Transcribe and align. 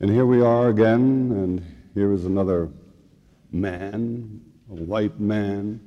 And 0.00 0.08
here 0.08 0.26
we 0.26 0.40
are 0.40 0.68
again, 0.68 1.32
and 1.32 1.76
here 1.92 2.12
is 2.12 2.24
another 2.24 2.70
man, 3.50 4.40
a 4.70 4.74
white 4.74 5.18
man, 5.18 5.80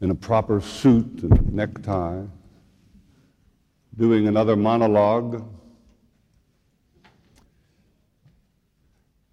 in 0.00 0.10
a 0.10 0.14
proper 0.14 0.62
suit 0.62 1.22
and 1.22 1.52
necktie, 1.52 2.22
doing 3.98 4.28
another 4.28 4.56
monologue, 4.56 5.46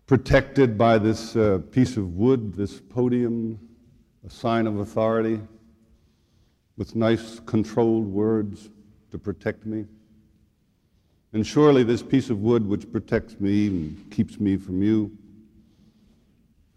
protected 0.07 0.77
by 0.77 0.98
this 0.98 1.38
uh, 1.38 1.61
piece 1.71 1.95
of 1.95 2.18
wood, 2.18 2.54
this 2.54 2.82
podium, 2.82 3.57
a 4.25 4.29
sign 4.29 4.68
of 4.68 4.79
authority, 4.79 5.39
with 6.75 6.98
nice 6.98 7.39
controlled 7.45 8.07
words 8.07 8.70
to 9.09 9.18
protect 9.18 9.66
me. 9.66 9.86
And 11.38 11.45
surely 11.45 11.83
this 11.83 12.01
piece 12.01 12.31
of 12.31 12.39
wood 12.39 12.67
which 12.67 12.91
protects 12.91 13.39
me 13.39 13.68
and 13.68 14.09
keeps 14.09 14.39
me 14.39 14.57
from 14.57 14.82
you 14.82 15.15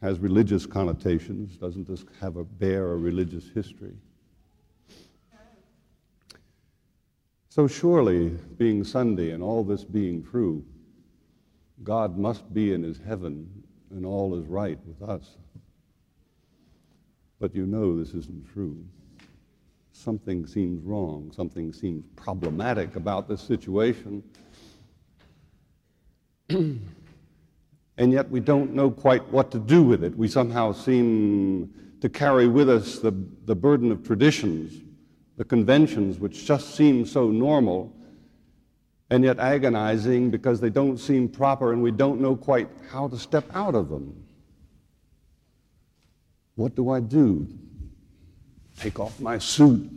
has 0.02 0.18
religious 0.18 0.66
connotations. 0.66 1.56
Doesn't 1.56 1.88
this 1.88 2.04
have 2.20 2.36
a 2.36 2.44
bear 2.44 2.92
a 2.92 2.96
religious 2.98 3.48
history? 3.54 3.94
So 7.48 7.66
surely, 7.66 8.36
being 8.58 8.84
Sunday 8.84 9.30
and 9.30 9.42
all 9.42 9.64
this 9.64 9.82
being 9.82 10.22
true, 10.22 10.62
God 11.82 12.18
must 12.18 12.52
be 12.52 12.74
in 12.74 12.82
his 12.82 12.98
heaven 12.98 13.64
and 13.88 14.04
all 14.04 14.38
is 14.38 14.46
right 14.46 14.78
with 14.84 15.08
us. 15.08 15.38
But 17.38 17.54
you 17.54 17.64
know 17.64 17.98
this 17.98 18.10
isn't 18.10 18.52
true 18.52 18.84
something 20.00 20.46
seems 20.46 20.82
wrong, 20.82 21.30
something 21.34 21.72
seems 21.72 22.04
problematic 22.16 22.96
about 22.96 23.28
this 23.28 23.40
situation. 23.40 24.22
and 27.98 28.12
yet 28.12 28.30
we 28.30 28.40
don't 28.40 28.74
know 28.74 28.90
quite 28.90 29.26
what 29.30 29.50
to 29.52 29.58
do 29.58 29.82
with 29.82 30.04
it. 30.04 30.16
We 30.16 30.28
somehow 30.28 30.72
seem 30.72 31.72
to 32.00 32.08
carry 32.08 32.48
with 32.48 32.68
us 32.68 32.98
the, 32.98 33.12
the 33.44 33.54
burden 33.54 33.92
of 33.92 34.02
traditions, 34.04 34.82
the 35.36 35.44
conventions, 35.44 36.18
which 36.18 36.46
just 36.46 36.74
seem 36.74 37.06
so 37.06 37.30
normal 37.30 37.94
and 39.10 39.24
yet 39.24 39.38
agonizing 39.38 40.30
because 40.30 40.60
they 40.60 40.70
don't 40.70 40.98
seem 40.98 41.28
proper 41.28 41.72
and 41.72 41.82
we 41.82 41.90
don't 41.90 42.20
know 42.20 42.36
quite 42.36 42.68
how 42.90 43.08
to 43.08 43.18
step 43.18 43.44
out 43.54 43.74
of 43.74 43.88
them. 43.88 44.24
What 46.54 46.74
do 46.74 46.90
I 46.90 47.00
do? 47.00 47.48
take 48.80 48.98
off 48.98 49.20
my 49.20 49.38
suit. 49.38 49.88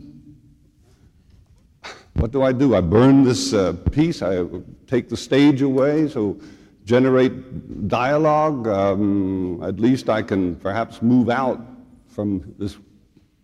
What 2.14 2.30
do 2.30 2.42
I 2.42 2.52
do? 2.52 2.74
I 2.74 2.80
burn 2.80 3.24
this 3.24 3.52
uh, 3.52 3.72
piece, 3.90 4.22
I 4.22 4.44
take 4.86 5.08
the 5.08 5.16
stage 5.16 5.62
away, 5.62 6.08
so 6.08 6.38
generate 6.84 7.88
dialogue. 7.88 8.68
Um, 8.68 9.62
at 9.62 9.80
least 9.80 10.08
I 10.08 10.22
can 10.22 10.56
perhaps 10.56 11.02
move 11.02 11.30
out 11.30 11.60
from 12.08 12.54
this 12.58 12.76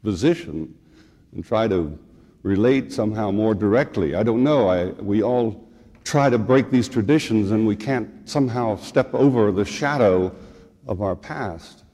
position 0.02 0.74
and 1.34 1.44
try 1.44 1.68
to 1.68 1.98
relate 2.42 2.92
somehow 2.92 3.30
more 3.30 3.55
directly. 3.55 4.14
I 4.14 4.22
don't 4.22 4.42
know. 4.42 4.68
I, 4.68 4.86
we 4.86 5.22
all 5.22 5.68
try 6.05 6.30
to 6.30 6.38
break 6.38 6.70
these 6.70 6.88
traditions 6.88 7.50
and 7.50 7.66
we 7.66 7.77
can't 7.77 8.28
somehow 8.28 8.77
step 8.77 9.12
over 9.14 9.52
the 9.52 9.64
shadow 9.64 10.34
of 10.86 11.02
our 11.02 11.14
past. 11.14 11.84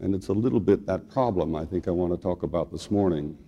And 0.00 0.14
it's 0.14 0.28
a 0.28 0.32
little 0.32 0.60
bit 0.60 0.86
that 0.86 1.08
problem 1.08 1.54
I 1.54 1.64
think 1.64 1.88
I 1.88 1.90
want 1.90 2.12
to 2.12 2.18
talk 2.18 2.42
about 2.42 2.70
this 2.70 2.90
morning 2.90 3.38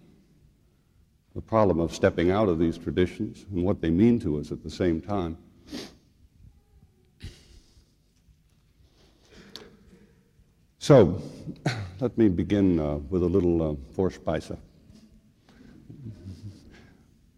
the 1.36 1.42
problem 1.42 1.80
of 1.80 1.94
stepping 1.94 2.30
out 2.30 2.48
of 2.48 2.58
these 2.58 2.78
traditions 2.78 3.44
and 3.52 3.62
what 3.62 3.82
they 3.82 3.90
mean 3.90 4.18
to 4.18 4.38
us 4.38 4.50
at 4.50 4.62
the 4.62 4.70
same 4.70 5.02
time. 5.02 5.36
So, 10.78 11.20
let 12.00 12.16
me 12.16 12.30
begin 12.30 12.80
uh, 12.80 12.94
with 13.10 13.22
a 13.22 13.26
little 13.26 13.62
uh, 13.62 13.74
Vorspeise. 13.94 14.56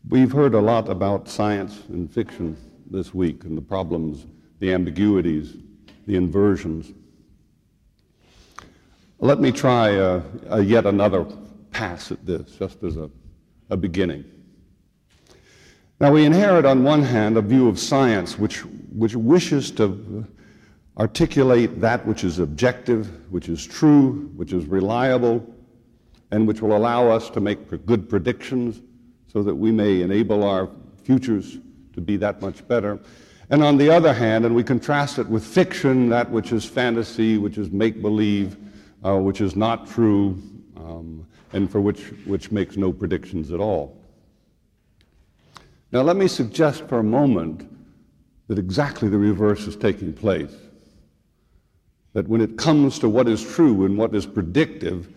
We've 0.08 0.30
heard 0.30 0.54
a 0.54 0.60
lot 0.60 0.88
about 0.88 1.28
science 1.28 1.82
and 1.88 2.08
fiction 2.08 2.56
this 2.88 3.12
week 3.12 3.42
and 3.42 3.58
the 3.58 3.62
problems, 3.62 4.26
the 4.60 4.72
ambiguities, 4.72 5.56
the 6.06 6.14
inversions. 6.14 6.92
Let 9.18 9.40
me 9.40 9.50
try 9.50 9.96
uh, 9.96 10.22
yet 10.58 10.86
another 10.86 11.26
pass 11.72 12.12
at 12.12 12.24
this, 12.24 12.52
just 12.56 12.84
as 12.84 12.96
a, 12.96 13.10
a 13.70 13.76
beginning. 13.76 14.24
Now, 16.00 16.12
we 16.12 16.24
inherit, 16.24 16.64
on 16.64 16.84
one 16.84 17.02
hand, 17.02 17.36
a 17.36 17.42
view 17.42 17.68
of 17.68 17.78
science 17.78 18.38
which, 18.38 18.60
which 18.92 19.16
wishes 19.16 19.70
to 19.72 20.24
articulate 20.96 21.80
that 21.80 22.06
which 22.06 22.24
is 22.24 22.38
objective, 22.38 23.30
which 23.30 23.48
is 23.48 23.66
true, 23.66 24.30
which 24.36 24.52
is 24.52 24.66
reliable, 24.66 25.44
and 26.30 26.46
which 26.46 26.60
will 26.60 26.76
allow 26.76 27.08
us 27.08 27.30
to 27.30 27.40
make 27.40 27.86
good 27.86 28.08
predictions 28.08 28.80
so 29.26 29.42
that 29.42 29.54
we 29.54 29.70
may 29.70 30.02
enable 30.02 30.44
our 30.44 30.68
futures 31.04 31.58
to 31.94 32.00
be 32.00 32.16
that 32.16 32.40
much 32.40 32.66
better. 32.68 32.98
And 33.50 33.62
on 33.62 33.76
the 33.76 33.90
other 33.90 34.12
hand, 34.12 34.44
and 34.44 34.54
we 34.54 34.62
contrast 34.62 35.18
it 35.18 35.26
with 35.26 35.44
fiction, 35.44 36.08
that 36.10 36.30
which 36.30 36.52
is 36.52 36.64
fantasy, 36.64 37.38
which 37.38 37.58
is 37.58 37.70
make 37.70 38.02
believe, 38.02 38.56
uh, 39.04 39.16
which 39.16 39.40
is 39.40 39.56
not 39.56 39.88
true 39.88 40.42
um, 40.76 41.26
and 41.52 41.70
for 41.70 41.80
which, 41.80 42.00
which 42.24 42.50
makes 42.50 42.76
no 42.76 42.92
predictions 42.92 43.52
at 43.52 43.60
all. 43.60 43.96
Now, 45.90 46.02
let 46.02 46.16
me 46.16 46.28
suggest 46.28 46.86
for 46.86 46.98
a 46.98 47.04
moment 47.04 47.68
that 48.48 48.58
exactly 48.58 49.08
the 49.08 49.18
reverse 49.18 49.66
is 49.66 49.76
taking 49.76 50.12
place. 50.12 50.54
That 52.12 52.28
when 52.28 52.40
it 52.40 52.58
comes 52.58 52.98
to 52.98 53.08
what 53.08 53.28
is 53.28 53.42
true 53.42 53.84
and 53.84 53.96
what 53.96 54.14
is 54.14 54.26
predictive, 54.26 55.08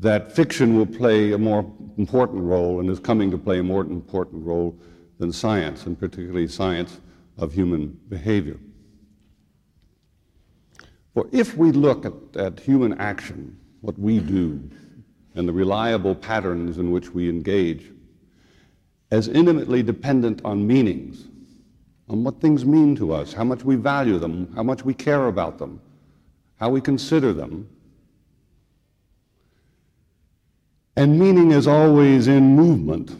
that 0.00 0.32
fiction 0.32 0.76
will 0.76 0.86
play 0.86 1.32
a 1.32 1.38
more 1.38 1.70
important 1.98 2.42
role 2.42 2.80
and 2.80 2.88
is 2.90 3.00
coming 3.00 3.30
to 3.30 3.38
play 3.38 3.58
a 3.58 3.62
more 3.62 3.82
important 3.82 4.44
role 4.44 4.78
than 5.18 5.32
science, 5.32 5.86
and 5.86 5.98
particularly 5.98 6.46
science 6.46 7.00
of 7.38 7.52
human 7.52 7.98
behavior. 8.08 8.58
For 11.14 11.26
if 11.32 11.56
we 11.56 11.72
look 11.72 12.04
at, 12.04 12.12
at 12.36 12.60
human 12.60 12.98
action, 13.00 13.58
what 13.80 13.98
we 13.98 14.18
do, 14.18 14.70
and 15.36 15.46
the 15.46 15.52
reliable 15.52 16.14
patterns 16.14 16.78
in 16.78 16.90
which 16.90 17.10
we 17.10 17.28
engage, 17.28 17.92
as 19.10 19.28
intimately 19.28 19.82
dependent 19.82 20.44
on 20.44 20.66
meanings, 20.66 21.28
on 22.08 22.24
what 22.24 22.40
things 22.40 22.64
mean 22.64 22.96
to 22.96 23.12
us, 23.12 23.32
how 23.32 23.44
much 23.44 23.64
we 23.64 23.76
value 23.76 24.18
them, 24.18 24.50
how 24.56 24.62
much 24.62 24.84
we 24.84 24.94
care 24.94 25.28
about 25.28 25.58
them, 25.58 25.80
how 26.58 26.70
we 26.70 26.80
consider 26.80 27.32
them. 27.32 27.68
And 30.96 31.18
meaning 31.18 31.52
is 31.52 31.66
always 31.66 32.26
in 32.26 32.56
movement, 32.56 33.10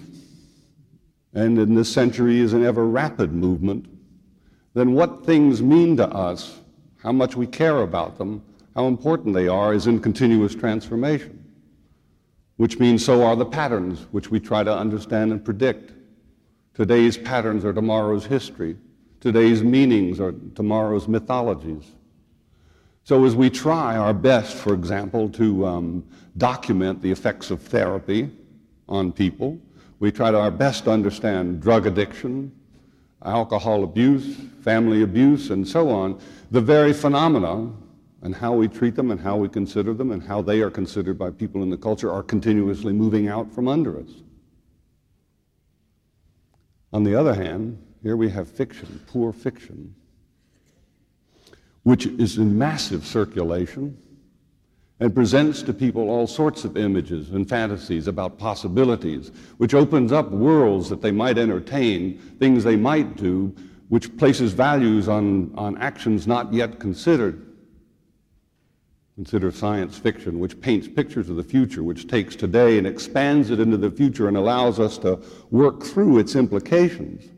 and 1.35 1.59
in 1.59 1.75
this 1.75 1.93
century 1.93 2.41
is 2.41 2.55
an 2.55 2.65
ever 2.65 2.87
rapid 2.87 3.33
movement, 3.33 3.87
then 4.73 4.95
what 4.95 5.25
things 5.27 5.63
mean 5.63 5.97
to 5.99 6.09
us 6.09 6.59
how 7.03 7.13
much 7.13 7.37
we 7.37 7.47
care 7.47 7.83
about 7.83 8.19
them, 8.19 8.43
how 8.75 8.87
important 8.89 9.33
they 9.33 9.47
are, 9.47 9.73
is 9.73 9.87
in 9.87 10.01
continuous 10.01 10.55
transformation, 10.55 11.46
which 12.57 12.79
means 12.79 13.05
so 13.05 13.23
are 13.23 13.37
the 13.37 13.45
patterns 13.45 14.07
which 14.11 14.31
we 14.31 14.41
try 14.41 14.63
to 14.63 14.75
understand 14.75 15.33
and 15.33 15.45
predict. 15.45 15.93
Today's 16.75 17.17
patterns 17.17 17.65
are 17.65 17.73
tomorrow's 17.73 18.27
history. 18.27 18.77
Today's 19.21 19.63
meanings 19.63 20.21
are 20.21 20.33
tomorrow's 20.55 21.09
mythologies. 21.09 21.93
So, 23.05 23.25
as 23.25 23.37
we 23.37 23.51
try 23.51 23.97
our 23.97 24.13
best, 24.13 24.57
for 24.57 24.75
example, 24.75 25.29
to 25.31 25.65
um, 25.65 26.05
document 26.39 27.01
the 27.03 27.11
effects 27.11 27.51
of 27.51 27.63
therapy 27.63 28.31
on 28.89 29.13
people, 29.13 29.59
we 30.01 30.11
try 30.11 30.31
to 30.31 30.39
our 30.39 30.51
best 30.51 30.85
to 30.85 30.91
understand 30.91 31.63
drug 31.63 31.87
addiction, 31.87 32.53
alcohol 33.25 33.85
abuse, 33.85 34.37
family 34.61 35.03
abuse, 35.03 35.51
and 35.51 35.67
so 35.67 35.89
on, 35.89 36.21
the 36.51 36.61
very 36.61 36.93
phenomena 36.93 37.71
and 38.23 38.35
how 38.35 38.55
we 38.55 38.69
treat 38.69 38.95
them 38.95 39.11
and 39.11 39.21
how 39.21 39.37
we 39.37 39.49
consider 39.49 39.95
them 39.95 40.11
and 40.11 40.23
how 40.23 40.43
they 40.43 40.61
are 40.61 40.71
considered 40.71 41.19
by 41.19 41.31
people 41.31 41.63
in 41.63 41.71
the 41.71 41.77
culture 41.77 42.11
are 42.11 42.23
continuously 42.23 42.93
moving 42.93 43.29
out 43.29 43.53
from 43.53 43.69
under 43.69 43.99
us. 44.01 44.11
On 46.93 47.05
the 47.05 47.15
other 47.15 47.35
hand, 47.35 47.83
here 48.03 48.17
we 48.17 48.31
have 48.31 48.49
fiction, 48.49 49.01
poor 49.07 49.33
fiction, 49.33 49.95
which 51.83 52.07
is 52.07 52.39
in 52.39 52.57
massive 52.57 53.05
circulation 53.05 53.97
and 54.99 55.15
presents 55.15 55.63
to 55.63 55.75
people 55.75 56.09
all 56.09 56.27
sorts 56.27 56.65
of 56.65 56.77
images 56.77 57.31
and 57.31 57.49
fantasies 57.49 58.07
about 58.07 58.39
possibilities, 58.39 59.31
which 59.59 59.75
opens 59.75 60.11
up 60.11 60.31
worlds 60.31 60.89
that 60.89 61.03
they 61.03 61.11
might 61.11 61.37
entertain, 61.37 62.19
things 62.39 62.65
they 62.65 62.77
might 62.77 63.17
do, 63.17 63.55
which 63.89 64.17
places 64.17 64.53
values 64.53 65.07
on, 65.07 65.53
on 65.55 65.77
actions 65.79 66.27
not 66.27 66.53
yet 66.53 66.81
considered. 66.81 67.46
Consider 69.17 69.51
science 69.51 69.97
fiction, 69.99 70.39
which 70.39 70.61
paints 70.61 70.87
pictures 70.87 71.31
of 71.31 71.37
the 71.37 71.43
future, 71.43 71.83
which 71.83 72.07
takes 72.07 72.37
today 72.37 72.77
and 72.77 72.87
expands 72.87 73.51
it 73.51 73.59
into 73.59 73.79
the 73.79 73.91
future 73.91 74.29
and 74.29 74.37
allows 74.37 74.79
us 74.79 74.99
to 74.99 75.19
work 75.51 75.83
through 75.83 76.19
its 76.19 76.37
implications. 76.37 77.31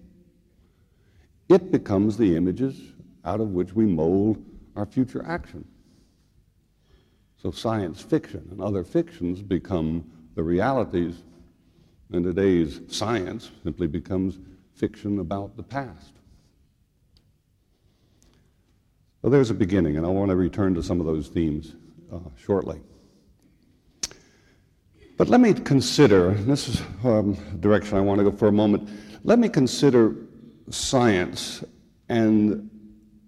it 1.48 1.72
becomes 1.72 2.16
the 2.16 2.36
images 2.36 2.92
out 3.24 3.40
of 3.40 3.52
which 3.52 3.72
we 3.72 3.86
mold 3.86 4.44
our 4.76 4.84
future 4.84 5.24
action. 5.26 5.64
So 7.42 7.50
science 7.50 8.02
fiction 8.02 8.46
and 8.50 8.60
other 8.60 8.84
fictions 8.84 9.42
become 9.42 10.04
the 10.34 10.42
realities, 10.42 11.22
and 12.12 12.24
today's 12.24 12.80
science 12.88 13.50
simply 13.62 13.86
becomes 13.86 14.38
fiction 14.74 15.20
about 15.20 15.56
the 15.56 15.62
past. 15.62 16.17
So 19.22 19.28
there's 19.28 19.50
a 19.50 19.54
beginning, 19.54 19.96
and 19.96 20.06
I 20.06 20.08
want 20.08 20.30
to 20.30 20.36
return 20.36 20.74
to 20.74 20.82
some 20.82 21.00
of 21.00 21.06
those 21.06 21.28
themes 21.28 21.74
uh, 22.12 22.18
shortly. 22.36 22.80
But 25.16 25.28
let 25.28 25.40
me 25.40 25.52
consider 25.52 26.30
this 26.34 26.68
is 26.68 26.82
um, 27.02 27.34
direction 27.58 27.98
I 27.98 28.00
want 28.00 28.18
to 28.18 28.24
go 28.24 28.30
for 28.30 28.46
a 28.46 28.52
moment. 28.52 28.88
Let 29.24 29.40
me 29.40 29.48
consider 29.48 30.14
science 30.70 31.64
and 32.08 32.70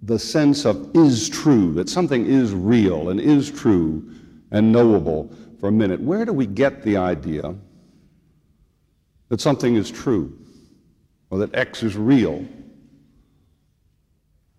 the 0.03 0.19
sense 0.19 0.65
of 0.65 0.91
is 0.95 1.29
true, 1.29 1.75
that 1.75 1.89
something 1.89 2.25
is 2.25 2.53
real 2.55 3.11
and 3.11 3.21
is 3.21 3.51
true 3.51 4.09
and 4.53 4.73
knowable 4.73 5.31
for 5.59 5.69
a 5.69 5.73
minute. 5.73 6.01
Where 6.01 6.25
do 6.25 6.33
we 6.33 6.47
get 6.47 6.83
the 6.83 6.97
idea 6.97 7.55
that 9.29 9.41
something 9.41 9.75
is 9.75 9.91
true, 9.91 10.39
or 11.29 11.39
that 11.39 11.55
X 11.55 11.83
is 11.83 11.97
real, 11.97 12.45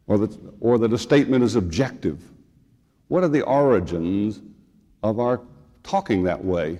or 0.07 0.17
that, 0.17 0.37
or 0.59 0.77
that 0.77 0.93
a 0.93 0.97
statement 0.97 1.43
is 1.43 1.55
objective? 1.55 2.23
What 3.07 3.23
are 3.23 3.29
the 3.29 3.43
origins 3.43 4.41
of 5.03 5.19
our 5.19 5.41
talking 5.83 6.23
that 6.23 6.43
way? 6.43 6.79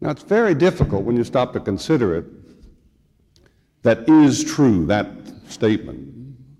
Now, 0.00 0.10
it's 0.10 0.22
very 0.22 0.54
difficult 0.54 1.04
when 1.04 1.16
you 1.16 1.24
stop 1.24 1.52
to 1.54 1.60
consider 1.60 2.14
it 2.14 2.24
that 3.82 4.08
is 4.08 4.44
true, 4.44 4.86
that 4.86 5.08
statement, 5.48 6.14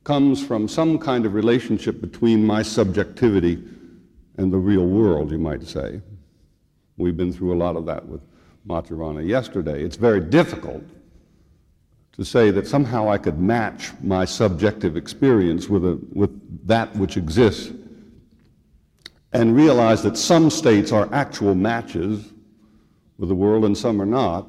comes 0.04 0.44
from 0.44 0.68
some 0.68 0.98
kind 0.98 1.26
of 1.26 1.34
relationship 1.34 2.00
between 2.00 2.44
my 2.44 2.62
subjectivity 2.62 3.62
and 4.38 4.52
the 4.52 4.56
real 4.56 4.86
world, 4.86 5.30
you 5.30 5.38
might 5.38 5.62
say. 5.64 6.00
We've 6.96 7.16
been 7.16 7.32
through 7.32 7.54
a 7.54 7.58
lot 7.58 7.76
of 7.76 7.84
that 7.86 8.06
with 8.06 8.22
Maturana 8.66 9.26
yesterday. 9.26 9.82
It's 9.82 9.96
very 9.96 10.20
difficult 10.20 10.82
to 12.18 12.24
say 12.24 12.50
that 12.50 12.66
somehow 12.66 13.08
I 13.08 13.16
could 13.16 13.38
match 13.38 13.92
my 14.02 14.24
subjective 14.24 14.96
experience 14.96 15.68
with, 15.68 15.84
a, 15.84 16.00
with 16.12 16.66
that 16.66 16.94
which 16.96 17.16
exists 17.16 17.72
and 19.32 19.54
realize 19.54 20.02
that 20.02 20.16
some 20.16 20.50
states 20.50 20.90
are 20.90 21.08
actual 21.12 21.54
matches 21.54 22.32
with 23.18 23.28
the 23.28 23.34
world 23.36 23.64
and 23.64 23.78
some 23.78 24.02
are 24.02 24.06
not. 24.06 24.48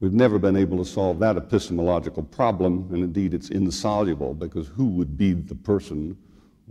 We've 0.00 0.12
never 0.12 0.38
been 0.38 0.56
able 0.56 0.76
to 0.78 0.84
solve 0.84 1.18
that 1.20 1.36
epistemological 1.36 2.24
problem, 2.24 2.88
and 2.92 3.02
indeed 3.02 3.32
it's 3.32 3.50
insoluble 3.50 4.34
because 4.34 4.68
who 4.68 4.86
would 4.86 5.16
be 5.16 5.32
the 5.32 5.54
person 5.54 6.16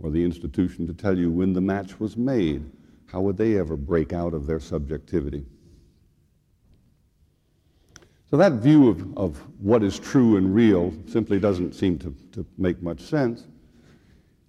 or 0.00 0.10
the 0.10 0.22
institution 0.22 0.86
to 0.86 0.94
tell 0.94 1.18
you 1.18 1.30
when 1.30 1.52
the 1.52 1.60
match 1.60 1.98
was 1.98 2.16
made? 2.16 2.64
How 3.06 3.20
would 3.20 3.36
they 3.36 3.58
ever 3.58 3.76
break 3.76 4.12
out 4.12 4.34
of 4.34 4.46
their 4.46 4.60
subjectivity? 4.60 5.44
So 8.30 8.36
that 8.36 8.52
view 8.52 8.88
of, 8.88 9.18
of 9.18 9.38
what 9.58 9.82
is 9.82 9.98
true 9.98 10.36
and 10.36 10.54
real 10.54 10.94
simply 11.06 11.40
doesn't 11.40 11.74
seem 11.74 11.98
to, 11.98 12.14
to 12.32 12.46
make 12.58 12.80
much 12.80 13.00
sense. 13.00 13.46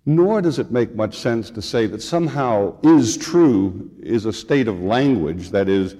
Nor 0.05 0.41
does 0.41 0.59
it 0.59 0.71
make 0.71 0.93
much 0.93 1.17
sense 1.17 1.49
to 1.51 1.61
say 1.61 1.87
that 1.87 2.01
somehow 2.01 2.79
is 2.83 3.17
true 3.17 3.89
is 4.01 4.25
a 4.25 4.33
state 4.33 4.67
of 4.67 4.81
language 4.81 5.49
that 5.49 5.67
is 5.67 5.95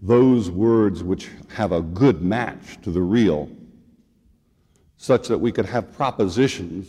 those 0.00 0.50
words 0.50 1.02
which 1.02 1.28
have 1.48 1.72
a 1.72 1.80
good 1.80 2.22
match 2.22 2.80
to 2.82 2.90
the 2.90 3.00
real, 3.00 3.48
such 4.96 5.26
that 5.28 5.38
we 5.38 5.50
could 5.50 5.66
have 5.66 5.92
propositions, 5.92 6.88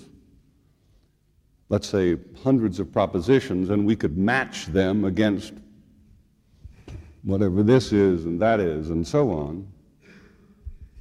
let's 1.70 1.88
say 1.88 2.18
hundreds 2.44 2.80
of 2.80 2.92
propositions, 2.92 3.70
and 3.70 3.86
we 3.86 3.96
could 3.96 4.18
match 4.18 4.68
them 4.68 5.06
against 5.06 5.54
whatever 7.24 7.64
this 7.64 7.92
is 7.92 8.26
and 8.26 8.40
that 8.40 8.60
is 8.60 8.92
and 8.92 9.08
so 9.08 9.32
on. 9.32 9.68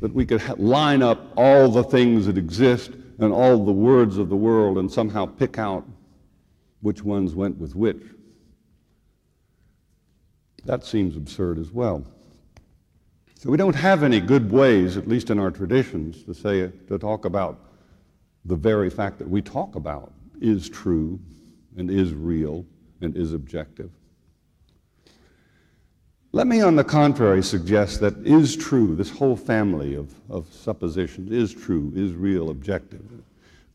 That 0.00 0.12
we 0.12 0.26
could 0.26 0.58
line 0.58 1.02
up 1.02 1.32
all 1.36 1.68
the 1.68 1.84
things 1.84 2.26
that 2.26 2.36
exist 2.36 2.90
and 3.18 3.32
all 3.32 3.64
the 3.64 3.72
words 3.72 4.18
of 4.18 4.28
the 4.28 4.36
world 4.36 4.78
and 4.78 4.90
somehow 4.90 5.26
pick 5.26 5.58
out 5.58 5.86
which 6.80 7.02
ones 7.02 7.34
went 7.34 7.56
with 7.58 7.74
which. 7.74 8.02
That 10.64 10.84
seems 10.84 11.16
absurd 11.16 11.58
as 11.58 11.70
well. 11.70 12.04
So 13.36 13.50
we 13.50 13.56
don't 13.56 13.76
have 13.76 14.02
any 14.02 14.20
good 14.20 14.50
ways, 14.50 14.96
at 14.96 15.06
least 15.06 15.30
in 15.30 15.38
our 15.38 15.50
traditions, 15.50 16.24
to 16.24 16.34
say 16.34 16.70
to 16.88 16.98
talk 16.98 17.26
about 17.26 17.58
the 18.46 18.56
very 18.56 18.90
fact 18.90 19.18
that 19.18 19.28
we 19.28 19.42
talk 19.42 19.74
about 19.74 20.12
is 20.40 20.68
true 20.68 21.20
and 21.76 21.90
is 21.90 22.12
real 22.14 22.64
and 23.00 23.16
is 23.16 23.32
objective. 23.32 23.90
Let 26.34 26.48
me, 26.48 26.62
on 26.62 26.74
the 26.74 26.82
contrary, 26.82 27.44
suggest 27.44 28.00
that 28.00 28.26
is 28.26 28.56
true, 28.56 28.96
this 28.96 29.08
whole 29.08 29.36
family 29.36 29.94
of, 29.94 30.12
of 30.28 30.52
suppositions 30.52 31.30
is 31.30 31.54
true, 31.54 31.92
is 31.94 32.12
real, 32.12 32.50
objective, 32.50 33.04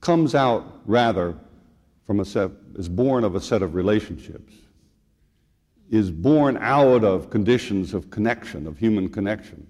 comes 0.02 0.36
out 0.36 0.82
rather 0.86 1.38
from 2.06 2.20
a 2.20 2.26
set, 2.26 2.52
is 2.76 2.90
born 2.90 3.24
of 3.24 3.36
a 3.36 3.40
set 3.40 3.62
of 3.62 3.76
relationships, 3.76 4.54
is 5.90 6.12
born 6.12 6.58
out 6.58 7.06
of 7.06 7.30
conditions 7.30 7.94
of 7.94 8.10
connection, 8.10 8.68
of 8.68 8.78
human 8.78 9.08
connection. 9.08 9.66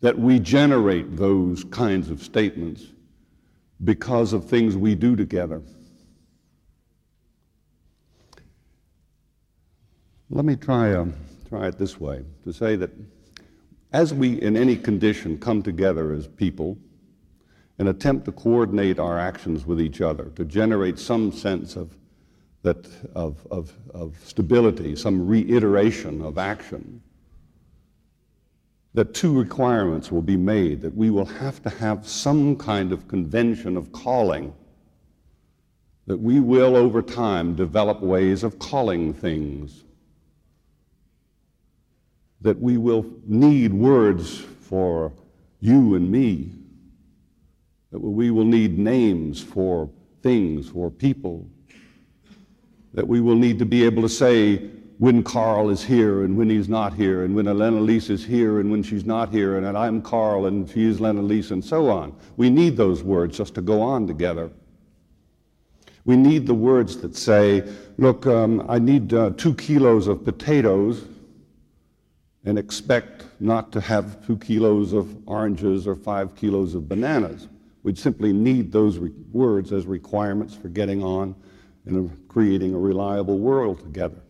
That 0.00 0.18
we 0.18 0.40
generate 0.40 1.16
those 1.16 1.62
kinds 1.62 2.10
of 2.10 2.24
statements 2.24 2.86
because 3.84 4.32
of 4.32 4.46
things 4.46 4.76
we 4.76 4.96
do 4.96 5.14
together. 5.14 5.62
Let 10.30 10.46
me 10.46 10.56
try, 10.56 10.94
um, 10.94 11.12
try 11.50 11.68
it 11.68 11.76
this 11.76 12.00
way 12.00 12.24
to 12.44 12.52
say 12.52 12.76
that 12.76 12.90
as 13.92 14.14
we, 14.14 14.40
in 14.40 14.56
any 14.56 14.74
condition, 14.74 15.38
come 15.38 15.62
together 15.62 16.14
as 16.14 16.26
people 16.26 16.78
and 17.78 17.88
attempt 17.88 18.24
to 18.24 18.32
coordinate 18.32 18.98
our 18.98 19.18
actions 19.18 19.66
with 19.66 19.80
each 19.80 20.00
other, 20.00 20.30
to 20.36 20.44
generate 20.46 20.98
some 20.98 21.30
sense 21.30 21.76
of, 21.76 21.94
that, 22.62 22.88
of, 23.14 23.46
of, 23.50 23.74
of 23.92 24.16
stability, 24.24 24.96
some 24.96 25.26
reiteration 25.26 26.22
of 26.22 26.38
action, 26.38 27.02
that 28.94 29.12
two 29.12 29.38
requirements 29.38 30.10
will 30.10 30.22
be 30.22 30.36
made 30.36 30.80
that 30.80 30.96
we 30.96 31.10
will 31.10 31.26
have 31.26 31.62
to 31.62 31.68
have 31.68 32.08
some 32.08 32.56
kind 32.56 32.92
of 32.92 33.06
convention 33.08 33.76
of 33.76 33.92
calling, 33.92 34.54
that 36.06 36.16
we 36.16 36.40
will 36.40 36.76
over 36.76 37.02
time 37.02 37.54
develop 37.54 38.00
ways 38.00 38.42
of 38.42 38.58
calling 38.58 39.12
things 39.12 39.83
that 42.44 42.60
we 42.60 42.76
will 42.76 43.06
need 43.26 43.72
words 43.72 44.38
for 44.38 45.10
you 45.60 45.94
and 45.94 46.10
me, 46.10 46.52
that 47.90 47.98
we 47.98 48.30
will 48.30 48.44
need 48.44 48.78
names 48.78 49.42
for 49.42 49.90
things, 50.22 50.68
for 50.68 50.90
people, 50.90 51.48
that 52.92 53.08
we 53.08 53.22
will 53.22 53.34
need 53.34 53.58
to 53.58 53.64
be 53.64 53.82
able 53.82 54.02
to 54.02 54.10
say 54.10 54.58
when 54.98 55.22
Carl 55.22 55.70
is 55.70 55.82
here 55.82 56.22
and 56.22 56.36
when 56.36 56.50
he's 56.50 56.68
not 56.68 56.92
here, 56.92 57.24
and 57.24 57.34
when 57.34 57.48
Elena 57.48 57.80
Lise 57.80 58.10
is 58.10 58.22
here 58.26 58.60
and 58.60 58.70
when 58.70 58.82
she's 58.82 59.06
not 59.06 59.30
here, 59.30 59.56
and 59.56 59.66
I'm 59.76 60.02
Carl 60.02 60.44
and 60.44 60.68
she 60.68 60.84
is 60.84 61.00
Lena 61.00 61.22
Lise, 61.22 61.50
and 61.50 61.64
so 61.64 61.88
on. 61.88 62.14
We 62.36 62.50
need 62.50 62.76
those 62.76 63.02
words 63.02 63.38
just 63.38 63.54
to 63.54 63.62
go 63.62 63.80
on 63.80 64.06
together. 64.06 64.50
We 66.04 66.18
need 66.18 66.46
the 66.46 66.54
words 66.54 66.98
that 66.98 67.16
say, 67.16 67.66
look, 67.96 68.26
um, 68.26 68.66
I 68.68 68.78
need 68.78 69.14
uh, 69.14 69.30
two 69.30 69.54
kilos 69.54 70.08
of 70.08 70.22
potatoes 70.26 71.06
and 72.44 72.58
expect 72.58 73.24
not 73.40 73.72
to 73.72 73.80
have 73.80 74.24
two 74.26 74.36
kilos 74.36 74.92
of 74.92 75.16
oranges 75.26 75.86
or 75.86 75.94
five 75.94 76.34
kilos 76.36 76.74
of 76.74 76.88
bananas. 76.88 77.48
We'd 77.82 77.98
simply 77.98 78.32
need 78.32 78.72
those 78.72 78.98
re- 78.98 79.12
words 79.32 79.72
as 79.72 79.86
requirements 79.86 80.54
for 80.54 80.68
getting 80.68 81.02
on 81.02 81.34
and 81.86 82.28
creating 82.28 82.74
a 82.74 82.78
reliable 82.78 83.38
world 83.38 83.80
together. 83.80 84.20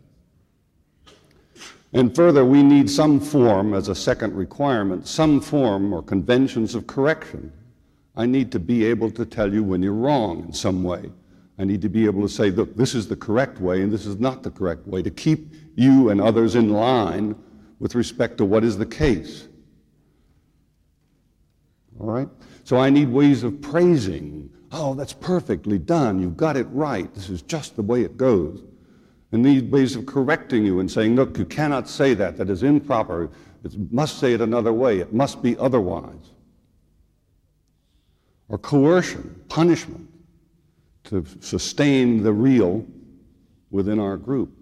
And 1.93 2.15
further, 2.15 2.45
we 2.45 2.65
need 2.65 2.91
some 2.91 3.21
form, 3.21 3.73
as 3.73 3.89
a 3.89 3.95
second 3.95 4.35
requirement, 4.35 5.07
some 5.07 5.41
form 5.41 5.93
or 5.93 6.03
conventions 6.03 6.75
of 6.75 6.89
correction. 6.89 7.53
I 8.17 8.27
need 8.27 8.51
to 8.53 8.59
be 8.59 8.85
able 8.85 9.13
to 9.13 9.25
tell 9.25 9.53
you 9.53 9.63
when 9.63 9.83
you're 9.83 9.93
wrong 9.93 10.45
in 10.47 10.53
some 10.53 10.83
way. 10.83 11.11
I 11.57 11.63
need 11.63 11.83
to 11.83 11.89
be 11.89 12.05
able 12.05 12.23
to 12.23 12.29
say, 12.29 12.51
look, 12.51 12.77
this 12.77 12.97
is 12.97 13.07
the 13.07 13.15
correct 13.15 13.61
way 13.61 13.83
and 13.83 13.93
this 13.93 14.07
is 14.07 14.19
not 14.19 14.43
the 14.43 14.51
correct 14.51 14.89
way, 14.89 15.03
to 15.03 15.11
keep 15.11 15.53
you 15.77 16.11
and 16.11 16.21
others 16.21 16.57
in 16.57 16.71
line 16.71 17.37
with 17.79 17.95
respect 17.95 18.39
to 18.39 18.45
what 18.45 18.65
is 18.65 18.79
the 18.79 18.87
case. 18.87 19.49
All 22.01 22.07
right? 22.07 22.29
So 22.65 22.77
I 22.79 22.91
need 22.91 23.09
ways 23.09 23.43
of 23.43 23.61
praising. 23.61 24.51
Oh, 24.73 24.95
that's 24.95 25.13
perfectly 25.13 25.79
done. 25.79 26.19
You've 26.19 26.37
got 26.37 26.57
it 26.57 26.67
right. 26.71 27.13
This 27.15 27.29
is 27.29 27.43
just 27.43 27.77
the 27.77 27.83
way 27.83 28.03
it 28.03 28.17
goes. 28.17 28.63
And 29.33 29.43
need 29.43 29.71
ways 29.71 29.97
of 29.97 30.07
correcting 30.07 30.65
you 30.65 30.81
and 30.81 30.91
saying, 30.91 31.17
look, 31.17 31.37
you 31.39 31.45
cannot 31.45 31.89
say 31.89 32.15
that. 32.15 32.37
That 32.37 32.51
is 32.51 32.63
improper. 32.63 33.31
It 33.65 33.93
must 33.93 34.19
say 34.19 34.33
it 34.33 34.41
another 34.41 34.73
way. 34.73 35.01
It 35.01 35.13
must 35.13 35.43
be 35.43 35.57
otherwise. 35.59 36.31
Or 38.49 38.59
coercion, 38.59 39.43
punishment, 39.49 40.09
to 41.05 41.25
sustain 41.41 42.23
the 42.23 42.33
real 42.33 42.87
within 43.71 43.99
our 43.99 44.17
group. 44.17 44.53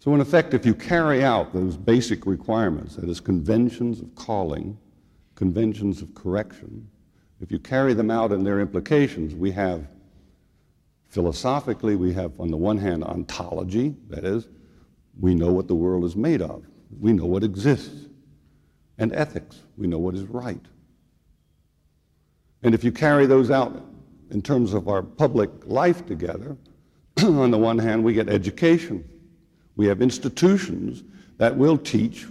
So, 0.00 0.14
in 0.14 0.20
effect, 0.20 0.54
if 0.54 0.64
you 0.64 0.74
carry 0.74 1.24
out 1.24 1.52
those 1.52 1.76
basic 1.76 2.24
requirements, 2.24 2.96
that 2.96 3.08
is, 3.08 3.18
conventions 3.18 4.00
of 4.00 4.14
calling, 4.14 4.78
conventions 5.34 6.02
of 6.02 6.14
correction, 6.14 6.88
if 7.40 7.50
you 7.50 7.58
carry 7.58 7.94
them 7.94 8.10
out 8.10 8.32
in 8.32 8.44
their 8.44 8.60
implications, 8.60 9.34
we 9.34 9.50
have 9.52 9.86
philosophically, 11.08 11.96
we 11.96 12.12
have, 12.12 12.32
on 12.38 12.50
the 12.50 12.56
one 12.56 12.78
hand, 12.78 13.02
ontology, 13.02 13.96
that 14.08 14.24
is, 14.24 14.48
we 15.18 15.34
know 15.34 15.50
what 15.50 15.66
the 15.66 15.74
world 15.74 16.04
is 16.04 16.14
made 16.14 16.42
of, 16.42 16.64
we 17.00 17.12
know 17.12 17.26
what 17.26 17.42
exists, 17.42 18.06
and 18.98 19.12
ethics, 19.12 19.62
we 19.76 19.86
know 19.86 19.98
what 19.98 20.14
is 20.14 20.24
right. 20.24 20.64
And 22.62 22.74
if 22.74 22.84
you 22.84 22.92
carry 22.92 23.26
those 23.26 23.50
out 23.50 23.84
in 24.30 24.42
terms 24.42 24.74
of 24.74 24.88
our 24.88 25.02
public 25.02 25.50
life 25.64 26.06
together, 26.06 26.56
on 27.22 27.50
the 27.50 27.58
one 27.58 27.78
hand, 27.78 28.04
we 28.04 28.12
get 28.12 28.28
education. 28.28 29.08
We 29.78 29.86
have 29.86 30.02
institutions 30.02 31.04
that 31.38 31.56
will 31.56 31.78
teach 31.78 32.26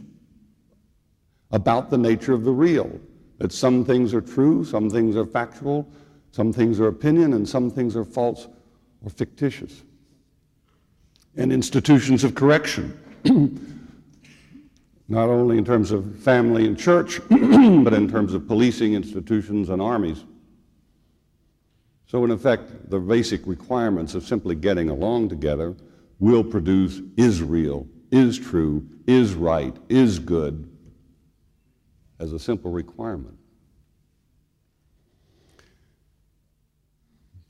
about 1.52 1.90
the 1.90 1.98
nature 1.98 2.34
of 2.34 2.44
the 2.44 2.52
real, 2.52 3.00
that 3.38 3.54
some 3.54 3.86
things 3.86 4.14
are 4.14 4.20
true, 4.20 4.66
some 4.66 4.90
things 4.90 5.16
are 5.16 5.26
factual, 5.26 5.90
some 6.34 6.52
things 6.52 6.82
are 6.82 6.90
opinion, 6.90 7.32
and 7.32 7.48
some 7.48 7.72
things 7.72 7.96
are 7.96 8.04
false 8.04 8.50
or 9.02 9.10
fictitious. 9.10 9.82
And 11.38 11.54
institutions 11.54 12.26
of 12.26 12.36
correction, 12.36 13.00
not 15.08 15.30
only 15.30 15.58
in 15.58 15.64
terms 15.64 15.94
of 15.94 16.20
family 16.20 16.68
and 16.68 16.78
church, 16.78 17.22
but 17.30 17.94
in 17.94 18.10
terms 18.10 18.34
of 18.34 18.46
policing 18.46 18.94
institutions 18.94 19.70
and 19.70 19.82
armies. 19.82 20.26
So, 22.08 22.26
in 22.26 22.32
effect, 22.32 22.90
the 22.90 23.00
basic 23.00 23.48
requirements 23.48 24.16
of 24.16 24.26
simply 24.26 24.56
getting 24.56 24.90
along 24.90 25.30
together 25.30 25.78
will 26.20 26.44
produce 26.44 27.02
is 27.16 27.42
real, 27.42 27.88
is 28.12 28.38
true, 28.38 28.88
is 29.06 29.34
right, 29.34 29.76
is 29.90 30.20
good 30.20 30.70
as 32.20 32.34
a 32.34 32.40
simple 32.40 32.72
requirement. 32.72 33.38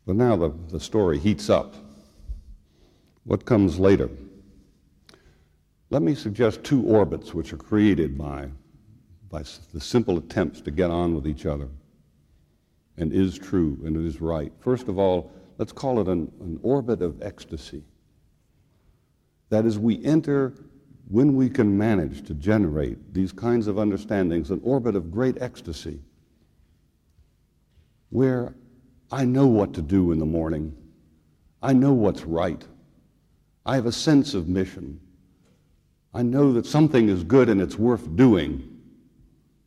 But 0.05 0.15
now 0.15 0.35
the, 0.35 0.53
the 0.69 0.79
story 0.79 1.19
heats 1.19 1.49
up. 1.49 1.75
What 3.25 3.45
comes 3.45 3.77
later? 3.77 4.09
Let 5.89 6.01
me 6.01 6.15
suggest 6.15 6.63
two 6.63 6.83
orbits 6.83 7.33
which 7.33 7.53
are 7.53 7.57
created 7.57 8.17
by, 8.17 8.49
by 9.29 9.43
the 9.73 9.81
simple 9.81 10.17
attempts 10.17 10.61
to 10.61 10.71
get 10.71 10.91
on 10.91 11.13
with 11.13 11.27
each 11.27 11.45
other 11.45 11.67
and 12.97 13.13
is 13.13 13.37
true 13.37 13.77
and 13.85 13.95
it 13.95 14.05
is 14.05 14.21
right. 14.21 14.51
First 14.59 14.87
of 14.87 14.97
all, 14.97 15.31
let's 15.57 15.71
call 15.71 15.99
it 15.99 16.07
an, 16.07 16.31
an 16.41 16.59
orbit 16.63 17.01
of 17.01 17.21
ecstasy. 17.21 17.83
That 19.49 19.65
is, 19.65 19.79
we 19.79 20.03
enter, 20.03 20.53
when 21.09 21.35
we 21.35 21.49
can 21.49 21.77
manage 21.77 22.25
to 22.27 22.33
generate 22.33 23.13
these 23.13 23.31
kinds 23.31 23.67
of 23.67 23.79
understandings, 23.79 24.51
an 24.51 24.61
orbit 24.63 24.95
of 24.95 25.11
great 25.11 25.41
ecstasy 25.41 25.99
where 28.09 28.53
I 29.11 29.25
know 29.25 29.47
what 29.47 29.73
to 29.73 29.81
do 29.81 30.11
in 30.11 30.19
the 30.19 30.25
morning. 30.25 30.75
I 31.61 31.73
know 31.73 31.93
what's 31.93 32.23
right. 32.23 32.63
I 33.65 33.75
have 33.75 33.85
a 33.85 33.91
sense 33.91 34.33
of 34.33 34.47
mission. 34.47 34.99
I 36.13 36.23
know 36.23 36.53
that 36.53 36.65
something 36.65 37.09
is 37.09 37.23
good 37.23 37.49
and 37.49 37.61
it's 37.61 37.77
worth 37.77 38.15
doing. 38.15 38.77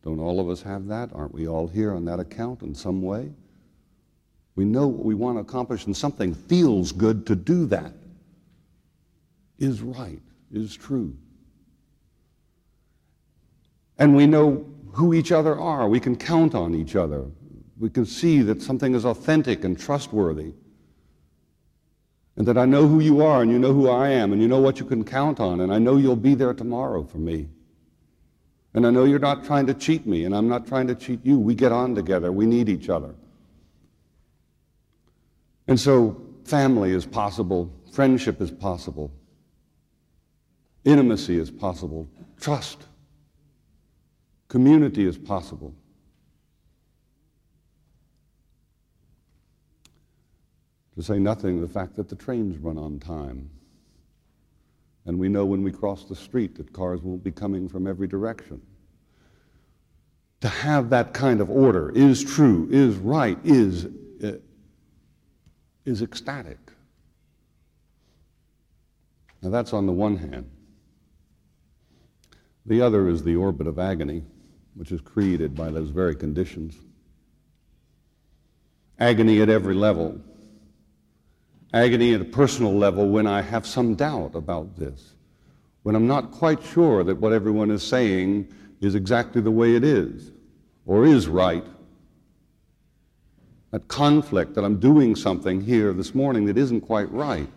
Don't 0.03 0.19
all 0.19 0.41
of 0.41 0.49
us 0.49 0.63
have 0.63 0.87
that? 0.89 1.11
Aren't 1.15 1.35
we 1.35 1.47
all 1.47 1.69
here 1.69 1.93
on 1.93 2.05
that 2.07 2.21
account 2.21 2.63
in 2.63 2.75
some 2.75 3.03
way? 3.03 3.31
We 4.57 4.65
know 4.65 4.89
what 4.89 5.05
we 5.05 5.15
want 5.15 5.37
to 5.37 5.43
accomplish, 5.43 5.87
and 5.87 5.97
something 5.97 6.35
feels 6.35 6.93
good 6.93 7.27
to 7.27 7.37
do 7.37 7.67
that. 7.67 7.93
Is 9.61 9.83
right, 9.83 10.23
is 10.50 10.75
true. 10.75 11.14
And 13.99 14.17
we 14.17 14.26
know 14.26 14.67
who 14.93 15.12
each 15.12 15.31
other 15.31 15.61
are. 15.61 15.87
We 15.88 16.00
can 16.00 16.17
count 16.17 16.55
on 16.55 16.75
each 16.75 16.97
other. 16.97 17.26
We 17.79 17.90
can 17.90 18.07
see 18.07 18.40
that 18.43 18.62
something 18.62 18.95
is 18.95 19.05
authentic 19.05 19.62
and 19.62 19.79
trustworthy. 19.79 20.55
And 22.37 22.49
that 22.49 22.57
I 22.57 22.64
know 22.64 22.88
who 22.88 23.00
you 23.00 23.23
are, 23.23 23.43
and 23.43 23.50
you 23.50 23.59
know 23.59 23.75
who 23.75 23.90
I 23.90 24.09
am, 24.09 24.33
and 24.33 24.40
you 24.40 24.49
know 24.49 24.61
what 24.61 24.81
you 24.81 24.87
can 24.87 25.05
count 25.05 25.40
on, 25.40 25.61
and 25.61 25.73
I 25.73 25.79
know 25.79 25.97
you'll 25.97 26.17
be 26.17 26.35
there 26.35 26.55
tomorrow 26.55 27.05
for 27.05 27.19
me. 27.19 27.49
And 28.73 28.87
I 28.87 28.90
know 28.90 29.05
you're 29.05 29.19
not 29.19 29.45
trying 29.45 29.67
to 29.67 29.75
cheat 29.75 30.07
me, 30.07 30.25
and 30.25 30.35
I'm 30.35 30.49
not 30.49 30.67
trying 30.67 30.87
to 30.87 30.95
cheat 30.95 31.21
you. 31.23 31.38
We 31.38 31.55
get 31.55 31.71
on 31.71 31.95
together, 31.95 32.33
we 32.33 32.47
need 32.47 32.71
each 32.71 32.88
other. 32.88 33.14
And 35.69 35.79
so, 35.79 36.21
family 36.45 36.93
is 36.93 37.05
possible, 37.05 37.71
friendship 37.93 38.40
is 38.40 38.50
possible, 38.50 39.12
intimacy 40.85 41.39
is 41.39 41.51
possible, 41.51 42.09
trust, 42.41 42.87
community 44.49 45.07
is 45.07 45.19
possible. 45.19 45.75
To 50.97 51.03
say 51.03 51.19
nothing 51.19 51.57
of 51.57 51.63
the 51.63 51.73
fact 51.73 51.97
that 51.97 52.09
the 52.09 52.17
trains 52.17 52.59
run 52.59 52.77
on 52.77 52.99
time. 52.99 53.49
And 55.07 55.19
we 55.19 55.29
know 55.29 55.47
when 55.47 55.63
we 55.63 55.73
cross 55.73 56.05
the 56.05 56.17
street 56.17 56.57
that 56.57 56.73
cars 56.73 57.01
won't 57.01 57.25
be 57.25 57.31
coming 57.31 57.69
from 57.69 57.87
every 57.87 58.07
direction. 58.07 58.61
To 60.43 60.49
have 60.49 60.91
that 60.91 61.15
kind 61.15 61.41
of 61.41 61.49
order 61.49 61.91
is 61.91 62.23
true, 62.23 62.69
is 62.71 62.97
right, 62.97 63.39
is, 63.45 63.87
uh, 64.23 64.33
is 65.85 66.03
ecstatic. 66.03 66.59
Now, 69.43 69.51
that's 69.51 69.73
on 69.73 69.87
the 69.87 69.93
one 69.93 70.17
hand. 70.17 70.51
The 72.71 72.81
other 72.83 73.09
is 73.09 73.25
the 73.25 73.35
orbit 73.35 73.67
of 73.67 73.81
agony, 73.81 74.23
which 74.75 74.93
is 74.93 75.00
created 75.00 75.57
by 75.57 75.73
those 75.73 75.91
very 75.91 76.15
conditions. 76.15 76.77
Agony 78.97 79.43
at 79.43 79.49
every 79.49 79.75
level 79.75 80.21
agony 81.73 82.15
at 82.15 82.21
a 82.21 82.25
personal 82.25 82.73
level 82.73 83.09
when 83.09 83.27
I 83.27 83.43
have 83.43 83.67
some 83.67 83.97
doubt 83.97 84.37
about 84.37 84.77
this, 84.77 85.15
when 85.83 85.97
I'm 85.97 86.07
not 86.07 86.31
quite 86.31 86.62
sure 86.62 87.03
that 87.03 87.17
what 87.17 87.33
everyone 87.33 87.73
is 87.73 87.83
saying 87.83 88.53
is 88.81 88.95
exactly 88.95 89.43
the 89.43 89.50
way 89.50 89.75
it 89.75 89.83
is 89.83 90.31
or 90.87 91.05
is 91.05 91.27
right. 91.27 91.65
That 93.73 93.89
conflict 93.89 94.55
that 94.55 94.65
I'm 94.65 94.79
doing 94.79 95.17
something 95.17 95.61
here 95.61 95.93
this 95.93 96.15
morning 96.15 96.45
that 96.47 96.57
isn't 96.57 96.83
quite 96.83 97.11
right. 97.11 97.50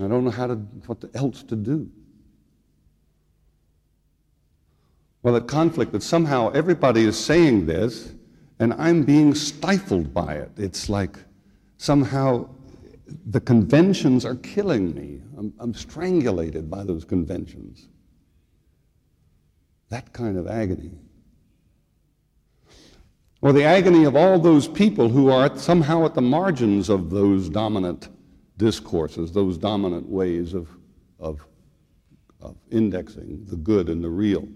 I 0.00 0.08
don't 0.08 0.24
know 0.24 0.30
how 0.30 0.48
to, 0.48 0.56
what 0.86 1.04
else 1.14 1.44
to 1.44 1.54
do. 1.54 1.88
Well, 5.24 5.32
that 5.32 5.48
conflict 5.48 5.92
that 5.92 6.02
somehow 6.02 6.50
everybody 6.50 7.04
is 7.04 7.18
saying 7.18 7.64
this 7.64 8.12
and 8.60 8.74
I'm 8.74 9.04
being 9.04 9.34
stifled 9.34 10.12
by 10.12 10.34
it. 10.34 10.50
It's 10.58 10.90
like, 10.90 11.16
somehow 11.78 12.50
the 13.26 13.40
conventions 13.40 14.26
are 14.26 14.34
killing 14.34 14.94
me. 14.94 15.22
I'm, 15.38 15.54
I'm, 15.58 15.72
strangulated 15.72 16.68
by 16.68 16.84
those 16.84 17.06
conventions. 17.06 17.88
That 19.88 20.12
kind 20.12 20.36
of 20.36 20.46
agony. 20.46 20.92
Or 23.40 23.54
the 23.54 23.64
agony 23.64 24.04
of 24.04 24.16
all 24.16 24.38
those 24.38 24.68
people 24.68 25.08
who 25.08 25.30
are 25.30 25.56
somehow 25.56 26.04
at 26.04 26.14
the 26.14 26.22
margins 26.22 26.90
of 26.90 27.08
those 27.08 27.48
dominant 27.48 28.10
discourses, 28.58 29.32
those 29.32 29.56
dominant 29.56 30.06
ways 30.06 30.52
of, 30.52 30.68
of, 31.18 31.46
of 32.42 32.56
indexing 32.70 33.46
the 33.46 33.56
good 33.56 33.88
and 33.88 34.04
the 34.04 34.10
real. 34.10 34.46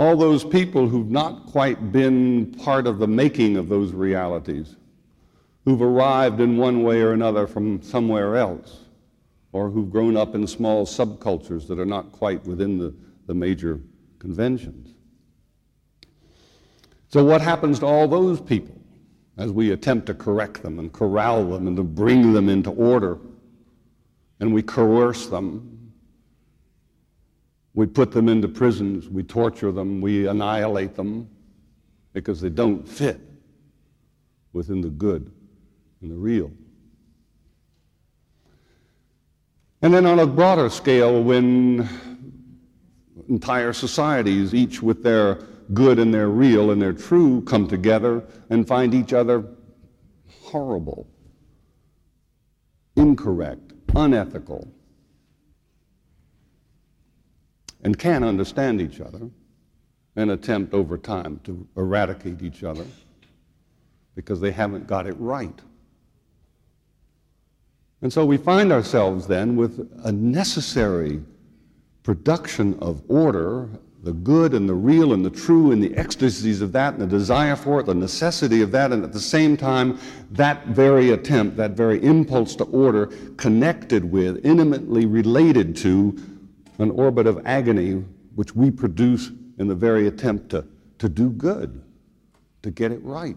All 0.00 0.16
those 0.16 0.44
people 0.44 0.88
who've 0.88 1.10
not 1.10 1.44
quite 1.44 1.92
been 1.92 2.54
part 2.54 2.86
of 2.86 2.98
the 2.98 3.06
making 3.06 3.58
of 3.58 3.68
those 3.68 3.92
realities 3.92 4.76
who've 5.66 5.82
arrived 5.82 6.40
in 6.40 6.56
one 6.56 6.82
way 6.82 7.02
or 7.02 7.12
another 7.12 7.46
from 7.46 7.82
somewhere 7.82 8.36
else, 8.36 8.86
or 9.52 9.68
who've 9.68 9.90
grown 9.90 10.16
up 10.16 10.34
in 10.34 10.46
small 10.46 10.86
subcultures 10.86 11.66
that 11.68 11.78
are 11.78 11.84
not 11.84 12.12
quite 12.12 12.42
within 12.46 12.78
the, 12.78 12.94
the 13.26 13.34
major 13.34 13.78
conventions. 14.18 14.94
So, 17.08 17.22
what 17.22 17.42
happens 17.42 17.80
to 17.80 17.86
all 17.86 18.08
those 18.08 18.40
people 18.40 18.80
as 19.36 19.52
we 19.52 19.70
attempt 19.72 20.06
to 20.06 20.14
correct 20.14 20.62
them 20.62 20.78
and 20.78 20.90
corral 20.90 21.44
them 21.50 21.66
and 21.66 21.76
to 21.76 21.84
bring 21.84 22.32
them 22.32 22.48
into 22.48 22.70
order? 22.70 23.18
And 24.40 24.54
we 24.54 24.62
coerce 24.62 25.26
them. 25.26 25.79
We 27.80 27.86
put 27.86 28.12
them 28.12 28.28
into 28.28 28.46
prisons. 28.46 29.08
We 29.08 29.22
torture 29.22 29.72
them. 29.72 30.02
We 30.02 30.26
annihilate 30.26 30.94
them 30.94 31.30
because 32.12 32.38
they 32.38 32.50
don't 32.50 32.86
fit 32.86 33.18
within 34.52 34.82
the 34.82 34.90
good 34.90 35.32
and 36.02 36.10
the 36.10 36.14
real. 36.14 36.50
And 39.80 39.94
then 39.94 40.04
on 40.04 40.18
a 40.18 40.26
broader 40.26 40.68
scale, 40.68 41.22
when 41.22 41.88
entire 43.30 43.72
societies, 43.72 44.52
each 44.52 44.82
with 44.82 45.02
their 45.02 45.36
good 45.72 45.98
and 45.98 46.12
their 46.12 46.28
real 46.28 46.72
and 46.72 46.82
their 46.82 46.92
true, 46.92 47.40
come 47.46 47.66
together 47.66 48.22
and 48.50 48.68
find 48.68 48.92
each 48.92 49.14
other 49.14 49.42
horrible, 50.42 51.08
incorrect, 52.94 53.72
unethical, 53.94 54.70
and 57.82 57.98
can 57.98 58.22
understand 58.22 58.80
each 58.80 59.00
other 59.00 59.30
and 60.16 60.30
attempt 60.30 60.74
over 60.74 60.98
time 60.98 61.40
to 61.44 61.66
eradicate 61.76 62.42
each 62.42 62.62
other 62.64 62.84
because 64.14 64.40
they 64.40 64.50
haven't 64.50 64.86
got 64.86 65.06
it 65.06 65.14
right. 65.18 65.60
And 68.02 68.12
so 68.12 68.24
we 68.24 68.36
find 68.36 68.72
ourselves 68.72 69.26
then 69.26 69.56
with 69.56 69.90
a 70.04 70.12
necessary 70.12 71.22
production 72.02 72.78
of 72.80 73.02
order, 73.08 73.68
the 74.02 74.12
good 74.12 74.54
and 74.54 74.66
the 74.66 74.74
real 74.74 75.12
and 75.12 75.24
the 75.24 75.30
true 75.30 75.72
and 75.72 75.82
the 75.82 75.94
ecstasies 75.96 76.62
of 76.62 76.72
that 76.72 76.94
and 76.94 77.02
the 77.02 77.06
desire 77.06 77.54
for 77.54 77.80
it, 77.80 77.86
the 77.86 77.94
necessity 77.94 78.62
of 78.62 78.72
that, 78.72 78.92
and 78.92 79.04
at 79.04 79.12
the 79.12 79.20
same 79.20 79.56
time, 79.56 79.98
that 80.30 80.66
very 80.68 81.10
attempt, 81.10 81.58
that 81.58 81.72
very 81.72 82.02
impulse 82.02 82.56
to 82.56 82.64
order 82.64 83.06
connected 83.36 84.10
with, 84.10 84.44
intimately 84.44 85.04
related 85.04 85.76
to 85.76 86.18
an 86.80 86.90
orbit 86.92 87.26
of 87.26 87.46
agony 87.46 88.02
which 88.34 88.56
we 88.56 88.70
produce 88.70 89.30
in 89.58 89.68
the 89.68 89.74
very 89.74 90.06
attempt 90.06 90.48
to, 90.48 90.64
to 90.98 91.10
do 91.10 91.28
good, 91.30 91.82
to 92.62 92.70
get 92.70 92.90
it 92.90 93.02
right. 93.02 93.36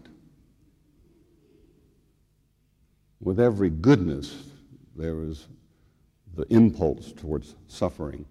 With 3.19 3.41
every 3.41 3.69
goodness, 3.69 4.43
there 4.95 5.23
is 5.23 5.47
the 6.35 6.43
impulse 6.43 7.11
towards 7.11 7.55
suffering 7.67 8.25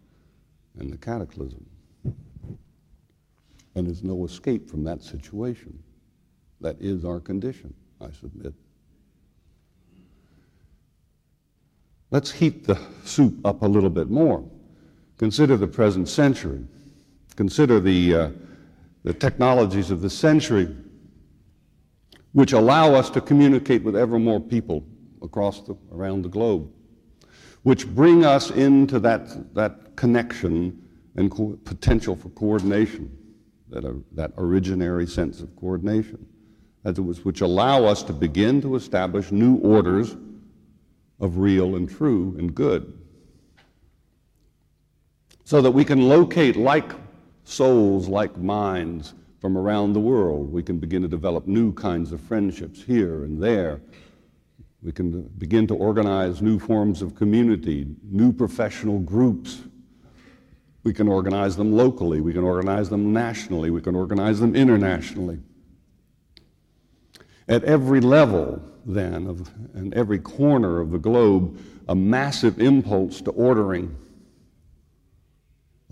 and 0.78 0.90
the 0.90 0.96
cataclysm. 0.96 1.64
And 3.74 3.86
there's 3.86 4.02
no 4.02 4.24
escape 4.24 4.68
from 4.68 4.82
that 4.84 5.02
situation. 5.02 5.78
That 6.62 6.76
is 6.80 7.04
our 7.04 7.20
condition, 7.20 7.74
I 8.00 8.10
submit. 8.18 8.54
Let's 12.10 12.30
heat 12.30 12.66
the 12.66 12.78
soup 13.04 13.44
up 13.44 13.62
a 13.62 13.66
little 13.66 13.90
bit 13.90 14.08
more. 14.08 14.44
Consider 15.22 15.56
the 15.56 15.68
present 15.68 16.08
century. 16.08 16.64
Consider 17.36 17.78
the, 17.78 18.12
uh, 18.12 18.30
the 19.04 19.14
technologies 19.14 19.92
of 19.92 20.00
the 20.00 20.10
century 20.10 20.74
which 22.32 22.52
allow 22.52 22.92
us 22.96 23.08
to 23.10 23.20
communicate 23.20 23.84
with 23.84 23.94
ever 23.94 24.18
more 24.18 24.40
people 24.40 24.84
across 25.22 25.60
the, 25.60 25.76
around 25.92 26.22
the 26.22 26.28
globe, 26.28 26.68
which 27.62 27.86
bring 27.86 28.24
us 28.24 28.50
into 28.50 28.98
that, 28.98 29.54
that 29.54 29.94
connection 29.94 30.82
and 31.14 31.30
co- 31.30 31.56
potential 31.64 32.16
for 32.16 32.30
coordination, 32.30 33.16
that, 33.68 33.84
uh, 33.84 33.92
that 34.10 34.34
originary 34.34 35.08
sense 35.08 35.40
of 35.40 35.54
coordination, 35.54 36.26
as 36.84 36.98
it 36.98 37.02
was, 37.02 37.24
which 37.24 37.42
allow 37.42 37.84
us 37.84 38.02
to 38.02 38.12
begin 38.12 38.60
to 38.60 38.74
establish 38.74 39.30
new 39.30 39.58
orders 39.58 40.16
of 41.20 41.38
real 41.38 41.76
and 41.76 41.88
true 41.88 42.34
and 42.40 42.56
good. 42.56 42.98
So 45.44 45.60
that 45.60 45.70
we 45.70 45.84
can 45.84 46.08
locate 46.08 46.56
like 46.56 46.92
souls, 47.44 48.08
like 48.08 48.36
minds 48.38 49.14
from 49.40 49.58
around 49.58 49.92
the 49.92 50.00
world. 50.00 50.52
We 50.52 50.62
can 50.62 50.78
begin 50.78 51.02
to 51.02 51.08
develop 51.08 51.46
new 51.46 51.72
kinds 51.72 52.12
of 52.12 52.20
friendships 52.20 52.82
here 52.82 53.24
and 53.24 53.42
there 53.42 53.80
we 54.82 54.90
can 54.90 55.22
begin 55.38 55.66
to 55.68 55.74
organize 55.74 56.42
new 56.42 56.58
forms 56.58 57.02
of 57.02 57.14
community, 57.14 57.86
new 58.02 58.32
professional 58.32 58.98
groups. 58.98 59.62
We 60.82 60.92
can 60.92 61.06
organize 61.06 61.56
them 61.56 61.72
locally, 61.72 62.20
we 62.20 62.32
can 62.32 62.42
organize 62.42 62.90
them 62.90 63.12
nationally, 63.12 63.70
we 63.70 63.80
can 63.80 63.94
organize 63.94 64.40
them 64.40 64.56
internationally. 64.56 65.38
At 67.48 67.62
every 67.62 68.00
level, 68.00 68.60
then, 68.84 69.28
of, 69.28 69.48
and 69.74 69.94
every 69.94 70.18
corner 70.18 70.80
of 70.80 70.90
the 70.90 70.98
globe, 70.98 71.60
a 71.88 71.94
massive 71.94 72.60
impulse 72.60 73.20
to 73.20 73.30
ordering, 73.30 73.96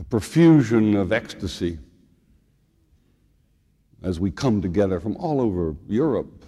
a 0.01 0.05
profusion 0.05 0.97
of 0.97 1.13
ecstasy 1.13 1.79
as 4.03 4.19
we 4.19 4.31
come 4.31 4.63
together 4.63 4.99
from 4.99 5.15
all 5.19 5.43
over 5.43 5.77
Europe, 5.87 6.43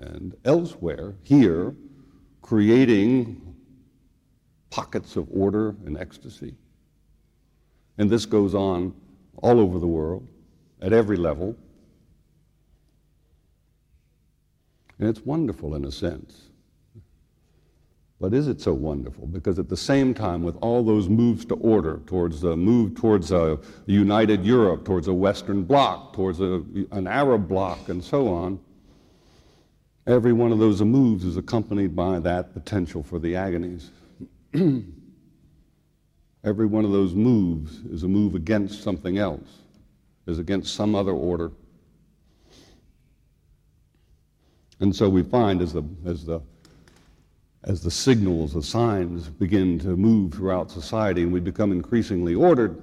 and 0.00 0.34
elsewhere, 0.44 1.14
here, 1.22 1.72
creating 2.40 3.40
pockets 4.70 5.14
of 5.14 5.28
order 5.30 5.76
and 5.86 5.96
ecstasy. 5.96 6.56
And 7.98 8.10
this 8.10 8.26
goes 8.26 8.56
on 8.56 8.92
all 9.36 9.60
over 9.60 9.78
the 9.78 9.86
world, 9.86 10.26
at 10.80 10.92
every 10.92 11.16
level. 11.16 11.54
And 14.98 15.08
it's 15.08 15.20
wonderful 15.20 15.76
in 15.76 15.84
a 15.84 15.92
sense. 15.92 16.50
But 18.22 18.32
is 18.32 18.48
it 18.48 18.60
so 18.60 18.72
wonderful? 18.72 19.26
Because 19.26 19.58
at 19.58 19.68
the 19.68 19.76
same 19.76 20.14
time, 20.14 20.42
with 20.42 20.56
all 20.62 20.82
those 20.82 21.08
moves 21.10 21.44
to 21.46 21.56
order, 21.56 22.00
towards 22.06 22.40
the 22.40 22.56
move 22.56 22.94
towards 22.94 23.32
uh, 23.32 23.56
a 23.56 23.58
united 23.84 24.44
Europe, 24.44 24.86
towards 24.86 25.08
a 25.08 25.12
Western 25.12 25.64
bloc, 25.64 26.14
towards 26.14 26.40
a, 26.40 26.62
an 26.92 27.06
Arab 27.06 27.48
bloc, 27.48 27.90
and 27.90 28.02
so 28.02 28.28
on, 28.28 28.58
Every 30.06 30.32
one 30.32 30.50
of 30.50 30.58
those 30.58 30.82
moves 30.82 31.24
is 31.24 31.36
accompanied 31.36 31.94
by 31.94 32.18
that 32.20 32.52
potential 32.52 33.04
for 33.04 33.20
the 33.20 33.36
agonies. 33.36 33.90
Every 36.44 36.66
one 36.66 36.84
of 36.84 36.90
those 36.90 37.14
moves 37.14 37.78
is 37.84 38.02
a 38.02 38.08
move 38.08 38.34
against 38.34 38.82
something 38.82 39.18
else, 39.18 39.60
is 40.26 40.40
against 40.40 40.74
some 40.74 40.96
other 40.96 41.12
order. 41.12 41.52
And 44.80 44.94
so 44.94 45.08
we 45.08 45.22
find 45.22 45.62
as 45.62 45.72
the, 45.72 45.84
as 46.04 46.24
the, 46.26 46.40
as 47.64 47.82
the 47.82 47.90
signals, 47.90 48.54
the 48.54 48.62
signs 48.62 49.28
begin 49.28 49.78
to 49.78 49.96
move 49.96 50.34
throughout 50.34 50.70
society 50.70 51.22
and 51.22 51.32
we 51.32 51.40
become 51.40 51.70
increasingly 51.70 52.34
ordered, 52.34 52.82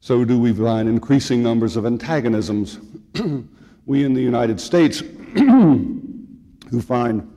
so 0.00 0.24
do 0.24 0.38
we 0.38 0.52
find 0.52 0.88
increasing 0.88 1.42
numbers 1.42 1.76
of 1.76 1.86
antagonisms. 1.86 2.80
we 3.86 4.04
in 4.04 4.14
the 4.14 4.20
United 4.20 4.60
States 4.60 4.98
who 5.36 6.80
find 6.80 7.28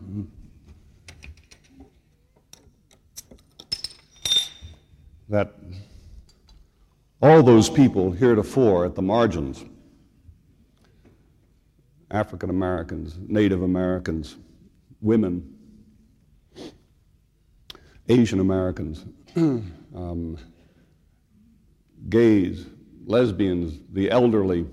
that 5.29 5.53
all 7.21 7.43
those 7.43 7.69
people 7.69 8.11
heretofore 8.11 8.85
at 8.85 8.95
the 8.95 9.01
margins 9.01 9.63
African 12.11 12.49
Americans, 12.49 13.17
Native 13.27 13.61
Americans, 13.61 14.37
women, 15.01 15.55
Asian 18.07 18.39
Americans, 18.39 19.05
um, 19.35 20.37
gays, 22.09 22.67
lesbians, 23.05 23.79
the 23.93 24.11
elderly, 24.11 24.65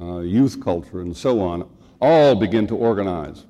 uh, 0.00 0.18
youth 0.18 0.62
culture, 0.62 1.00
and 1.00 1.16
so 1.16 1.40
on, 1.40 1.68
all 2.00 2.34
begin 2.34 2.66
to 2.66 2.76
organize, 2.76 3.46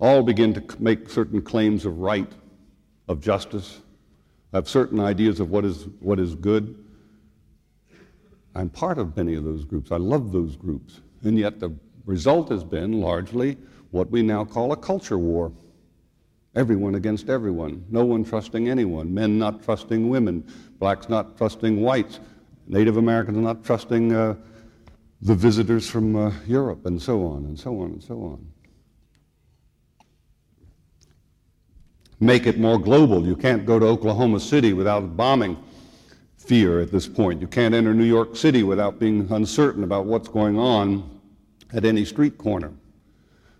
all 0.00 0.22
begin 0.22 0.52
to 0.54 0.64
make 0.80 1.08
certain 1.08 1.40
claims 1.40 1.84
of 1.84 1.98
right, 1.98 2.30
of 3.08 3.20
justice, 3.20 3.80
have 4.52 4.68
certain 4.68 5.00
ideas 5.00 5.40
of 5.40 5.50
what 5.50 5.64
is, 5.64 5.86
what 6.00 6.18
is 6.18 6.34
good. 6.34 6.76
I'm 8.54 8.68
part 8.68 8.98
of 8.98 9.16
many 9.16 9.34
of 9.34 9.44
those 9.44 9.64
groups. 9.64 9.92
I 9.92 9.96
love 9.96 10.32
those 10.32 10.56
groups. 10.56 11.00
And 11.22 11.38
yet 11.38 11.58
the 11.58 11.74
result 12.04 12.50
has 12.50 12.64
been 12.64 13.00
largely 13.00 13.56
what 13.92 14.10
we 14.10 14.22
now 14.22 14.44
call 14.44 14.72
a 14.72 14.76
culture 14.76 15.18
war. 15.18 15.52
Everyone 16.54 16.96
against 16.96 17.30
everyone, 17.30 17.84
no 17.88 18.04
one 18.04 18.24
trusting 18.24 18.68
anyone, 18.68 19.12
men 19.12 19.38
not 19.38 19.62
trusting 19.62 20.10
women, 20.10 20.46
blacks 20.78 21.08
not 21.08 21.38
trusting 21.38 21.80
whites, 21.80 22.20
Native 22.66 22.98
Americans 22.98 23.38
not 23.38 23.64
trusting 23.64 24.12
uh, 24.12 24.34
the 25.22 25.34
visitors 25.34 25.88
from 25.88 26.14
uh, 26.14 26.32
Europe, 26.46 26.84
and 26.84 27.00
so 27.00 27.24
on, 27.24 27.46
and 27.46 27.58
so 27.58 27.80
on, 27.80 27.92
and 27.92 28.02
so 28.02 28.22
on. 28.22 28.46
Make 32.20 32.46
it 32.46 32.58
more 32.58 32.78
global. 32.78 33.26
You 33.26 33.34
can't 33.34 33.64
go 33.64 33.78
to 33.78 33.86
Oklahoma 33.86 34.38
City 34.38 34.74
without 34.74 35.16
bombing 35.16 35.56
fear 36.36 36.80
at 36.80 36.92
this 36.92 37.08
point. 37.08 37.40
You 37.40 37.46
can't 37.46 37.74
enter 37.74 37.94
New 37.94 38.04
York 38.04 38.36
City 38.36 38.62
without 38.62 38.98
being 38.98 39.26
uncertain 39.32 39.84
about 39.84 40.06
what's 40.06 40.28
going 40.28 40.58
on 40.58 41.20
at 41.72 41.84
any 41.84 42.04
street 42.04 42.36
corner. 42.36 42.72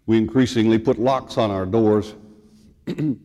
We 0.06 0.18
increasingly 0.18 0.78
put 0.78 0.98
locks 0.98 1.38
on 1.38 1.50
our 1.50 1.64
doors. 1.64 2.14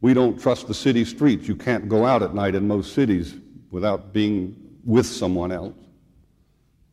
we 0.00 0.14
don't 0.14 0.40
trust 0.40 0.68
the 0.68 0.74
city 0.74 1.04
streets. 1.04 1.48
You 1.48 1.56
can't 1.56 1.88
go 1.88 2.04
out 2.04 2.22
at 2.22 2.34
night 2.34 2.54
in 2.54 2.66
most 2.66 2.94
cities 2.94 3.36
without 3.70 4.12
being 4.12 4.56
with 4.84 5.06
someone 5.06 5.52
else 5.52 5.74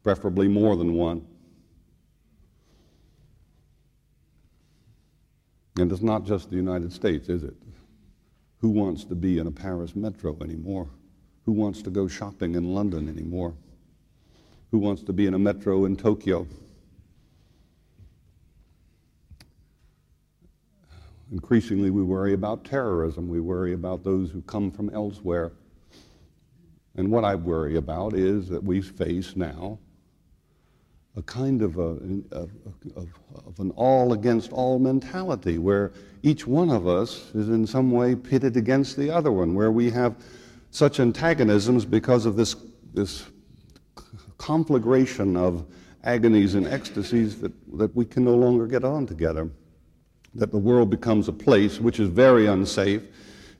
preferably 0.04 0.48
more 0.48 0.76
than 0.76 0.94
one. 0.94 1.26
And 5.78 5.91
it's 5.91 6.04
not 6.04 6.26
just 6.26 6.52
the 6.52 6.56
United 6.56 6.94
States, 6.94 7.28
is 7.28 7.44
it? 7.44 7.56
Who 8.60 8.70
wants 8.70 9.04
to 9.06 9.15
be 9.15 9.39
in 9.39 9.48
a 9.48 9.52
Paris 9.52 9.96
metro 9.96 10.38
anymore? 10.41 10.88
Who 11.46 11.52
wants 11.52 11.82
to 11.82 11.89
go 11.89 12.08
shopping 12.08 12.56
in 12.56 12.74
London 12.74 13.10
anymore? 13.10 13.56
Who 14.72 14.78
wants 14.78 15.02
to 15.04 15.13
be 15.13 15.26
in 15.26 15.34
a 15.34 15.39
metro 15.39 15.86
in 15.86 15.98
Tokyo? 15.98 16.48
Increasingly, 21.36 21.89
we 21.89 22.02
worry 22.02 22.32
about 22.32 22.63
terrorism. 22.63 23.28
We 23.28 23.41
worry 23.41 23.74
about 23.74 24.06
those 24.06 24.32
who 24.32 24.41
come 24.43 24.71
from 24.71 24.89
elsewhere. 24.91 25.52
And 26.95 27.12
what 27.12 27.26
I 27.26 27.36
worry 27.36 27.76
about 27.76 28.13
is 28.13 28.48
that 28.48 28.63
we 28.63 28.80
face 28.80 29.36
now 29.36 29.78
a 31.17 31.21
kind 31.21 31.62
of, 31.62 31.78
a, 31.78 31.98
of, 32.32 33.60
an 33.60 33.71
all 33.71 34.13
against 34.13 34.54
all 34.54 34.80
mentality 34.80 35.58
where 35.58 35.91
each 36.24 36.48
one 36.48 36.69
of 36.69 36.88
us 36.88 37.36
is 37.36 37.50
in 37.50 37.67
some 37.67 37.91
way 37.91 38.15
pitted 38.15 38.56
against 38.56 38.95
the 38.95 39.10
other 39.10 39.34
one, 39.34 39.54
where 39.54 39.74
we 39.74 39.89
have 39.89 40.15
such 40.71 41.02
antagonisms 41.02 41.84
because 41.84 42.26
of 42.26 42.38
this, 42.38 42.56
this 42.93 43.26
conflagration 44.38 45.36
of 45.36 45.65
agonies 46.06 46.56
and 46.56 46.65
ecstasies 46.65 47.41
that, 47.41 47.52
that 47.78 47.93
we 47.93 48.06
can 48.06 48.24
no 48.24 48.36
longer 48.36 48.67
get 48.67 48.86
on 48.86 49.06
together. 49.06 49.50
That 50.36 50.52
the 50.52 50.58
world 50.58 50.89
becomes 50.89 51.28
a 51.28 51.34
place 51.34 51.80
which 51.80 52.00
is 52.00 52.10
very 52.10 52.45
unsafe 52.45 53.04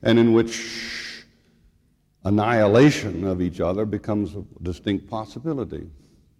and 0.02 0.18
in 0.18 0.32
which 0.32 1.24
annihilation 2.24 3.24
of 3.24 3.40
each 3.40 3.60
other 3.60 3.84
becomes 3.84 4.34
a 4.34 4.44
distinct 4.62 5.08
possibility 5.08 5.88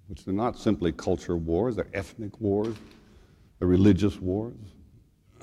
which 0.09 0.27
are 0.27 0.33
not 0.33 0.59
simply 0.59 0.93
culture 0.93 1.37
wars, 1.37 1.77
they're 1.77 1.89
ethnic 1.93 2.41
wars, 2.41 2.75
they're 3.59 3.69
religious 3.69 4.21
wars. 4.21 4.55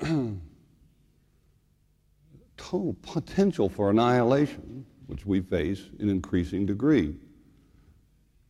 Total 2.56 2.96
potential 3.02 3.68
for 3.68 3.90
annihilation, 3.90 4.86
which 5.06 5.26
we 5.26 5.40
face 5.40 5.82
in 5.98 6.08
increasing 6.08 6.64
degree 6.64 7.14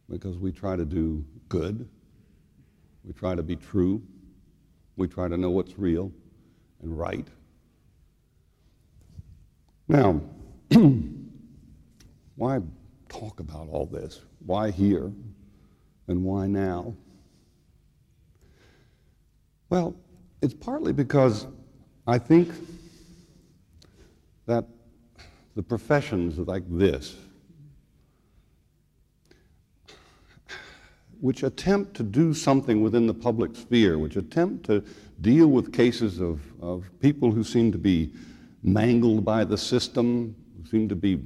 because 0.08 0.38
we 0.38 0.52
try 0.52 0.76
to 0.76 0.84
do 0.84 1.24
good, 1.48 1.88
we 3.02 3.12
try 3.12 3.34
to 3.34 3.42
be 3.42 3.56
true, 3.56 4.02
we 4.96 5.08
try 5.08 5.26
to 5.26 5.36
know 5.36 5.50
what's 5.50 5.78
real 5.78 6.12
and 6.84 6.96
right. 6.96 7.26
Now, 9.88 10.20
why 12.36 12.60
talk 13.08 13.40
about 13.40 13.68
all 13.70 13.86
this? 13.86 14.20
Why 14.44 14.70
here? 14.70 15.10
And 16.06 16.22
why 16.22 16.46
now? 16.46 16.94
Well, 19.70 19.96
it's 20.42 20.54
partly 20.54 20.92
because 20.92 21.46
I 22.06 22.18
think 22.18 22.50
that 24.46 24.66
the 25.56 25.62
professions 25.62 26.38
like 26.38 26.64
this, 26.68 27.16
which 31.24 31.42
attempt 31.42 31.94
to 31.94 32.02
do 32.02 32.34
something 32.34 32.82
within 32.82 33.06
the 33.06 33.14
public 33.14 33.56
sphere, 33.56 33.96
which 33.96 34.16
attempt 34.16 34.66
to 34.66 34.84
deal 35.22 35.46
with 35.46 35.72
cases 35.72 36.20
of, 36.20 36.38
of 36.60 36.84
people 37.00 37.32
who 37.32 37.42
seem 37.42 37.72
to 37.72 37.78
be 37.78 38.12
mangled 38.62 39.24
by 39.24 39.42
the 39.42 39.56
system, 39.56 40.36
who 40.54 40.68
seem 40.68 40.86
to 40.86 40.94
be 40.94 41.18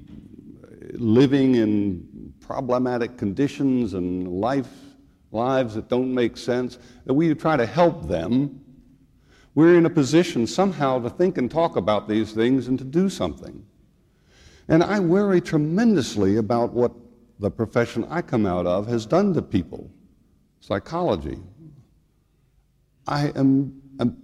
living 0.92 1.56
in 1.56 2.32
problematic 2.38 3.16
conditions 3.16 3.94
and 3.94 4.28
life, 4.28 4.70
lives 5.32 5.74
that 5.74 5.88
don't 5.88 6.14
make 6.14 6.36
sense, 6.36 6.78
that 7.04 7.12
we 7.12 7.34
try 7.34 7.56
to 7.56 7.66
help 7.66 8.06
them, 8.06 8.64
we're 9.56 9.76
in 9.76 9.84
a 9.84 9.90
position 9.90 10.46
somehow 10.46 11.00
to 11.00 11.10
think 11.10 11.38
and 11.38 11.50
talk 11.50 11.74
about 11.74 12.06
these 12.06 12.30
things 12.30 12.68
and 12.68 12.78
to 12.78 12.84
do 12.84 13.08
something. 13.08 13.66
And 14.68 14.84
I 14.84 15.00
worry 15.00 15.40
tremendously 15.40 16.36
about 16.36 16.72
what 16.72 16.92
the 17.38 17.50
profession 17.50 18.06
I 18.10 18.22
come 18.22 18.46
out 18.46 18.66
of 18.66 18.86
has 18.88 19.06
done 19.06 19.34
to 19.34 19.42
people 19.42 19.90
psychology. 20.60 21.38
I 23.06 23.28
am, 23.28 23.80
am 24.00 24.16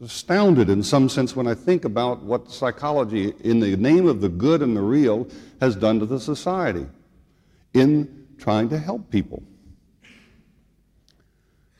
astounded 0.00 0.70
in 0.70 0.82
some 0.82 1.08
sense 1.08 1.34
when 1.34 1.46
I 1.46 1.54
think 1.54 1.84
about 1.84 2.22
what 2.22 2.50
psychology, 2.50 3.34
in 3.40 3.60
the 3.60 3.76
name 3.76 4.06
of 4.06 4.20
the 4.20 4.28
good 4.28 4.62
and 4.62 4.76
the 4.76 4.82
real, 4.82 5.28
has 5.60 5.74
done 5.74 5.98
to 6.00 6.06
the 6.06 6.20
society 6.20 6.86
in 7.74 8.26
trying 8.38 8.68
to 8.68 8.78
help 8.78 9.10
people. 9.10 9.42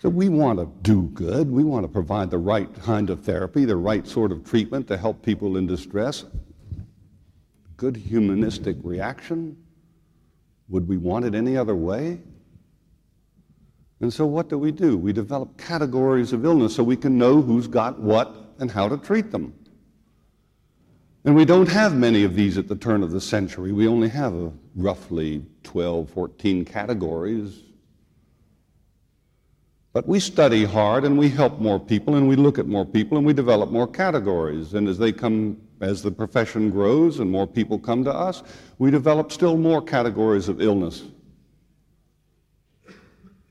So 0.01 0.09
we 0.09 0.29
want 0.29 0.61
to 0.61 0.69
do 0.83 1.03
good. 1.15 1.51
We 1.51 1.65
want 1.65 1.85
to 1.85 1.89
provide 1.89 2.31
the 2.31 2.39
right 2.39 2.73
kind 2.83 3.11
of 3.11 3.25
therapy, 3.25 3.65
the 3.65 3.77
right 3.77 4.07
sort 4.07 4.31
of 4.31 4.45
treatment 4.45 4.87
to 4.89 4.97
help 4.97 5.23
people 5.23 5.57
in 5.57 5.67
distress. 5.67 6.25
Good 7.79 7.97
humanistic 7.97 8.77
reaction. 8.83 9.57
Would 10.69 10.87
we 10.87 10.97
want 10.97 11.25
it 11.25 11.35
any 11.35 11.57
other 11.57 11.77
way? 11.77 12.21
And 14.01 14.13
so 14.13 14.27
what 14.27 14.49
do 14.49 14.59
we 14.59 14.73
do? 14.73 14.99
We 14.99 15.13
develop 15.13 15.57
categories 15.57 16.33
of 16.33 16.45
illness 16.45 16.75
so 16.75 16.83
we 16.83 16.97
can 16.97 17.17
know 17.17 17.41
who's 17.41 17.69
got 17.69 17.99
what 18.01 18.35
and 18.59 18.71
how 18.71 18.89
to 18.89 18.97
treat 18.99 19.31
them. 19.31 19.55
And 21.25 21.37
we 21.37 21.45
don't 21.45 21.69
have 21.69 21.95
many 21.95 22.25
of 22.25 22.35
these 22.35 22.59
at 22.59 22.67
the 22.67 22.75
turn 22.75 23.03
of 23.05 23.13
the 23.13 23.21
century. 23.21 23.71
We 23.71 23.87
only 23.87 24.09
have 24.09 24.35
a 24.35 24.53
roughly 24.75 25.45
12, 25.63 26.11
14 26.11 26.65
categories. 26.65 27.61
But 29.93 30.09
we 30.09 30.19
study 30.19 30.65
hard 30.65 31.05
and 31.05 31.17
we 31.17 31.29
help 31.29 31.61
more 31.61 31.79
people 31.79 32.17
and 32.17 32.29
we 32.29 32.35
look 32.35 32.59
at 32.59 32.67
more 32.67 32.85
people 32.85 33.19
and 33.19 33.27
we 33.27 33.33
develop 33.33 33.71
more 33.71 33.87
categories. 33.87 34.75
And 34.75 34.89
as 34.89 34.99
they 34.99 35.13
come, 35.13 35.61
as 35.81 36.03
the 36.03 36.11
profession 36.11 36.71
grows 36.71 37.21
and 37.21 37.31
more 37.31 37.47
people 37.47 37.79
come 37.79 38.05
to 38.05 38.13
us, 38.13 38.43
we 38.79 38.91
develop 38.91 39.33
still 39.33 39.57
more 39.57 39.81
categories 39.83 40.49
of 40.49 40.61
illness 40.61 41.05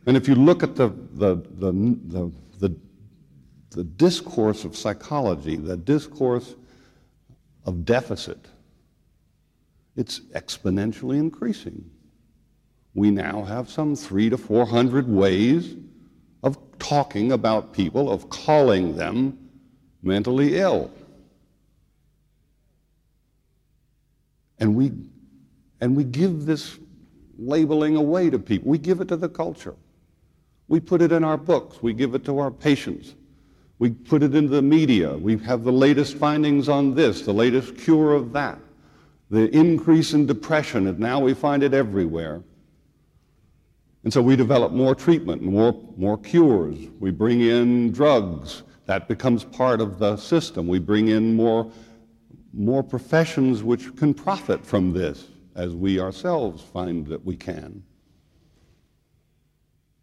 and 0.07 0.15
if 0.15 0.29
you 0.29 0.35
look 0.35 0.63
at 0.63 0.75
the, 0.77 0.87
the, 0.87 1.35
the, 1.35 2.31
the, 2.59 2.75
the, 3.71 3.83
discourse 3.83 4.63
of 4.63 4.75
psychology, 4.75 5.57
the 5.57 5.75
discourse 5.75 6.55
of 7.65 7.83
deficit, 7.83 8.47
it's 9.97 10.21
exponentially 10.33 11.19
increasing. 11.19 11.91
We 12.95 13.11
now 13.11 13.43
have 13.43 13.69
some 13.69 13.95
three 13.95 14.29
to 14.29 14.37
four 14.37 14.65
hundred 14.65 15.09
ways 15.09 15.75
of 16.41 16.57
talking 16.79 17.33
about 17.33 17.73
people, 17.73 18.09
of 18.09 18.29
calling 18.29 18.95
them 18.95 19.37
mentally 20.01 20.57
ill. 20.57 20.89
And 24.59 24.75
we, 24.75 24.91
and 25.81 25.95
we 25.95 26.03
give 26.03 26.45
this 26.45 26.77
labeling 27.37 27.95
away 27.95 28.29
to 28.29 28.39
people. 28.39 28.69
We 28.69 28.77
give 28.77 29.01
it 29.01 29.07
to 29.09 29.17
the 29.17 29.29
culture. 29.29 29.75
We 30.67 30.79
put 30.79 31.01
it 31.01 31.11
in 31.11 31.23
our 31.23 31.37
books. 31.37 31.81
We 31.81 31.93
give 31.93 32.15
it 32.15 32.25
to 32.25 32.39
our 32.39 32.51
patients. 32.51 33.15
We 33.79 33.91
put 33.91 34.23
it 34.23 34.33
into 34.33 34.49
the 34.49 34.61
media. 34.61 35.15
We 35.15 35.37
have 35.39 35.63
the 35.63 35.71
latest 35.71 36.17
findings 36.17 36.67
on 36.67 36.95
this, 36.95 37.21
the 37.21 37.33
latest 37.33 37.77
cure 37.77 38.13
of 38.13 38.33
that, 38.33 38.57
the 39.29 39.55
increase 39.55 40.13
in 40.13 40.25
depression, 40.25 40.87
and 40.87 40.99
now 40.99 41.19
we 41.19 41.33
find 41.35 41.61
it 41.61 41.73
everywhere. 41.73 42.41
And 44.03 44.11
so 44.11 44.21
we 44.21 44.35
develop 44.35 44.71
more 44.71 44.95
treatment, 44.95 45.41
and 45.41 45.51
more, 45.51 45.79
more 45.95 46.17
cures. 46.17 46.77
We 46.99 47.11
bring 47.11 47.41
in 47.41 47.91
drugs. 47.91 48.63
That 48.85 49.07
becomes 49.07 49.43
part 49.43 49.81
of 49.81 49.99
the 49.99 50.17
system. 50.17 50.67
We 50.67 50.79
bring 50.79 51.09
in 51.09 51.35
more, 51.35 51.69
more 52.53 52.83
professions 52.83 53.63
which 53.63 53.95
can 53.95 54.13
profit 54.13 54.65
from 54.65 54.93
this, 54.93 55.27
as 55.55 55.73
we 55.73 55.99
ourselves 55.99 56.61
find 56.61 57.07
that 57.07 57.25
we 57.25 57.35
can. 57.35 57.83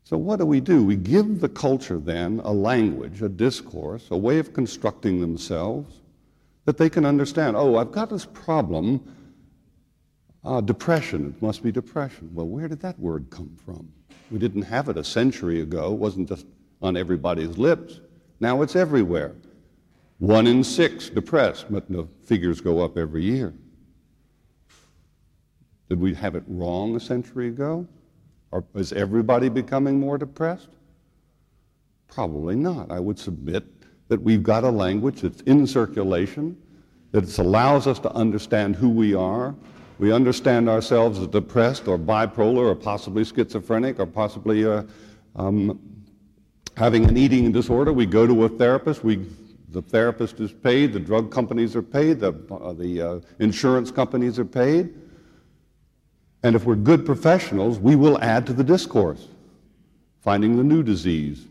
So, 0.05 0.19
what 0.19 0.39
do 0.39 0.45
we 0.45 0.61
do? 0.61 0.85
We 0.85 0.97
give 0.97 1.41
the 1.41 1.49
culture 1.49 1.99
then 1.99 2.41
a 2.45 2.53
language, 2.53 3.23
a 3.23 3.29
discourse, 3.29 4.09
a 4.11 4.17
way 4.17 4.39
of 4.39 4.53
constructing 4.53 5.21
themselves 5.21 6.01
that 6.67 6.77
they 6.77 6.91
can 6.91 7.07
understand. 7.07 7.57
Oh, 7.57 7.77
I've 7.77 7.93
got 7.93 8.11
this 8.11 8.27
problem, 8.27 9.01
uh, 10.45 10.61
depression. 10.61 11.35
It 11.37 11.43
must 11.43 11.63
be 11.63 11.73
depression. 11.73 12.31
Well, 12.35 12.49
where 12.49 12.69
did 12.69 12.81
that 12.81 12.99
word 12.99 13.31
come 13.31 13.57
from? 13.65 13.91
We 14.31 14.39
didn't 14.39 14.63
have 14.63 14.89
it 14.89 14.99
a 14.99 15.05
century 15.05 15.61
ago. 15.61 15.93
It 15.93 15.99
wasn't 15.99 16.29
just 16.29 16.47
on 16.83 16.97
everybody's 16.97 17.57
lips. 17.57 18.01
Now 18.41 18.61
it's 18.61 18.77
everywhere. 18.77 19.33
One 20.19 20.47
in 20.47 20.63
six 20.63 21.09
depressed, 21.09 21.67
but 21.71 21.91
the 21.91 22.07
figures 22.25 22.61
go 22.61 22.81
up 22.81 22.97
every 22.97 23.25
year. 23.25 23.53
Did 25.89 26.01
we 26.01 26.15
have 26.15 26.35
it 26.35 26.45
wrong 26.47 26.97
a 26.97 27.01
century 27.01 27.49
ago? 27.49 27.87
Or 28.51 28.65
is 28.75 28.93
everybody 28.93 29.49
becoming 29.49 29.99
more 29.99 30.17
depressed? 30.17 30.69
Probably 32.09 32.55
not. 32.55 32.91
I 32.91 33.01
would 33.01 33.19
submit 33.19 33.65
that 34.09 34.23
we've 34.23 34.43
got 34.43 34.65
a 34.65 34.71
language 34.71 35.23
that's 35.23 35.41
in 35.43 35.67
circulation, 35.67 36.57
that 37.11 37.39
allows 37.39 37.87
us 37.87 37.99
to 38.01 38.13
understand 38.13 38.77
who 38.77 38.89
we 38.89 39.15
are. 39.15 39.55
We 39.99 40.13
understand 40.13 40.69
ourselves 40.69 41.19
as 41.19 41.27
depressed 41.29 41.89
or 41.89 41.99
bipolar 41.99 42.67
or 42.67 42.75
possibly 42.75 43.25
schizophrenic 43.25 43.99
or 43.99 44.07
possibly 44.07 44.65
uh, 44.65 44.83
um, 45.37 45.81
having 46.77 47.05
an 47.05 47.17
eating 47.17 47.51
disorder. 47.53 47.93
We 47.93 48.07
go 48.07 48.27
to 48.27 48.45
a 48.45 48.49
therapist. 48.49 49.05
We 49.05 49.27
The 49.75 49.83
therapist 49.83 50.39
is 50.39 50.53
paid, 50.53 50.93
the 50.93 51.01
drug 51.01 51.33
companies 51.33 51.75
are 51.75 51.83
paid, 51.83 52.21
the, 52.21 52.33
uh, 52.49 52.73
the 52.75 53.03
uh, 53.03 53.21
insurance 53.41 53.91
companies 53.91 54.39
are 54.39 54.45
paid. 54.45 54.95
And 56.45 56.55
if 56.55 56.65
we're 56.65 56.77
good 56.77 57.05
professionals, 57.05 57.81
we 57.81 57.97
will 57.97 58.17
add 58.23 58.47
to 58.47 58.53
the 58.53 58.63
discourse, 58.63 59.27
finding 60.21 60.57
the 60.57 60.63
new 60.63 60.85
disease, 60.85 61.47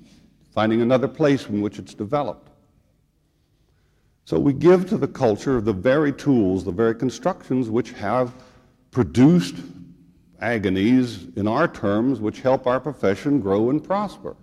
finding 0.53 0.81
another 0.81 1.07
place 1.09 1.47
in 1.47 1.59
which 1.59 1.79
it's 1.79 1.93
developed. 1.93 2.49
So 4.23 4.39
we 4.39 4.53
give 4.53 4.88
to 4.88 4.97
the 4.97 5.07
culture 5.07 5.59
the 5.59 5.73
very 5.73 6.13
tools, 6.13 6.63
the 6.63 6.71
very 6.71 6.95
constructions 6.95 7.69
which 7.69 7.91
have 7.91 8.31
produced 8.91 9.55
agonies 10.39 11.27
in 11.36 11.45
our 11.45 11.67
terms 11.67 12.21
which 12.21 12.39
help 12.39 12.67
our 12.67 12.79
profession 12.79 13.41
grow 13.41 13.69
and 13.69 13.83
prosper. 13.83 14.38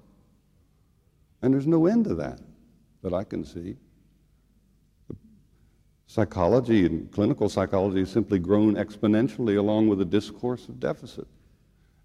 And 1.40 1.54
there's 1.54 1.66
no 1.66 1.86
end 1.86 2.04
to 2.04 2.14
that 2.16 2.40
that 3.02 3.14
I 3.14 3.24
can 3.24 3.44
see. 3.44 3.76
Psychology 6.06 6.86
and 6.86 7.10
clinical 7.12 7.48
psychology 7.48 8.00
has 8.00 8.10
simply 8.10 8.38
grown 8.38 8.74
exponentially 8.74 9.56
along 9.56 9.88
with 9.88 9.98
the 9.98 10.04
discourse 10.04 10.68
of 10.68 10.80
deficit, 10.80 11.26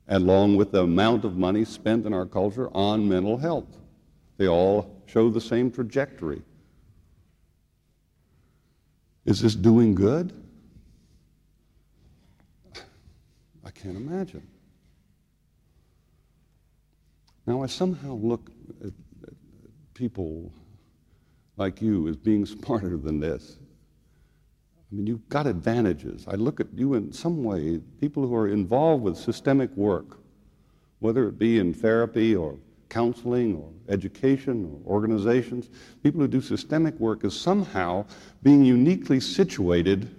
along 0.07 0.55
with 0.57 0.71
the 0.71 0.83
amount 0.83 1.25
of 1.25 1.37
money 1.37 1.65
spent 1.65 2.05
in 2.05 2.13
our 2.13 2.25
culture 2.25 2.69
on 2.75 3.09
mental 3.09 3.37
health. 3.37 3.77
They 4.37 4.47
all 4.47 5.01
show 5.07 5.29
the 5.29 5.41
same 5.41 5.71
trajectory. 5.71 6.43
Is 9.25 9.41
this 9.41 9.55
doing 9.55 9.95
good? 9.95 10.33
I 13.65 13.71
can't 13.71 13.97
imagine. 13.97 14.47
Now, 17.47 17.63
I 17.63 17.65
somehow 17.65 18.13
look 18.13 18.51
at, 18.83 18.91
people 19.95 20.51
like 21.57 21.81
you 21.81 22.07
as 22.07 22.15
being 22.15 22.45
smarter 22.45 22.97
than 22.97 23.19
this. 23.19 23.57
I 24.91 24.95
mean, 24.95 25.07
you've 25.07 25.27
got 25.29 25.47
advantages. 25.47 26.25
I 26.27 26.35
look 26.35 26.59
at 26.59 26.67
you 26.73 26.93
in 26.93 27.11
some 27.11 27.43
way, 27.43 27.79
people 27.99 28.27
who 28.27 28.35
are 28.35 28.47
involved 28.47 29.03
with 29.03 29.17
systemic 29.17 29.75
work, 29.75 30.19
whether 30.99 31.27
it 31.27 31.39
be 31.39 31.59
in 31.59 31.73
therapy 31.73 32.35
or 32.35 32.57
counseling 32.89 33.55
or 33.55 33.71
education 33.89 34.65
or 34.65 34.93
organizations, 34.93 35.69
people 36.03 36.21
who 36.21 36.27
do 36.27 36.39
systemic 36.39 36.97
work 36.99 37.25
is 37.25 37.37
somehow 37.37 38.05
being 38.43 38.63
uniquely 38.63 39.19
situated 39.19 40.15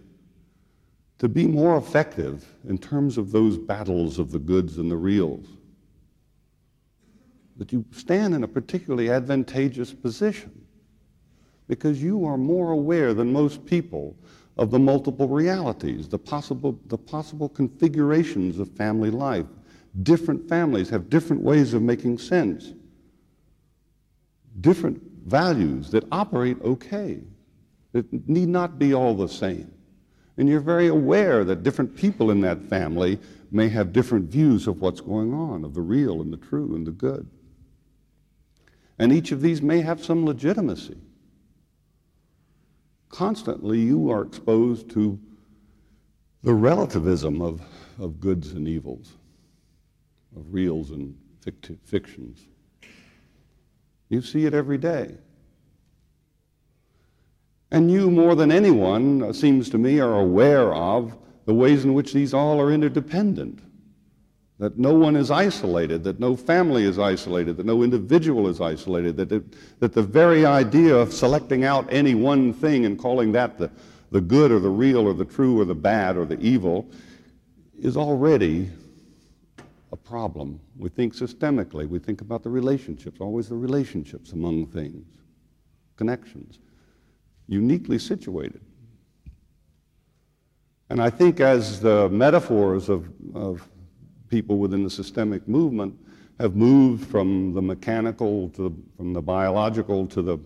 to 1.18 1.28
be 1.28 1.46
more 1.46 1.78
effective 1.78 2.44
in 2.68 2.76
terms 2.76 3.16
of 3.16 3.32
those 3.32 3.56
battles 3.56 4.18
of 4.18 4.32
the 4.32 4.38
goods 4.38 4.78
and 4.78 4.90
the 4.90 4.96
reals. 4.96 5.46
That 7.56 7.72
you 7.72 7.84
stand 7.92 8.34
in 8.34 8.44
a 8.44 8.48
particularly 8.48 9.10
advantageous 9.10 9.94
position 9.94 10.65
because 11.68 12.02
you 12.02 12.24
are 12.24 12.36
more 12.36 12.72
aware 12.72 13.14
than 13.14 13.32
most 13.32 13.64
people 13.66 14.16
of 14.56 14.70
the 14.70 14.78
multiple 14.78 15.28
realities, 15.28 16.08
the 16.08 16.18
possible, 16.18 16.78
the 16.86 16.98
possible 16.98 17.48
configurations 17.48 18.58
of 18.58 18.70
family 18.70 19.10
life, 19.10 19.46
Different 20.02 20.48
families 20.48 20.90
have 20.90 21.08
different 21.08 21.42
ways 21.42 21.72
of 21.72 21.80
making 21.80 22.18
sense, 22.18 22.74
different 24.60 25.00
values 25.24 25.90
that 25.90 26.04
operate 26.12 26.58
okay, 26.62 27.20
that 27.92 28.28
need 28.28 28.48
not 28.48 28.78
be 28.78 28.92
all 28.92 29.14
the 29.14 29.28
same. 29.28 29.72
And 30.36 30.48
you're 30.48 30.60
very 30.60 30.88
aware 30.88 31.44
that 31.44 31.62
different 31.62 31.96
people 31.96 32.30
in 32.30 32.42
that 32.42 32.60
family 32.64 33.18
may 33.50 33.68
have 33.70 33.94
different 33.94 34.30
views 34.30 34.66
of 34.66 34.82
what's 34.82 35.00
going 35.00 35.32
on, 35.32 35.64
of 35.64 35.72
the 35.72 35.80
real 35.80 36.20
and 36.20 36.30
the 36.30 36.36
true 36.36 36.74
and 36.74 36.86
the 36.86 36.90
good. 36.90 37.26
And 38.98 39.12
each 39.12 39.32
of 39.32 39.40
these 39.40 39.62
may 39.62 39.80
have 39.80 40.04
some 40.04 40.26
legitimacy. 40.26 40.98
Constantly, 43.16 43.80
you 43.80 44.10
are 44.10 44.20
exposed 44.20 44.90
to 44.90 45.18
the 46.42 46.52
relativism 46.52 47.40
of, 47.40 47.62
of 47.98 48.20
goods 48.20 48.52
and 48.52 48.68
evils 48.68 49.14
of 50.36 50.52
reals 50.52 50.90
and 50.90 51.16
fictions. 51.86 52.46
You 54.10 54.20
see 54.20 54.44
it 54.44 54.52
every 54.52 54.76
day. 54.76 55.16
And 57.70 57.90
you, 57.90 58.10
more 58.10 58.34
than 58.34 58.52
anyone, 58.52 59.22
uh, 59.22 59.32
seems 59.32 59.70
to 59.70 59.78
me, 59.78 59.98
are 59.98 60.20
aware 60.20 60.74
of 60.74 61.16
the 61.46 61.54
ways 61.54 61.86
in 61.86 61.94
which 61.94 62.12
these 62.12 62.34
all 62.34 62.60
are 62.60 62.70
interdependent. 62.70 63.60
That 64.58 64.78
no 64.78 64.94
one 64.94 65.16
is 65.16 65.30
isolated, 65.30 66.02
that 66.04 66.18
no 66.18 66.34
family 66.34 66.84
is 66.84 66.98
isolated, 66.98 67.58
that 67.58 67.66
no 67.66 67.82
individual 67.82 68.48
is 68.48 68.60
isolated, 68.60 69.16
that, 69.18 69.28
that 69.80 69.92
the 69.92 70.02
very 70.02 70.46
idea 70.46 70.96
of 70.96 71.12
selecting 71.12 71.64
out 71.64 71.86
any 71.90 72.14
one 72.14 72.54
thing 72.54 72.86
and 72.86 72.98
calling 72.98 73.32
that 73.32 73.58
the, 73.58 73.70
the 74.12 74.20
good 74.20 74.50
or 74.50 74.58
the 74.58 74.70
real 74.70 75.06
or 75.06 75.12
the 75.12 75.26
true 75.26 75.60
or 75.60 75.66
the 75.66 75.74
bad 75.74 76.16
or 76.16 76.24
the 76.24 76.40
evil 76.40 76.88
is 77.78 77.98
already 77.98 78.70
a 79.92 79.96
problem. 79.96 80.58
We 80.78 80.88
think 80.88 81.14
systemically. 81.14 81.86
We 81.86 81.98
think 81.98 82.22
about 82.22 82.42
the 82.42 82.50
relationships, 82.50 83.20
always 83.20 83.48
the 83.50 83.56
relationships 83.56 84.32
among 84.32 84.66
things, 84.66 85.06
connections, 85.96 86.60
uniquely 87.46 87.98
situated. 87.98 88.60
And 90.88 91.02
I 91.02 91.10
think 91.10 91.40
as 91.40 91.80
the 91.80 92.08
metaphors 92.08 92.88
of, 92.88 93.08
of 93.34 93.68
people 94.28 94.58
within 94.58 94.82
the 94.82 94.90
systemic 94.90 95.46
movement 95.48 95.98
have 96.38 96.54
moved 96.54 97.06
from 97.08 97.54
the 97.54 97.62
mechanical 97.62 98.48
to 98.50 98.68
the, 98.68 98.76
from 98.96 99.12
the 99.12 99.22
biological 99.22 100.06
to 100.06 100.22
the 100.22 100.38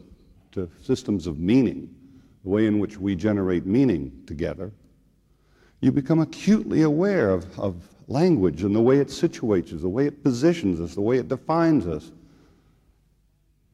to 0.53 0.69
systems 0.83 1.27
of 1.27 1.39
meaning, 1.39 1.95
the 2.43 2.51
way 2.51 2.67
in 2.67 2.79
which 2.79 2.99
we 2.99 3.15
generate 3.15 3.67
meaning 3.67 4.13
together, 4.27 4.73
you 5.81 5.93
become 5.93 6.21
acutely 6.21 6.83
aware 6.83 7.31
of, 7.31 7.59
of 7.59 7.89
language 8.09 8.63
and 8.65 8.75
the 8.75 8.81
way 8.81 8.99
it 8.99 9.09
situates 9.09 9.73
us, 9.73 9.81
the 9.81 9.89
way 9.89 10.07
it 10.07 10.23
positions 10.23 10.81
us, 10.81 10.95
the 10.95 11.01
way 11.01 11.19
it 11.19 11.29
defines 11.29 11.87
us, 11.87 12.11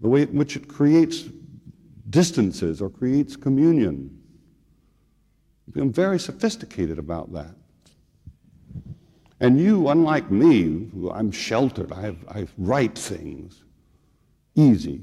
the 0.01 0.09
way 0.09 0.23
in 0.23 0.35
which 0.37 0.57
it 0.57 0.69
creates 0.69 1.25
distances 2.11 2.83
or 2.83 2.91
creates 2.91 3.35
communion. 3.35 4.11
You 5.67 5.73
become 5.73 5.93
very 5.93 6.21
sophisticated 6.21 6.99
about 6.99 7.33
that. 7.33 7.55
And 9.41 9.61
you, 9.61 9.89
unlike 9.89 10.31
me, 10.31 10.89
who 10.95 11.11
I'm 11.11 11.31
sheltered, 11.31 11.93
I, 11.93 12.01
have, 12.03 12.17
I 12.29 12.47
write 12.57 12.97
things 12.97 13.63
easy. 14.55 15.03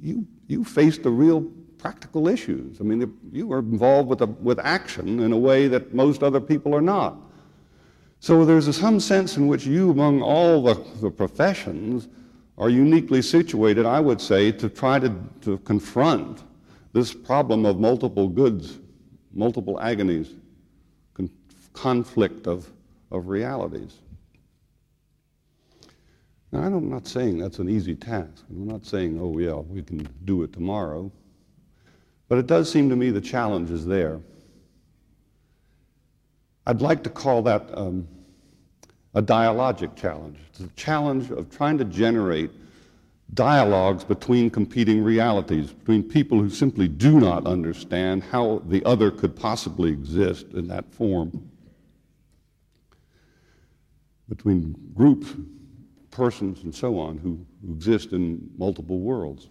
You, 0.00 0.26
you 0.48 0.64
face 0.64 0.98
the 0.98 1.10
real 1.10 1.42
practical 1.78 2.28
issues. 2.28 2.80
I 2.80 2.84
mean, 2.84 3.16
you 3.30 3.52
are 3.52 3.60
involved 3.60 4.08
with, 4.08 4.22
a, 4.22 4.26
with 4.26 4.58
action 4.58 5.20
in 5.20 5.32
a 5.32 5.38
way 5.38 5.68
that 5.68 5.94
most 5.94 6.22
other 6.22 6.40
people 6.40 6.74
are 6.74 6.80
not. 6.80 7.16
So 8.18 8.44
there's 8.44 8.66
a, 8.68 8.72
some 8.72 8.98
sense 8.98 9.36
in 9.36 9.46
which 9.46 9.66
you, 9.66 9.90
among 9.90 10.22
all 10.22 10.62
the, 10.62 10.74
the 11.00 11.10
professions, 11.10 12.08
are 12.56 12.70
uniquely 12.70 13.20
situated, 13.20 13.84
I 13.86 14.00
would 14.00 14.20
say, 14.20 14.50
to 14.52 14.68
try 14.68 14.98
to, 14.98 15.14
to 15.42 15.58
confront 15.58 16.42
this 16.92 17.12
problem 17.12 17.66
of 17.66 17.78
multiple 17.78 18.28
goods, 18.28 18.78
multiple 19.32 19.80
agonies, 19.80 20.30
conflict 21.74 22.46
of, 22.46 22.70
of 23.10 23.28
realities. 23.28 23.98
Now, 26.50 26.60
I'm 26.60 26.88
not 26.88 27.06
saying 27.06 27.38
that's 27.38 27.58
an 27.58 27.68
easy 27.68 27.94
task. 27.94 28.44
I'm 28.48 28.66
not 28.66 28.86
saying, 28.86 29.18
oh, 29.20 29.36
yeah, 29.38 29.54
we 29.54 29.82
can 29.82 30.08
do 30.24 30.44
it 30.44 30.52
tomorrow. 30.52 31.10
But 32.28 32.38
it 32.38 32.46
does 32.46 32.70
seem 32.70 32.88
to 32.90 32.96
me 32.96 33.10
the 33.10 33.20
challenge 33.20 33.70
is 33.70 33.84
there. 33.84 34.20
I'd 36.66 36.80
like 36.80 37.02
to 37.02 37.10
call 37.10 37.42
that 37.42 37.68
um, 37.76 38.08
a 39.14 39.20
dialogic 39.20 39.96
challenge. 39.96 40.38
It's 40.50 40.60
a 40.60 40.68
challenge 40.76 41.30
of 41.30 41.50
trying 41.50 41.76
to 41.78 41.84
generate 41.84 42.50
dialogues 43.34 44.04
between 44.04 44.48
competing 44.48 45.02
realities, 45.02 45.72
between 45.72 46.02
people 46.02 46.38
who 46.38 46.48
simply 46.48 46.86
do 46.88 47.18
not 47.18 47.46
understand 47.46 48.22
how 48.22 48.62
the 48.66 48.84
other 48.84 49.10
could 49.10 49.34
possibly 49.34 49.90
exist 49.90 50.46
in 50.52 50.68
that 50.68 50.90
form, 50.92 51.50
between 54.28 54.74
groups, 54.94 55.34
persons, 56.10 56.62
and 56.62 56.74
so 56.74 56.98
on 56.98 57.18
who, 57.18 57.44
who 57.64 57.72
exist 57.72 58.12
in 58.12 58.50
multiple 58.56 59.00
worlds. 59.00 59.48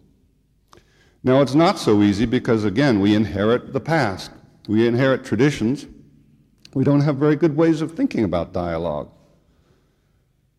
Now, 1.23 1.41
it's 1.41 1.55
not 1.55 1.79
so 1.79 2.01
easy 2.01 2.25
because, 2.25 2.65
again, 2.65 2.99
we 2.99 3.15
inherit 3.15 3.71
the 3.71 3.79
past. 3.79 4.31
We 4.67 4.87
inherit 4.87 5.23
traditions. 5.23 5.87
We 6.73 6.83
don't 6.83 7.01
have 7.01 7.17
very 7.17 7.35
good 7.35 7.55
ways 7.55 7.81
of 7.81 7.93
thinking 7.93 8.23
about 8.23 8.51
dialogue. 8.51 9.09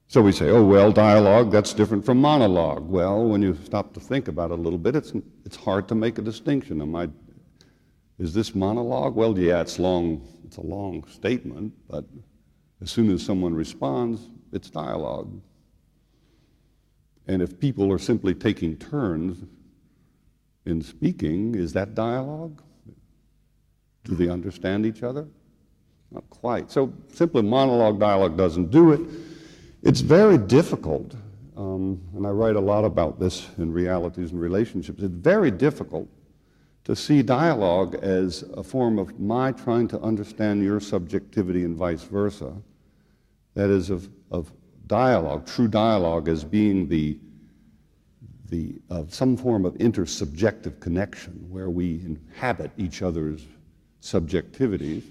So 0.09 0.23
we 0.23 0.33
say, 0.33 0.51
oh, 0.51 0.63
well, 0.63 0.93
dialogue, 0.93 1.51
that's 1.51 1.73
different 1.73 2.05
from 2.05 2.19
monologue. 2.21 2.89
Well, 2.89 3.27
when 3.27 3.43
you 3.43 3.59
stop 3.65 3.93
to 3.95 4.01
think 4.01 4.29
about 4.29 4.53
it 4.53 4.59
a 4.59 4.63
little 4.63 4.79
bit, 4.79 4.95
it's, 4.95 5.13
it's 5.45 5.57
hard 5.57 5.89
to 5.89 5.95
make 5.95 6.19
a 6.19 6.23
distinction. 6.23 6.81
Am 6.81 6.95
I, 6.95 7.09
is 8.19 8.33
this 8.33 8.55
monologue? 8.55 9.17
Well, 9.17 9.37
yeah, 9.39 9.61
it's 9.61 9.79
long, 9.79 10.27
it's 10.45 10.59
a 10.59 10.63
long 10.63 11.05
statement, 11.09 11.73
but 11.89 12.05
as 12.83 12.91
soon 12.91 13.11
as 13.11 13.23
someone 13.23 13.55
responds, 13.55 14.29
it's 14.53 14.71
dialogue. 14.71 15.41
And 17.27 17.41
if 17.41 17.59
people 17.59 17.93
are 17.93 17.99
simply 17.99 18.35
taking 18.35 18.77
turns 18.77 19.45
in 20.67 20.83
speaking, 20.83 21.55
is 21.55 21.73
that 21.73 21.95
dialogue? 21.95 22.63
Do 24.05 24.15
they 24.15 24.29
understand 24.29 24.85
each 24.85 25.03
other? 25.03 25.27
Not 26.11 26.29
quite. 26.31 26.71
So 26.71 26.93
simply 27.13 27.43
monologue 27.43 27.99
dialogue 27.99 28.37
doesn't 28.37 28.71
do 28.71 28.93
it. 28.93 29.01
It's 29.83 30.01
very 30.01 30.39
difficult, 30.39 31.15
um, 31.57 32.01
and 32.15 32.27
I 32.27 32.31
write 32.31 32.57
a 32.57 32.61
lot 32.61 32.85
about 32.85 33.19
this 33.19 33.49
in 33.59 33.73
realities 33.73 34.31
and 34.31 34.41
relationships. 34.41 35.03
It's 35.03 35.15
very 35.15 35.51
difficult 35.51 36.09
to 36.85 36.95
see 36.95 37.23
dialogue 37.23 37.95
as 37.97 38.45
a 38.57 38.63
form 38.63 38.99
of 38.99 39.19
my 39.19 39.53
trying 39.53 39.89
to 39.89 40.01
understand 40.01 40.63
your 40.63 40.81
subjectivity 40.81 41.65
and 41.65 41.77
vice 41.77 42.03
versa. 42.03 42.53
That 43.55 43.71
is, 43.71 43.89
of, 43.89 44.09
of 44.31 44.53
dialogue, 44.87 45.47
true 45.47 45.69
dialogue, 45.69 46.29
as 46.29 46.45
being 46.45 46.89
the, 46.89 47.19
the, 48.51 48.75
uh, 48.91 49.05
some 49.09 49.37
form 49.37 49.65
of 49.65 49.75
intersubjective 49.75 50.79
connection 50.81 51.47
where 51.49 51.71
we 51.71 52.03
inhabit 52.05 52.71
each 52.77 53.01
other's 53.01 53.47
subjectivities. 54.03 55.05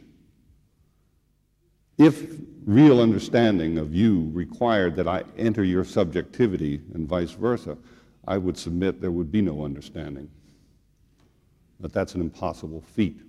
If 1.98 2.28
real 2.66 3.02
understanding 3.02 3.80
of 3.80 3.96
you 3.96 4.30
required 4.34 4.96
that 4.98 5.08
I 5.08 5.24
enter 5.38 5.64
your 5.64 5.84
subjectivity 5.84 6.82
and 6.94 7.08
vice 7.08 7.32
versa, 7.32 7.78
I 8.28 8.38
would 8.38 8.58
submit 8.58 9.02
there 9.02 9.12
would 9.12 9.32
be 9.32 9.42
no 9.42 9.66
understanding. 9.66 10.30
But 11.84 11.92
that's 11.92 12.16
an 12.16 12.22
impossible 12.22 12.80
feat. 12.80 13.20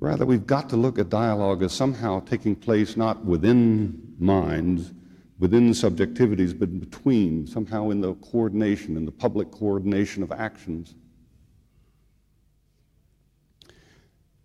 Rather, 0.00 0.26
we've 0.26 0.48
got 0.48 0.68
to 0.70 0.76
look 0.76 0.98
at 0.98 1.08
dialogue 1.08 1.62
as 1.62 1.72
somehow 1.72 2.18
taking 2.18 2.56
place 2.56 2.96
not 2.96 3.24
within 3.24 4.16
minds, 4.18 4.92
within 5.38 5.70
subjectivities, 5.70 6.58
but 6.58 6.80
between, 6.80 7.46
somehow 7.46 7.90
in 7.90 8.00
the 8.00 8.14
coordination, 8.14 8.96
in 8.96 9.04
the 9.04 9.12
public 9.12 9.52
coordination 9.52 10.24
of 10.24 10.32
actions. 10.32 10.96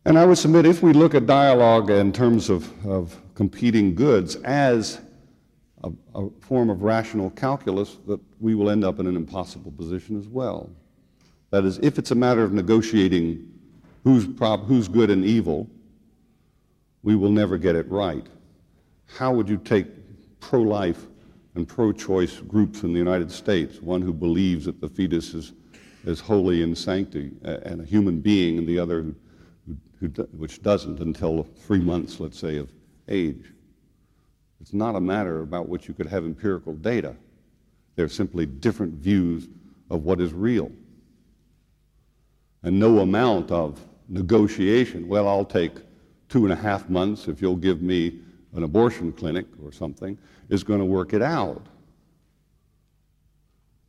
And 0.06 0.20
I 0.20 0.26
would 0.26 0.38
submit 0.38 0.68
if 0.68 0.84
we 0.84 0.94
look 0.94 1.16
at 1.16 1.26
dialogue 1.26 1.90
in 1.90 2.14
terms 2.14 2.52
of, 2.52 2.86
of 2.86 3.20
competing 3.34 3.96
goods 3.96 4.36
as 4.36 5.02
a, 5.84 5.92
a, 6.14 6.30
form 6.42 6.70
of 6.70 6.84
rational 6.84 7.32
calculus, 7.32 7.98
that 8.06 8.20
we 8.40 8.54
will 8.54 8.70
end 8.70 8.84
up 8.84 9.00
in 9.00 9.08
an 9.08 9.16
impossible 9.16 9.72
position 9.72 10.20
as 10.20 10.28
well. 10.28 10.70
That 11.54 11.66
is, 11.66 11.78
if 11.84 12.00
it's 12.00 12.10
a 12.10 12.16
matter 12.16 12.42
of 12.42 12.52
negotiating 12.52 13.48
who's, 14.04 14.26
prob- 14.26 14.66
who's 14.66 14.88
good 14.88 15.12
and 15.12 15.24
evil, 15.24 15.70
we 17.04 17.16
will 17.16 17.30
never 17.30 17.60
get 17.60 17.76
it 17.76 17.88
right. 17.92 18.26
How 19.06 19.32
would 19.36 19.48
you 19.48 19.58
take 19.58 19.86
pro 20.40 20.62
life 20.62 21.06
and 21.54 21.68
pro 21.68 21.92
choice 21.92 22.40
groups 22.40 22.82
in 22.82 22.92
the 22.92 22.98
United 22.98 23.32
States, 23.32 23.84
one 23.84 24.02
who 24.02 24.12
believes 24.12 24.66
that 24.66 24.82
the 24.82 24.90
fetus 24.90 25.36
is, 25.36 25.54
is 26.06 26.20
holy 26.20 26.64
and 26.64 26.76
sanctity 26.76 27.34
and 27.44 27.82
a 27.82 27.86
human 27.86 28.20
being, 28.20 28.58
and 28.58 28.68
the 28.68 28.80
other 28.80 29.04
who 29.04 29.16
who, 30.00 30.08
which 30.36 30.64
doesn't 30.64 31.02
until 31.02 31.44
three 31.44 31.82
months, 31.82 32.20
let's 32.20 32.40
say, 32.40 32.58
of 32.58 32.72
age. 33.10 33.54
It's 34.60 34.74
not 34.74 34.96
a 34.96 35.00
matter 35.00 35.44
about 35.44 35.70
which 35.70 35.88
you 35.88 35.94
could 35.94 36.08
have 36.08 36.26
empirical 36.26 36.74
data. 36.74 37.16
They're 37.96 38.10
simply 38.10 38.48
different 38.48 38.96
views 38.96 39.48
of 39.92 40.04
what 40.04 40.20
is 40.20 40.34
real. 40.34 40.72
And 42.64 42.80
no 42.80 43.00
amount 43.00 43.52
of 43.52 43.80
negotiation, 44.08 45.08
well, 45.08 45.28
I'll 45.28 45.46
take 45.46 45.74
two 46.30 46.46
and 46.46 46.54
a 46.54 46.56
half 46.56 46.90
months 46.90 47.28
if 47.28 47.42
you'll 47.42 47.56
give 47.56 47.82
me 47.82 48.20
an 48.54 48.64
abortion 48.64 49.12
clinic 49.12 49.46
or 49.62 49.72
something, 49.72 50.18
is 50.50 50.64
going 50.64 50.80
to 50.80 50.86
work 50.86 51.14
it 51.14 51.22
out. 51.22 51.66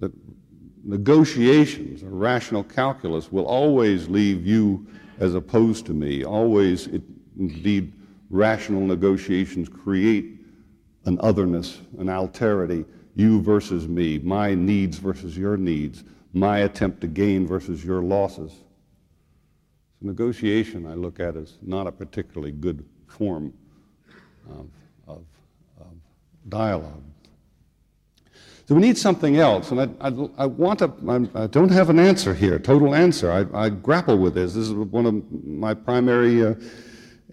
That 0.00 0.12
negotiations 0.82 2.02
or 2.02 2.10
rational 2.10 2.64
calculus 2.64 3.30
will 3.30 3.46
always 3.46 4.08
leave 4.08 4.46
you 4.46 4.86
as 5.18 5.34
opposed 5.34 5.86
to 5.86 5.92
me. 5.92 6.24
Always, 6.24 6.88
it, 6.88 7.02
indeed, 7.38 7.92
rational 8.30 8.80
negotiations 8.80 9.68
create 9.68 10.40
an 11.04 11.18
otherness, 11.20 11.80
an 11.98 12.06
alterity, 12.06 12.84
you 13.14 13.40
versus 13.40 13.86
me, 13.86 14.18
my 14.18 14.54
needs 14.54 14.98
versus 14.98 15.36
your 15.36 15.56
needs, 15.56 16.02
my 16.32 16.58
attempt 16.60 17.00
to 17.02 17.06
gain 17.06 17.46
versus 17.46 17.84
your 17.84 18.02
losses. 18.02 18.63
So 20.00 20.06
negotiation, 20.06 20.86
I 20.86 20.94
look 20.94 21.20
at 21.20 21.36
as 21.36 21.58
not 21.62 21.86
a 21.86 21.92
particularly 21.92 22.52
good 22.52 22.84
form 23.06 23.52
of, 24.50 24.68
of, 25.06 25.22
of 25.80 25.92
dialogue. 26.48 27.02
So 28.66 28.74
we 28.74 28.80
need 28.80 28.96
something 28.96 29.36
else, 29.36 29.70
and 29.72 29.80
I, 29.80 30.08
I, 30.08 30.44
I 30.44 30.46
want 30.46 30.78
to, 30.78 30.90
I, 31.06 31.42
I, 31.44 31.46
don't 31.48 31.70
have 31.70 31.90
an 31.90 31.98
answer 31.98 32.32
here, 32.32 32.58
total 32.58 32.94
answer. 32.94 33.46
I, 33.52 33.68
grapple 33.68 34.16
with 34.16 34.34
this. 34.34 34.54
This 34.54 34.68
is 34.68 34.72
one 34.72 35.04
of 35.04 35.44
my 35.44 35.74
primary 35.74 36.46
uh, 36.46 36.54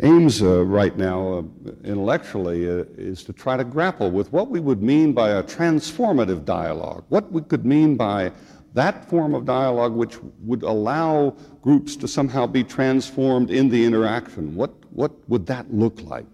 aims 0.03 0.41
uh, 0.41 0.65
right 0.65 0.97
now, 0.97 1.33
uh, 1.37 1.71
intellectually, 1.85 2.69
uh, 2.69 2.83
is 2.97 3.23
to 3.23 3.33
try 3.33 3.55
to 3.55 3.63
grapple 3.63 4.11
with 4.11 4.31
what 4.33 4.49
we 4.49 4.59
would 4.59 4.83
mean 4.83 5.13
by 5.13 5.29
a 5.29 5.43
transformative 5.43 6.43
dialogue, 6.43 7.05
what 7.07 7.31
we 7.31 7.41
could 7.41 7.65
mean 7.65 7.95
by 7.95 8.31
that 8.73 9.09
form 9.09 9.35
of 9.35 9.45
dialogue 9.45 9.93
which 9.93 10.17
would 10.39 10.63
allow 10.63 11.35
groups 11.61 11.95
to 11.97 12.07
somehow 12.07 12.47
be 12.47 12.63
transformed 12.63 13.51
in 13.51 13.69
the 13.69 13.83
interaction. 13.83 14.55
What, 14.55 14.71
what 14.91 15.11
would 15.29 15.45
that 15.47 15.73
look 15.73 16.01
like? 16.03 16.25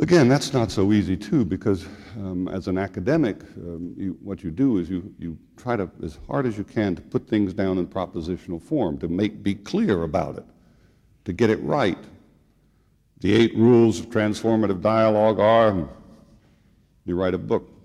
Again, 0.00 0.28
that's 0.28 0.52
not 0.52 0.70
so 0.70 0.92
easy 0.92 1.16
too, 1.16 1.44
because 1.44 1.86
um, 2.16 2.46
as 2.48 2.68
an 2.68 2.78
academic, 2.78 3.42
um, 3.56 3.94
you, 3.96 4.16
what 4.22 4.44
you 4.44 4.52
do 4.52 4.78
is 4.78 4.88
you, 4.88 5.12
you 5.18 5.36
try 5.56 5.74
to, 5.76 5.90
as 6.04 6.20
hard 6.28 6.46
as 6.46 6.56
you 6.56 6.62
can, 6.62 6.94
to 6.94 7.02
put 7.02 7.28
things 7.28 7.52
down 7.52 7.78
in 7.78 7.86
propositional 7.86 8.62
form, 8.62 8.96
to 8.98 9.08
make 9.08 9.42
be 9.42 9.56
clear 9.56 10.04
about 10.04 10.38
it, 10.38 10.44
to 11.24 11.32
get 11.32 11.50
it 11.50 11.60
right. 11.62 11.98
The 13.20 13.34
eight 13.34 13.56
rules 13.56 13.98
of 13.98 14.08
transformative 14.08 14.80
dialogue 14.80 15.40
are 15.40 15.88
you 17.04 17.16
write 17.16 17.34
a 17.34 17.38
book. 17.38 17.77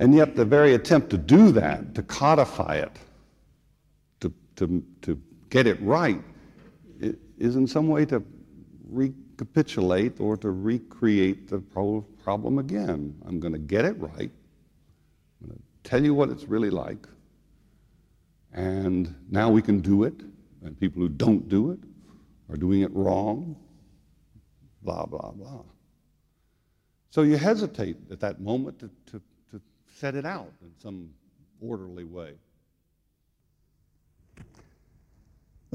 And 0.00 0.14
yet, 0.14 0.36
the 0.36 0.44
very 0.44 0.74
attempt 0.74 1.10
to 1.10 1.18
do 1.18 1.50
that, 1.52 1.94
to 1.94 2.02
codify 2.02 2.76
it, 2.76 2.96
to, 4.20 4.32
to, 4.56 4.84
to 5.02 5.20
get 5.50 5.66
it 5.66 5.80
right, 5.82 6.22
is 7.38 7.56
in 7.56 7.66
some 7.66 7.88
way 7.88 8.04
to 8.06 8.22
recapitulate 8.88 10.20
or 10.20 10.36
to 10.36 10.50
recreate 10.50 11.48
the 11.48 11.58
pro- 11.58 12.04
problem 12.22 12.58
again. 12.58 13.14
I'm 13.26 13.40
going 13.40 13.52
to 13.52 13.58
get 13.58 13.84
it 13.84 13.98
right. 13.98 14.30
I'm 15.40 15.48
going 15.48 15.58
to 15.58 15.90
tell 15.90 16.02
you 16.02 16.14
what 16.14 16.30
it's 16.30 16.44
really 16.44 16.70
like. 16.70 17.06
And 18.52 19.14
now 19.30 19.50
we 19.50 19.62
can 19.62 19.80
do 19.80 20.04
it. 20.04 20.14
And 20.62 20.78
people 20.78 21.02
who 21.02 21.08
don't 21.08 21.48
do 21.48 21.70
it 21.70 21.78
are 22.50 22.56
doing 22.56 22.82
it 22.82 22.94
wrong. 22.94 23.56
Blah, 24.82 25.06
blah, 25.06 25.30
blah. 25.32 25.62
So 27.10 27.22
you 27.22 27.36
hesitate 27.36 27.96
at 28.10 28.20
that 28.20 28.40
moment 28.40 28.78
to, 28.80 28.90
to 29.12 29.22
set 29.98 30.14
it 30.14 30.24
out 30.24 30.52
in 30.62 30.70
some 30.80 31.10
orderly 31.60 32.04
way. 32.04 32.34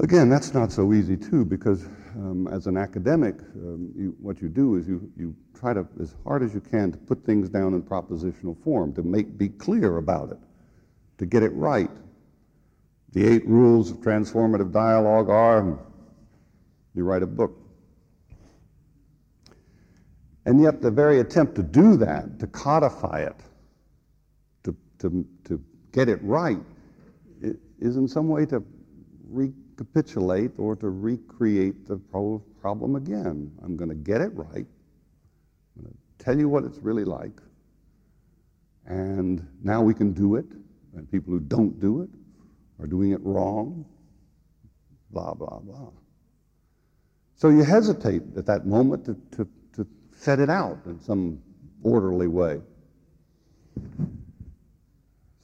Again, 0.00 0.28
that's 0.28 0.54
not 0.54 0.72
so 0.72 0.92
easy 0.92 1.16
too, 1.16 1.44
because 1.44 1.84
um, 2.16 2.48
as 2.50 2.66
an 2.66 2.76
academic, 2.76 3.38
um, 3.56 3.92
you, 3.94 4.16
what 4.20 4.40
you 4.40 4.48
do 4.48 4.76
is 4.76 4.88
you, 4.88 5.08
you 5.16 5.36
try 5.58 5.72
to, 5.72 5.86
as 6.00 6.16
hard 6.24 6.42
as 6.42 6.52
you 6.54 6.60
can, 6.60 6.90
to 6.90 6.98
put 6.98 7.24
things 7.24 7.48
down 7.48 7.74
in 7.74 7.82
propositional 7.82 8.60
form, 8.64 8.92
to 8.94 9.02
make 9.02 9.38
be 9.38 9.48
clear 9.48 9.98
about 9.98 10.30
it, 10.30 10.38
to 11.18 11.26
get 11.26 11.42
it 11.42 11.52
right. 11.52 11.90
The 13.12 13.24
eight 13.24 13.46
rules 13.46 13.90
of 13.92 13.98
transformative 13.98 14.72
dialogue 14.72 15.30
are 15.30 15.78
you 16.94 17.04
write 17.04 17.22
a 17.22 17.26
book. 17.26 17.60
And 20.46 20.60
yet, 20.60 20.82
the 20.82 20.90
very 20.90 21.20
attempt 21.20 21.54
to 21.56 21.62
do 21.62 21.96
that, 21.98 22.40
to 22.40 22.46
codify 22.48 23.20
it, 23.20 23.36
to, 24.98 25.26
to, 25.44 25.62
get 25.94 26.08
it 26.08 26.18
right, 26.24 26.58
is 27.78 27.96
in 27.96 28.08
some 28.08 28.28
way 28.28 28.44
to 28.44 28.60
recapitulate 29.28 30.50
or 30.58 30.74
to 30.74 30.90
recreate 30.90 31.86
the 31.86 31.96
problem 32.60 32.96
again. 32.96 33.52
I'm 33.62 33.76
going 33.76 33.90
to 33.90 33.94
get 33.94 34.20
it 34.20 34.34
right. 34.34 34.66
I'm 35.76 35.82
going 35.82 35.94
to 35.94 36.24
tell 36.24 36.36
you 36.36 36.48
what 36.48 36.64
it's 36.64 36.78
really 36.78 37.04
like. 37.04 37.40
And 38.86 39.46
now 39.62 39.82
we 39.82 39.94
can 39.94 40.12
do 40.12 40.34
it. 40.34 40.46
And 40.96 41.10
people 41.10 41.32
who 41.32 41.40
don't 41.40 41.80
do 41.80 42.02
it 42.02 42.10
are 42.80 42.86
doing 42.86 43.12
it 43.12 43.20
wrong. 43.22 43.84
Blah, 45.10 45.34
blah, 45.34 45.60
blah. 45.60 45.90
So 47.36 47.48
you 47.48 47.62
hesitate 47.62 48.22
at 48.36 48.46
that 48.46 48.66
moment 48.66 49.04
to, 49.06 49.16
to, 49.36 49.48
to 49.74 49.86
set 50.16 50.40
it 50.40 50.50
out 50.50 50.78
in 50.86 51.00
some 51.00 51.40
orderly 51.82 52.26
way. 52.28 52.60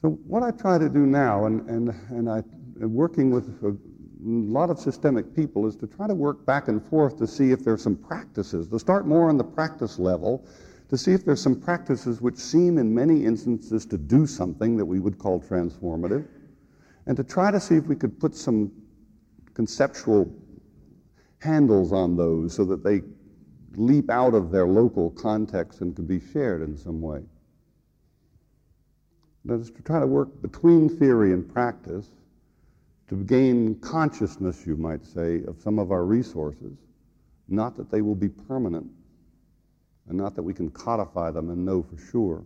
So 0.02 0.10
what 0.26 0.42
I 0.42 0.50
try 0.50 0.78
to 0.78 0.88
do 0.88 1.04
now, 1.04 1.44
and, 1.44 1.68
and, 1.68 1.94
and 2.08 2.30
I, 2.30 2.42
working 2.86 3.30
with 3.30 3.62
a 3.62 3.76
lot 4.22 4.70
of 4.70 4.78
systemic 4.78 5.36
people 5.36 5.66
is 5.66 5.76
to 5.76 5.86
try 5.86 6.06
to 6.06 6.14
work 6.14 6.46
back 6.46 6.68
and 6.68 6.82
forth 6.82 7.18
to 7.18 7.26
see 7.26 7.52
if 7.52 7.64
there's 7.64 7.82
some 7.82 7.96
practices, 7.96 8.68
to 8.68 8.78
start 8.78 9.06
more 9.06 9.28
on 9.28 9.36
the 9.36 9.44
practice 9.44 9.98
level, 9.98 10.46
to 10.88 10.96
see 10.96 11.12
if 11.12 11.24
there's 11.24 11.42
some 11.42 11.54
practices 11.54 12.20
which 12.22 12.36
seem 12.36 12.78
in 12.78 12.94
many 12.94 13.24
instances 13.24 13.84
to 13.86 13.98
do 13.98 14.26
something 14.26 14.76
that 14.76 14.84
we 14.84 15.00
would 15.00 15.18
call 15.18 15.40
transformative, 15.40 16.26
and 17.06 17.16
to 17.16 17.24
try 17.24 17.50
to 17.50 17.60
see 17.60 17.76
if 17.76 17.84
we 17.84 17.94
could 17.94 18.18
put 18.18 18.34
some 18.34 18.72
conceptual 19.52 20.32
handles 21.40 21.92
on 21.92 22.16
those 22.16 22.54
so 22.54 22.64
that 22.64 22.82
they 22.82 23.02
leap 23.76 24.10
out 24.10 24.34
of 24.34 24.50
their 24.50 24.66
local 24.66 25.10
context 25.10 25.82
and 25.82 25.94
can 25.94 26.06
be 26.06 26.20
shared 26.32 26.62
in 26.62 26.76
some 26.76 27.00
way. 27.00 27.20
That 29.44 29.60
is 29.60 29.70
to 29.70 29.82
try 29.82 30.00
to 30.00 30.06
work 30.06 30.42
between 30.42 30.88
theory 30.88 31.32
and 31.32 31.50
practice 31.50 32.06
to 33.08 33.16
gain 33.16 33.74
consciousness, 33.80 34.66
you 34.66 34.76
might 34.76 35.04
say, 35.04 35.42
of 35.44 35.60
some 35.60 35.78
of 35.78 35.90
our 35.90 36.04
resources. 36.04 36.76
Not 37.48 37.76
that 37.76 37.90
they 37.90 38.02
will 38.02 38.14
be 38.14 38.28
permanent, 38.28 38.86
and 40.08 40.16
not 40.16 40.36
that 40.36 40.42
we 40.42 40.54
can 40.54 40.70
codify 40.70 41.30
them 41.30 41.50
and 41.50 41.64
know 41.64 41.82
for 41.82 41.98
sure, 41.98 42.44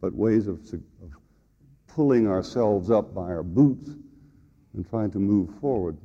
but 0.00 0.14
ways 0.14 0.46
of, 0.46 0.60
of 0.72 1.10
pulling 1.86 2.26
ourselves 2.26 2.90
up 2.90 3.14
by 3.14 3.22
our 3.22 3.42
boots 3.42 3.90
and 4.74 4.88
trying 4.88 5.10
to 5.10 5.18
move 5.18 5.50
forward. 5.60 5.96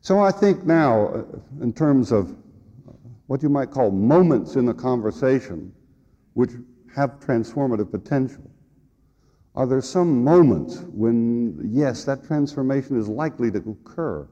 So 0.00 0.20
I 0.20 0.30
think 0.30 0.64
now, 0.64 1.08
uh, 1.08 1.24
in 1.60 1.72
terms 1.72 2.12
of 2.12 2.30
uh, 2.30 2.92
what 3.26 3.42
you 3.42 3.48
might 3.48 3.70
call 3.70 3.90
moments 3.90 4.56
in 4.56 4.68
a 4.68 4.74
conversation 4.74 5.72
which 6.34 6.52
have 6.96 7.20
transformative 7.20 7.90
potential, 7.90 8.50
are 9.54 9.66
there 9.66 9.82
some 9.82 10.24
moments 10.24 10.78
when, 10.92 11.60
yes, 11.62 12.04
that 12.04 12.24
transformation 12.26 12.98
is 12.98 13.06
likely 13.06 13.50
to 13.50 13.58
occur? 13.58 14.26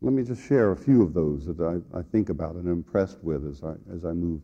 Let 0.00 0.12
me 0.12 0.22
just 0.22 0.46
share 0.46 0.70
a 0.70 0.76
few 0.76 1.02
of 1.02 1.12
those 1.12 1.44
that 1.46 1.60
I, 1.60 1.98
I 1.98 2.02
think 2.02 2.28
about 2.28 2.54
and 2.54 2.66
am 2.66 2.72
impressed 2.72 3.18
with 3.22 3.46
as 3.46 3.62
I, 3.64 3.74
as 3.92 4.04
I 4.04 4.12
move 4.12 4.42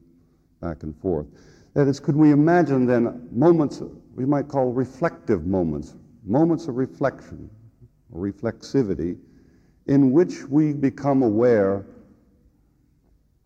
back 0.60 0.82
and 0.82 0.96
forth. 1.00 1.26
That 1.74 1.86
is, 1.86 2.00
could 2.00 2.16
we 2.16 2.32
imagine 2.32 2.86
then 2.86 3.28
moments 3.30 3.82
we 4.16 4.26
might 4.26 4.48
call 4.48 4.72
reflective 4.72 5.46
moments, 5.46 5.94
moments 6.24 6.66
of 6.66 6.76
reflection 6.76 7.48
or 8.10 8.20
reflexivity, 8.20 9.16
in 9.86 10.10
which 10.10 10.44
we 10.44 10.72
become 10.72 11.22
aware 11.22 11.86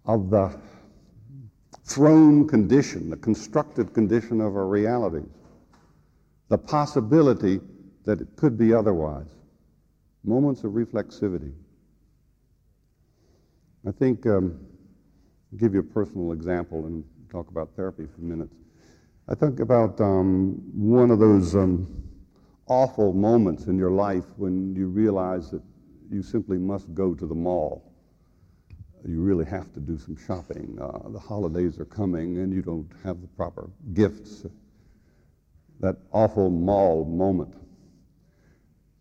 of 0.06 0.30
the 0.30 0.58
thrown 1.84 2.48
condition, 2.48 3.10
the 3.10 3.16
constructed 3.16 3.92
condition 3.92 4.40
of 4.40 4.56
our 4.56 4.66
realities, 4.66 5.28
the 6.48 6.58
possibility 6.58 7.60
that 8.04 8.20
it 8.20 8.28
could 8.36 8.58
be 8.58 8.72
otherwise. 8.72 9.28
Moments 10.24 10.64
of 10.64 10.72
reflexivity. 10.72 11.52
I 13.86 13.90
think, 13.90 14.26
um, 14.26 14.58
I'll 15.52 15.58
give 15.58 15.74
you 15.74 15.80
a 15.80 15.82
personal 15.82 16.32
example 16.32 16.86
and 16.86 17.04
talk 17.30 17.50
about 17.50 17.70
therapy 17.76 18.06
for 18.06 18.22
minutes. 18.22 18.54
I 19.28 19.34
think 19.34 19.60
about 19.60 20.00
um, 20.00 20.62
one 20.74 21.10
of 21.10 21.18
those 21.18 21.54
um, 21.54 21.86
awful 22.66 23.12
moments 23.12 23.66
in 23.66 23.78
your 23.78 23.90
life 23.90 24.24
when 24.36 24.74
you 24.74 24.88
realize 24.88 25.50
that 25.50 25.62
you 26.10 26.22
simply 26.22 26.58
must 26.58 26.94
go 26.94 27.14
to 27.14 27.26
the 27.26 27.34
mall. 27.34 27.93
You 29.06 29.20
really 29.20 29.44
have 29.44 29.72
to 29.74 29.80
do 29.80 29.98
some 29.98 30.16
shopping. 30.16 30.78
Uh, 30.80 31.10
the 31.10 31.18
holidays 31.18 31.78
are 31.78 31.84
coming 31.84 32.38
and 32.38 32.52
you 32.52 32.62
don't 32.62 32.88
have 33.02 33.20
the 33.20 33.26
proper 33.28 33.68
gifts. 33.92 34.46
That 35.80 35.96
awful 36.12 36.48
mall 36.48 37.04
moment. 37.04 37.54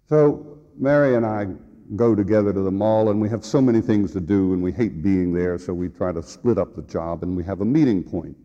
So, 0.10 0.58
Mary 0.78 1.16
and 1.16 1.26
I 1.26 1.47
go 1.95 2.16
together 2.16 2.51
to 2.51 2.62
the 2.62 2.72
mall 2.72 3.12
and 3.12 3.22
we 3.22 3.30
have 3.30 3.45
so 3.45 3.62
many 3.62 3.80
things 3.80 4.12
to 4.14 4.20
do 4.20 4.54
and 4.54 4.62
we 4.62 4.72
hate 4.72 5.01
being 5.01 5.34
there, 5.34 5.58
so 5.58 5.74
we 5.74 5.88
try 5.89 6.12
to 6.12 6.22
split 6.22 6.58
up 6.58 6.76
the 6.76 6.82
job 6.84 7.24
and 7.24 7.38
we 7.38 7.43
have 7.43 7.62
a 7.62 7.66
meeting 7.66 8.04
point. 8.04 8.36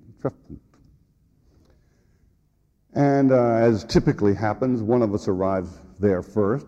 And 2.95 3.33
uh, 3.33 3.55
as 3.55 3.85
typically 3.85 4.35
happens, 4.35 4.83
one 4.83 5.03
of 5.03 5.15
us 5.15 5.29
arrives 5.29 5.79
there 6.01 6.23
first, 6.23 6.67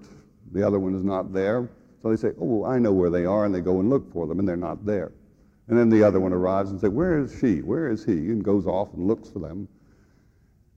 the 0.53 0.64
other 0.64 0.78
one 0.78 0.95
is 0.95 1.03
not 1.03 1.32
there. 1.32 1.68
So 2.03 2.11
they 2.11 2.16
say, 2.16 2.32
Oh, 2.40 2.64
I 2.64 2.78
know 2.78 2.92
where 2.92 3.11
they 3.11 3.24
are, 3.24 3.44
and 3.44 3.55
they 3.55 3.61
go 3.61 3.80
and 3.80 3.90
look 3.90 4.12
for 4.12 4.26
them, 4.26 4.38
and 4.38 4.48
they're 4.48 4.57
not 4.57 4.84
there. 4.84 5.12
And 5.68 5.78
then 5.78 5.88
the 5.88 6.03
other 6.03 6.18
one 6.18 6.32
arrives 6.32 6.70
and 6.70 6.80
says, 6.80 6.90
Where 6.90 7.18
is 7.18 7.36
she? 7.40 7.59
Where 7.62 7.90
is 7.90 8.05
he? 8.05 8.12
And 8.12 8.44
goes 8.44 8.66
off 8.66 8.92
and 8.94 9.07
looks 9.07 9.30
for 9.30 9.38
them. 9.38 9.68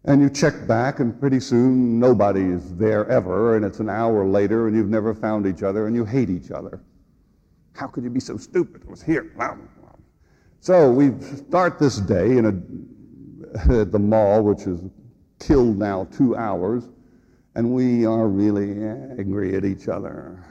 And 0.06 0.22
you 0.22 0.30
check 0.30 0.68
back, 0.68 1.00
and 1.00 1.18
pretty 1.18 1.40
soon 1.40 1.98
nobody 1.98 2.42
is 2.42 2.76
there 2.76 3.08
ever, 3.10 3.56
and 3.56 3.64
it's 3.64 3.80
an 3.80 3.90
hour 3.90 4.26
later, 4.26 4.68
and 4.68 4.76
you've 4.76 4.90
never 4.90 5.14
found 5.14 5.48
each 5.48 5.64
other, 5.64 5.88
and 5.88 5.96
you 5.96 6.04
hate 6.04 6.30
each 6.30 6.52
other. 6.52 6.82
How 7.74 7.88
could 7.88 8.04
you 8.04 8.10
be 8.10 8.20
so 8.20 8.38
stupid? 8.38 8.84
It 8.84 8.90
was 8.90 9.02
here. 9.02 9.32
So 10.60 10.92
we 10.92 11.12
start 11.22 11.80
this 11.80 11.98
day 11.98 12.38
in 12.38 12.46
a, 12.46 13.80
at 13.82 13.92
the 13.92 14.00
mall, 14.00 14.44
which 14.44 14.64
has 14.64 14.82
killed 15.40 15.78
now 15.78 16.06
two 16.12 16.36
hours, 16.36 16.84
and 17.56 17.74
we 17.74 18.06
are 18.06 18.28
really 18.28 18.72
angry 19.18 19.56
at 19.56 19.66
each 19.66 19.88
other. 19.88 20.44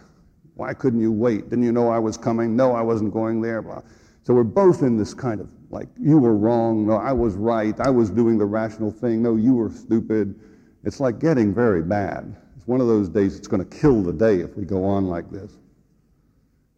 Why 0.54 0.74
couldn't 0.74 1.00
you 1.00 1.12
wait? 1.12 1.48
Didn't 1.50 1.64
you 1.64 1.72
know 1.72 1.88
I 1.88 1.98
was 1.98 2.16
coming? 2.16 2.54
No, 2.56 2.72
I 2.72 2.82
wasn't 2.82 3.12
going 3.12 3.40
there. 3.40 3.62
Blah. 3.62 3.82
So 4.24 4.34
we're 4.34 4.44
both 4.44 4.82
in 4.82 4.96
this 4.96 5.14
kind 5.14 5.40
of 5.40 5.50
like, 5.70 5.88
you 6.00 6.18
were 6.18 6.36
wrong. 6.36 6.86
No, 6.86 6.96
I 6.96 7.12
was 7.12 7.34
right. 7.34 7.78
I 7.80 7.90
was 7.90 8.10
doing 8.10 8.38
the 8.38 8.44
rational 8.44 8.90
thing. 8.90 9.22
No, 9.22 9.36
you 9.36 9.54
were 9.54 9.70
stupid. 9.70 10.38
It's 10.84 11.00
like 11.00 11.18
getting 11.18 11.54
very 11.54 11.82
bad. 11.82 12.36
It's 12.56 12.66
one 12.68 12.80
of 12.80 12.86
those 12.86 13.08
days 13.08 13.36
it's 13.36 13.48
going 13.48 13.66
to 13.66 13.78
kill 13.78 14.02
the 14.02 14.12
day 14.12 14.40
if 14.40 14.56
we 14.56 14.64
go 14.64 14.84
on 14.84 15.08
like 15.08 15.30
this. 15.30 15.52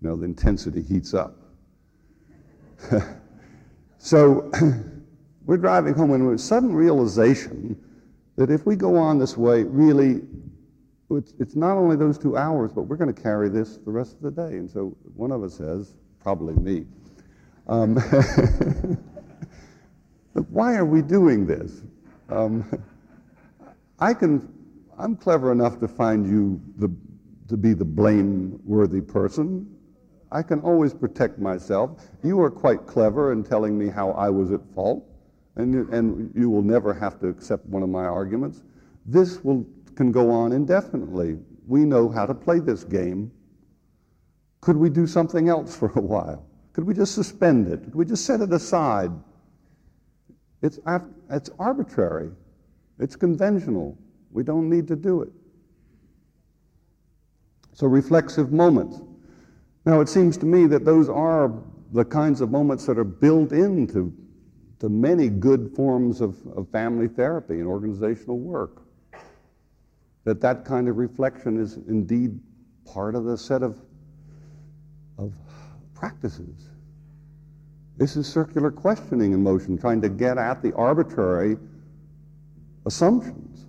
You 0.01 0.09
know, 0.09 0.17
the 0.17 0.25
intensity 0.25 0.83
heats 0.83 1.13
up. 1.13 1.37
so 3.99 4.51
we're 5.45 5.57
driving 5.57 5.95
home 5.95 6.13
and 6.13 6.35
a 6.35 6.39
sudden 6.39 6.75
realization 6.75 7.79
that 8.37 8.51
if 8.51 8.67
we 8.67 8.77
go 8.77 8.97
on 8.97 9.19
this 9.19 9.37
way, 9.37 9.63
really 9.65 10.23
it's, 11.11 11.35
it's 11.39 11.55
not 11.55 11.77
only 11.77 11.97
those 11.97 12.19
two 12.19 12.37
hours, 12.37 12.73
but 12.73 12.83
we're 12.83 12.97
going 12.97 13.13
to 13.13 13.23
carry 13.23 13.49
this 13.49 13.77
the 13.79 13.91
rest 13.91 14.17
of 14.17 14.23
the 14.23 14.31
day. 14.31 14.57
And 14.57 14.71
so 14.71 14.97
one 15.15 15.31
of 15.31 15.43
us 15.43 15.55
says, 15.55 15.95
probably 16.21 16.55
me, 16.55 16.87
um, 17.69 17.97
why 20.51 20.75
are 20.75 20.85
we 20.85 21.03
doing 21.03 21.47
this? 21.47 21.83
Um, 22.31 22.83
I 24.01 24.15
can, 24.15 24.49
I'm 24.99 25.17
clever 25.17 25.53
enough 25.53 25.79
to 25.81 25.89
find 25.89 26.27
you 26.27 26.61
the, 26.79 26.91
to 27.49 27.57
be 27.57 27.75
the 27.75 27.85
blameworthy 27.85 29.01
person. 29.01 29.71
I 30.33 30.43
can 30.43 30.61
always 30.61 30.93
protect 30.93 31.39
myself. 31.39 32.09
You 32.23 32.41
are 32.41 32.51
quite 32.51 32.87
clever 32.87 33.33
in 33.33 33.45
telling 33.45 33.79
me 33.79 33.89
how 33.89 34.11
I 34.13 34.31
was 34.31 34.51
at 34.51 34.61
fault, 34.75 35.07
and, 35.57 35.89
and 35.91 36.33
you 36.35 36.51
will 36.51 36.63
never 36.63 36.93
have 36.93 37.21
to 37.21 37.29
accept 37.29 37.67
one 37.67 37.83
of 37.83 37.89
my 37.89 38.05
arguments. 38.05 38.63
This 39.07 39.45
will 39.45 39.65
can 39.97 40.13
go 40.13 40.31
on 40.31 40.53
indefinitely. 40.53 41.39
We 41.67 41.85
know 41.85 42.09
how 42.09 42.27
to 42.27 42.35
play 42.35 42.61
this 42.61 42.85
game. 42.85 43.31
Could 44.61 44.77
we 44.77 44.91
do 44.91 45.07
something 45.07 45.49
else 45.49 45.77
for 45.77 45.91
a 45.95 46.01
while? 46.01 46.47
Could 46.73 46.85
we 46.85 46.95
just 46.95 47.15
suspend 47.15 47.69
it? 47.69 47.85
Could 47.85 47.95
we 47.95 48.05
just 48.05 48.25
set 48.25 48.41
it 48.41 48.53
aside? 48.53 49.11
It's, 50.63 50.79
it's 51.31 51.51
arbitrary. 51.59 52.31
It's 52.99 53.17
conventional. 53.17 53.97
We 54.31 54.43
don't 54.43 54.69
need 54.69 54.89
to 54.89 54.97
do 54.97 55.23
it. 55.23 55.31
So, 57.73 57.87
reflexive 57.87 58.53
moments. 58.53 59.01
Now, 59.85 60.01
it 60.01 60.09
seems 60.09 60.37
to 60.39 60.47
me 60.47 60.67
that 60.67 60.85
those 60.85 61.09
are 61.09 61.53
the 61.93 62.05
kinds 62.05 62.41
of 62.41 62.51
moments 62.51 62.87
that 62.87 62.99
are 62.99 63.05
built 63.05 63.53
into 63.53 64.13
to 64.79 64.89
many 64.89 65.29
good 65.29 65.73
forms 65.75 66.21
of, 66.21 66.37
of 66.57 66.69
family 66.71 67.09
therapy 67.09 67.55
and 67.55 67.67
organizational 67.67 68.39
work 68.39 68.84
that 70.25 70.41
that 70.41 70.65
kind 70.65 70.89
of 70.89 70.97
reflection 70.97 71.61
is 71.61 71.77
indeed 71.89 72.39
part 72.87 73.15
of 73.15 73.25
the 73.25 73.37
set 73.37 73.63
of, 73.63 73.79
of 75.19 75.33
practices. 75.95 76.71
This 77.97 78.17
is 78.17 78.27
circular 78.27 78.71
questioning 78.71 79.33
in 79.33 79.43
motion, 79.43 79.79
trying 79.79 80.01
to 80.03 80.09
get 80.09 80.39
at 80.39 80.63
the 80.63 80.75
arbitrary 80.75 81.57
assumptions 82.87 83.67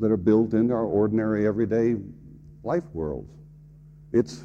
that 0.00 0.10
are 0.10 0.16
built 0.16 0.54
into 0.54 0.74
our 0.74 0.84
ordinary, 0.84 1.46
everyday 1.46 1.96
life 2.62 2.84
worlds. 2.92 3.30
It's 4.12 4.44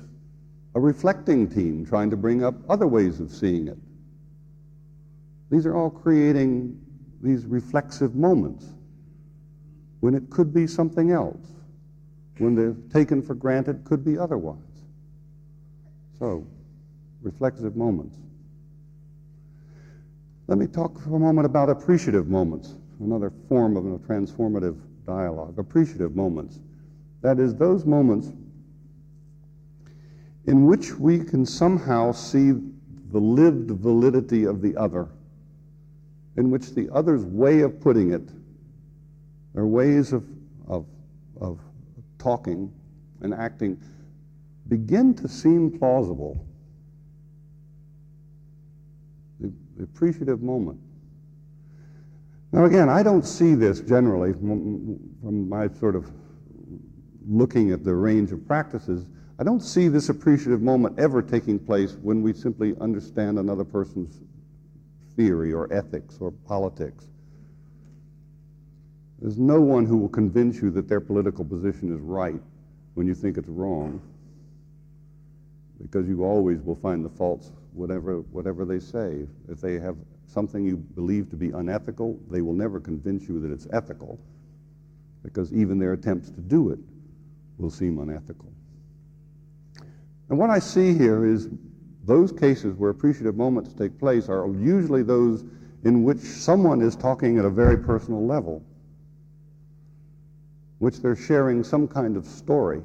a 0.75 0.79
reflecting 0.79 1.47
team 1.47 1.85
trying 1.85 2.09
to 2.09 2.17
bring 2.17 2.43
up 2.43 2.55
other 2.69 2.87
ways 2.87 3.19
of 3.19 3.31
seeing 3.31 3.67
it. 3.67 3.77
These 5.49 5.65
are 5.65 5.75
all 5.75 5.89
creating 5.89 6.79
these 7.21 7.45
reflexive 7.45 8.15
moments 8.15 8.65
when 9.99 10.13
it 10.13 10.29
could 10.29 10.53
be 10.53 10.65
something 10.67 11.11
else, 11.11 11.45
when 12.37 12.55
they're 12.55 12.75
taken 12.91 13.21
for 13.21 13.35
granted 13.35 13.83
could 13.83 14.03
be 14.03 14.17
otherwise. 14.17 14.57
So, 16.17 16.45
reflexive 17.21 17.75
moments. 17.75 18.17
Let 20.47 20.57
me 20.57 20.67
talk 20.67 20.99
for 20.99 21.15
a 21.15 21.19
moment 21.19 21.45
about 21.45 21.69
appreciative 21.69 22.27
moments, 22.27 22.75
another 22.99 23.31
form 23.47 23.77
of 23.77 23.85
a 23.85 23.99
transformative 23.99 24.77
dialogue. 25.05 25.59
Appreciative 25.59 26.15
moments. 26.15 26.59
That 27.21 27.39
is, 27.39 27.55
those 27.55 27.85
moments 27.85 28.31
in 30.45 30.65
which 30.65 30.95
we 30.95 31.23
can 31.23 31.45
somehow 31.45 32.11
see 32.11 32.53
the 33.11 33.19
lived 33.19 33.69
validity 33.69 34.45
of 34.45 34.61
the 34.61 34.75
other, 34.75 35.07
in 36.37 36.49
which 36.49 36.73
the 36.73 36.89
other's 36.91 37.23
way 37.23 37.61
of 37.61 37.79
putting 37.79 38.11
it, 38.11 38.27
their 39.59 39.67
ways 39.67 40.13
of, 40.13 40.23
of, 40.69 40.85
of 41.41 41.59
talking 42.17 42.71
and 43.19 43.33
acting, 43.33 43.77
begin 44.69 45.13
to 45.13 45.27
seem 45.27 45.77
plausible. 45.77 46.47
The, 49.41 49.51
the 49.75 49.83
appreciative 49.83 50.41
moment. 50.41 50.79
Now, 52.53 52.63
again, 52.63 52.87
I 52.87 53.03
don't 53.03 53.25
see 53.25 53.53
this 53.53 53.81
generally 53.81 54.31
from, 54.31 54.97
from 55.21 55.49
my 55.49 55.67
sort 55.67 55.97
of 55.97 56.09
looking 57.27 57.73
at 57.73 57.83
the 57.83 57.93
range 57.93 58.31
of 58.31 58.47
practices. 58.47 59.07
I 59.39 59.43
don't 59.43 59.59
see 59.59 59.89
this 59.89 60.07
appreciative 60.07 60.61
moment 60.61 60.97
ever 60.97 61.21
taking 61.21 61.59
place 61.59 61.97
when 62.01 62.21
we 62.21 62.31
simply 62.31 62.77
understand 62.79 63.37
another 63.37 63.65
person's 63.65 64.21
theory 65.17 65.51
or 65.51 65.67
ethics 65.73 66.15
or 66.21 66.31
politics. 66.31 67.07
There's 69.21 69.37
no 69.37 69.59
one 69.59 69.85
who 69.85 69.97
will 69.97 70.09
convince 70.09 70.61
you 70.61 70.69
that 70.71 70.87
their 70.87 71.01
political 71.01 71.43
position 71.43 71.93
is 71.93 71.99
right 71.99 72.41
when 72.93 73.05
you 73.05 73.13
think 73.13 73.37
it's 73.37 73.49
wrong, 73.49 74.01
because 75.81 76.07
you 76.07 76.23
always 76.23 76.61
will 76.61 76.75
find 76.75 77.03
the 77.03 77.09
faults 77.09 77.51
whatever, 77.73 78.19
whatever 78.31 78.65
they 78.65 78.79
say. 78.79 79.27
If 79.47 79.61
they 79.61 79.79
have 79.79 79.97
something 80.27 80.65
you 80.65 80.77
believe 80.77 81.29
to 81.31 81.35
be 81.35 81.51
unethical, 81.51 82.19
they 82.29 82.41
will 82.41 82.53
never 82.53 82.79
convince 82.79 83.27
you 83.27 83.39
that 83.41 83.51
it's 83.51 83.67
ethical, 83.71 84.19
because 85.23 85.53
even 85.53 85.79
their 85.79 85.93
attempts 85.93 86.29
to 86.31 86.41
do 86.41 86.71
it 86.71 86.79
will 87.57 87.69
seem 87.69 87.99
unethical. 87.99 88.51
And 90.29 90.37
what 90.37 90.49
I 90.49 90.59
see 90.59 90.93
here 90.93 91.25
is 91.25 91.49
those 92.05 92.31
cases 92.31 92.75
where 92.75 92.89
appreciative 92.89 93.35
moments 93.35 93.73
take 93.73 93.97
place 93.99 94.29
are 94.29 94.47
usually 94.47 95.03
those 95.03 95.43
in 95.83 96.03
which 96.03 96.19
someone 96.19 96.81
is 96.81 96.95
talking 96.95 97.37
at 97.37 97.45
a 97.45 97.49
very 97.49 97.77
personal 97.77 98.25
level, 98.25 98.63
which 100.79 101.01
they're 101.01 101.15
sharing 101.15 101.63
some 101.63 101.87
kind 101.87 102.17
of 102.17 102.25
story. 102.25 102.81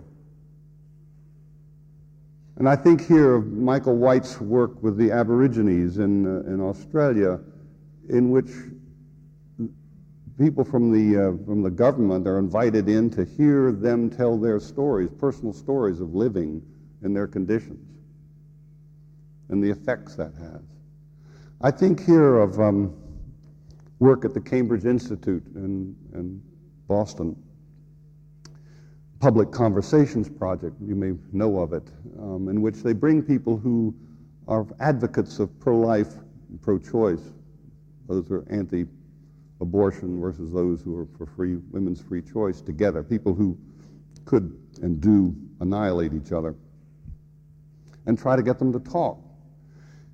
And 2.56 2.68
I 2.68 2.76
think 2.76 3.04
here 3.06 3.34
of 3.34 3.52
Michael 3.52 3.96
White's 3.96 4.40
work 4.40 4.80
with 4.82 4.96
the 4.96 5.10
Aborigines 5.10 5.98
in, 5.98 6.26
uh, 6.26 6.48
in 6.48 6.60
Australia, 6.60 7.40
in 8.08 8.30
which 8.30 8.50
people 10.38 10.64
from 10.64 10.92
the, 10.92 11.18
uh, 11.18 11.44
from 11.44 11.62
the 11.62 11.70
government 11.70 12.26
are 12.26 12.38
invited 12.38 12.88
in 12.88 13.10
to 13.10 13.24
hear 13.24 13.72
them 13.72 14.10
tell 14.10 14.38
their 14.38 14.60
stories, 14.60 15.08
personal 15.18 15.52
stories 15.52 16.00
of 16.00 16.14
living 16.14 16.62
in 17.02 17.12
their 17.12 17.26
conditions 17.26 17.88
and 19.48 19.62
the 19.62 19.70
effects 19.70 20.14
that 20.16 20.32
has. 20.34 20.62
I 21.60 21.70
think 21.70 22.04
here 22.04 22.38
of 22.38 22.58
um, 22.60 22.94
work 23.98 24.24
at 24.24 24.34
the 24.34 24.40
Cambridge 24.40 24.84
Institute 24.84 25.44
in, 25.54 25.94
in 26.12 26.42
Boston, 26.88 27.36
Public 29.24 29.50
Conversations 29.50 30.28
Project, 30.28 30.76
you 30.86 30.94
may 30.94 31.14
know 31.32 31.58
of 31.60 31.72
it, 31.72 31.88
um, 32.18 32.50
in 32.50 32.60
which 32.60 32.82
they 32.82 32.92
bring 32.92 33.22
people 33.22 33.56
who 33.56 33.94
are 34.48 34.66
advocates 34.80 35.38
of 35.38 35.58
pro 35.60 35.78
life 35.78 36.16
and 36.50 36.60
pro 36.60 36.78
choice. 36.78 37.32
Those 38.06 38.28
who 38.28 38.34
are 38.34 38.44
anti 38.50 38.84
abortion 39.62 40.20
versus 40.20 40.52
those 40.52 40.82
who 40.82 40.98
are 40.98 41.08
for 41.16 41.24
free 41.24 41.56
women's 41.70 42.02
free 42.02 42.20
choice 42.20 42.60
together, 42.60 43.02
people 43.02 43.32
who 43.32 43.56
could 44.26 44.58
and 44.82 45.00
do 45.00 45.34
annihilate 45.60 46.12
each 46.12 46.32
other 46.32 46.54
and 48.04 48.18
try 48.18 48.36
to 48.36 48.42
get 48.42 48.58
them 48.58 48.74
to 48.74 48.78
talk. 48.78 49.18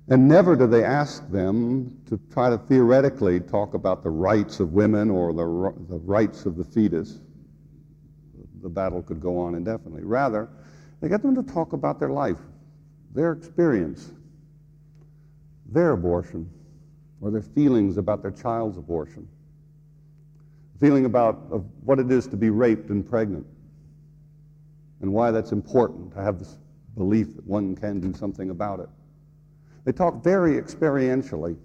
And 0.07 0.25
never 0.25 0.55
do 0.55 0.67
they 0.67 0.85
ask 0.85 1.29
them 1.29 1.99
to 2.07 2.17
try 2.31 2.49
to 2.49 2.57
theoretically 2.57 3.41
talk 3.41 3.73
about 3.73 4.03
the 4.03 4.09
rights 4.09 4.61
of 4.61 4.71
women 4.71 5.09
or 5.09 5.33
the, 5.33 5.73
the 5.89 5.99
rights 5.99 6.45
of 6.45 6.55
the 6.55 6.63
fetus. 6.63 7.19
The 8.61 8.69
battle 8.69 9.01
could 9.01 9.19
go 9.19 9.37
on 9.37 9.55
indefinitely. 9.55 10.03
Rather, 10.03 10.49
they 11.01 11.09
get 11.09 11.21
them 11.21 11.35
to 11.35 11.43
talk 11.43 11.73
about 11.73 11.99
their 11.99 12.09
life, 12.09 12.39
their 13.13 13.31
experience, 13.31 14.11
their 15.65 15.91
abortion, 15.91 16.49
or 17.21 17.31
their 17.31 17.41
feelings 17.41 17.97
about 17.97 18.21
their 18.21 18.31
child's 18.31 18.77
abortion, 18.77 19.27
feeling 20.79 21.05
about 21.05 21.35
what 21.83 21.99
it 21.99 22.11
is 22.11 22.27
to 22.27 22.37
be 22.37 22.49
raped 22.49 22.89
and 22.89 23.07
pregnant, 23.07 23.45
and 25.01 25.11
why 25.11 25.31
that's 25.31 25.51
important 25.51 26.11
to 26.13 26.21
have 26.21 26.39
this 26.39 26.57
belief 26.95 27.35
that 27.35 27.45
one 27.47 27.75
can 27.75 27.99
do 27.99 28.13
something 28.13 28.49
about 28.49 28.79
it. 28.79 28.89
They 29.85 29.91
talk 29.91 30.23
very 30.23 30.61
experientially. 30.61 31.57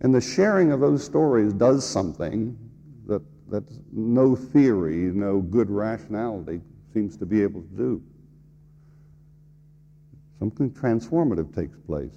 And 0.00 0.14
the 0.14 0.20
sharing 0.20 0.72
of 0.72 0.80
those 0.80 1.04
stories 1.04 1.52
does 1.52 1.86
something 1.86 2.56
that, 3.06 3.20
that 3.50 3.64
no 3.92 4.34
theory, 4.34 4.96
no 4.96 5.40
good 5.40 5.70
rationality 5.70 6.60
seems 6.92 7.16
to 7.18 7.26
be 7.26 7.42
able 7.42 7.62
to 7.62 7.76
do. 7.76 8.02
Something 10.38 10.70
transformative 10.70 11.54
takes 11.54 11.78
place. 11.78 12.14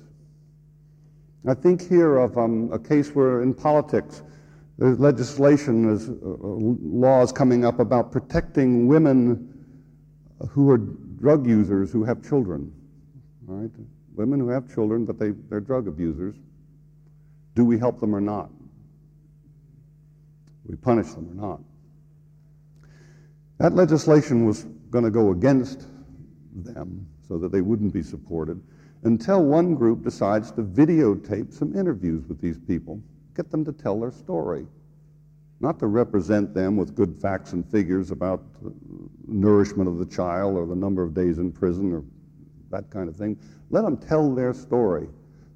I 1.45 1.53
think 1.53 1.87
here 1.87 2.17
of 2.17 2.37
um, 2.37 2.71
a 2.71 2.79
case 2.79 3.13
where 3.13 3.41
in 3.41 3.53
politics, 3.53 4.23
there's 4.77 4.97
legislation, 4.97 5.85
there's 5.85 6.09
uh, 6.09 6.13
laws 6.13 7.31
coming 7.33 7.65
up 7.65 7.79
about 7.79 8.11
protecting 8.11 8.87
women 8.87 9.49
who 10.49 10.69
are 10.69 10.77
drug 10.77 11.45
users 11.45 11.91
who 11.91 12.03
have 12.03 12.27
children. 12.27 12.71
All 13.49 13.55
right? 13.55 13.71
Women 14.15 14.39
who 14.39 14.49
have 14.49 14.73
children, 14.73 15.05
but 15.05 15.19
they, 15.19 15.31
they're 15.49 15.59
drug 15.59 15.87
abusers. 15.87 16.35
Do 17.55 17.65
we 17.65 17.77
help 17.77 17.99
them 17.99 18.15
or 18.15 18.21
not? 18.21 18.49
We 20.65 20.75
punish 20.75 21.11
them 21.11 21.29
or 21.31 21.35
not? 21.35 21.61
That 23.59 23.73
legislation 23.73 24.45
was 24.45 24.65
going 24.89 25.03
to 25.03 25.11
go 25.11 25.31
against 25.31 25.87
them 26.55 27.07
so 27.27 27.37
that 27.37 27.51
they 27.51 27.61
wouldn't 27.61 27.93
be 27.93 28.03
supported 28.03 28.61
until 29.03 29.43
one 29.43 29.75
group 29.75 30.03
decides 30.03 30.51
to 30.51 30.63
videotape 30.63 31.53
some 31.53 31.75
interviews 31.75 32.25
with 32.27 32.39
these 32.39 32.57
people, 32.57 33.01
get 33.35 33.51
them 33.51 33.65
to 33.65 33.73
tell 33.73 33.99
their 33.99 34.11
story 34.11 34.65
not 35.63 35.79
to 35.79 35.87
represent 35.87 36.53
them 36.53 36.75
with 36.75 36.93
good 36.93 37.15
facts 37.21 37.53
and 37.53 37.65
figures 37.71 38.11
about 38.11 38.43
nourishment 39.25 39.87
of 39.87 39.97
the 39.97 40.05
child 40.05 40.57
or 40.57 40.67
the 40.67 40.75
number 40.75 41.01
of 41.01 41.13
days 41.13 41.37
in 41.37 41.53
prison 41.53 41.93
or 41.93 42.03
that 42.69 42.89
kind 42.89 43.07
of 43.07 43.15
thing. 43.15 43.39
Let 43.69 43.83
them 43.83 43.95
tell 43.95 44.35
their 44.35 44.53
story. 44.53 45.07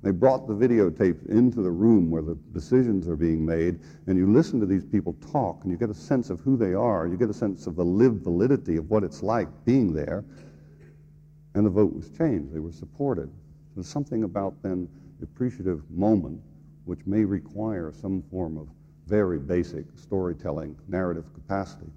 They 0.04 0.12
brought 0.12 0.48
the 0.48 0.54
videotapes 0.54 1.28
into 1.28 1.62
the 1.62 1.72
room 1.72 2.12
where 2.12 2.22
the 2.22 2.38
decisions 2.54 3.08
are 3.08 3.16
being 3.16 3.46
made, 3.46 3.80
and 4.06 4.18
you 4.18 4.32
listen 4.32 4.60
to 4.60 4.66
these 4.66 4.86
people 4.86 5.16
talk, 5.32 5.64
and 5.64 5.72
you 5.72 5.78
get 5.78 5.90
a 5.90 5.94
sense 5.94 6.30
of 6.30 6.40
who 6.42 6.56
they 6.56 6.74
are. 6.74 7.08
You 7.08 7.18
get 7.18 7.30
a 7.30 7.34
sense 7.34 7.66
of 7.68 7.76
the 7.76 7.84
lived 7.84 8.24
validity 8.24 8.78
of 8.78 8.90
what 8.90 9.04
it's 9.04 9.24
like 9.24 9.48
being 9.66 9.94
there. 9.94 10.24
And 11.56 11.66
the 11.66 11.70
vote 11.72 11.94
was 11.94 12.10
changed. 12.10 12.54
They 12.54 12.60
were 12.60 12.72
supported. 12.72 13.32
There's 13.76 13.88
something 13.88 14.24
about 14.24 14.62
then 14.62 14.88
the 15.20 15.24
appreciative 15.24 15.82
moment 15.90 16.42
which 16.86 17.06
may 17.06 17.26
require 17.26 17.92
some 17.92 18.22
form 18.30 18.58
of 18.58 18.68
very 19.08 19.40
basic 19.40 19.86
storytelling, 19.96 20.78
narrative 20.88 21.26
capacity. 21.34 21.92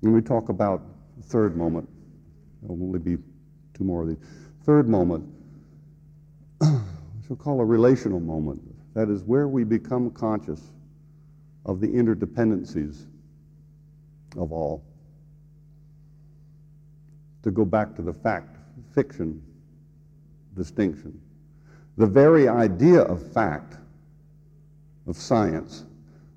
When 0.00 0.12
we 0.12 0.22
talk 0.22 0.48
about 0.48 0.82
the 1.16 1.22
third 1.24 1.56
moment, 1.56 1.88
there'll 2.62 2.82
only 2.82 2.98
be 2.98 3.16
two 3.74 3.84
more 3.84 4.02
of 4.02 4.08
these. 4.08 4.18
Third 4.64 4.88
moment, 4.88 5.28
we'll 6.60 7.36
call 7.36 7.60
a 7.60 7.64
relational 7.64 8.20
moment. 8.20 8.60
That 8.94 9.08
is 9.08 9.22
where 9.22 9.48
we 9.48 9.64
become 9.64 10.10
conscious 10.10 10.60
of 11.64 11.80
the 11.80 11.86
interdependencies 11.86 13.06
of 14.36 14.52
all. 14.52 14.84
To 17.44 17.50
go 17.50 17.64
back 17.64 17.94
to 17.96 18.02
the 18.02 18.12
fact 18.12 18.56
fiction 18.94 19.42
distinction. 20.56 21.18
The 21.96 22.06
very 22.06 22.48
idea 22.48 23.02
of 23.02 23.32
fact 23.32 23.76
of 25.06 25.16
science 25.16 25.84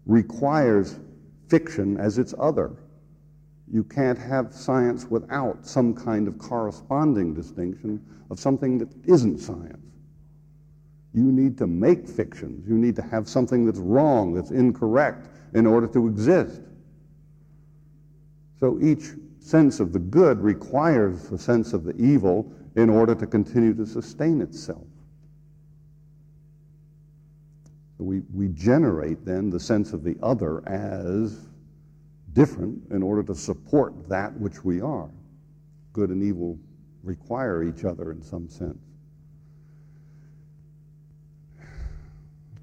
requires 0.05 0.99
fiction 1.47 1.97
as 1.97 2.17
its 2.19 2.34
other. 2.38 2.71
You 3.71 3.84
can't 3.84 4.19
have 4.19 4.53
science 4.53 5.07
without 5.09 5.65
some 5.65 5.95
kind 5.95 6.28
of 6.28 6.38
corresponding 6.38 7.34
distinction 7.34 8.03
of 8.30 8.39
something 8.39 8.78
that 8.78 8.89
isn't 9.05 9.39
science. 9.39 9.80
You 11.14 11.32
need 11.32 11.57
to 11.59 11.68
make 11.68 12.07
fictions. 12.07 12.68
You 12.68 12.78
need 12.78 12.95
to 12.95 13.01
have 13.03 13.30
something 13.30 13.66
that's 13.66 13.80
wrong, 13.80 14.34
that's 14.34 14.51
incorrect, 14.51 15.28
in 15.53 15.68
order 15.68 15.88
to 15.88 16.07
exist. 16.07 16.61
So 18.59 18.80
each 18.82 19.11
sense 19.39 19.80
of 19.80 19.93
the 19.93 19.99
good 19.99 20.39
requires 20.39 21.32
a 21.32 21.38
sense 21.38 21.74
of 21.74 21.84
the 21.84 21.95
evil 21.97 22.51
in 22.76 22.89
order 22.89 23.14
to 23.14 23.28
continue 23.28 23.74
to 23.76 23.86
sustain 23.86 24.41
itself. 24.41 24.88
we, 28.03 28.22
we 28.34 28.49
generate 28.49 29.26
then 29.26 29.49
the 29.49 29.59
sense 29.59 29.93
of 29.93 30.03
the 30.03 30.18
other 30.22 30.68
as 30.68 31.47
different 32.34 32.80
in 32.91 33.01
order 33.01 33.24
to 33.24 33.36
support 33.36 34.09
that 34.09 34.38
which 34.39 34.64
we 34.64 34.82
are. 34.82 35.09
good 35.93 36.09
and 36.09 36.24
evil 36.24 36.57
require 37.03 37.64
each 37.64 37.86
other 37.86 38.11
in 38.11 38.22
some 38.22 38.49
sense. 38.49 38.92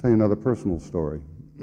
Tell 0.01 0.11
you 0.11 0.17
another 0.17 0.37
personal 0.37 0.81
story. 0.81 1.21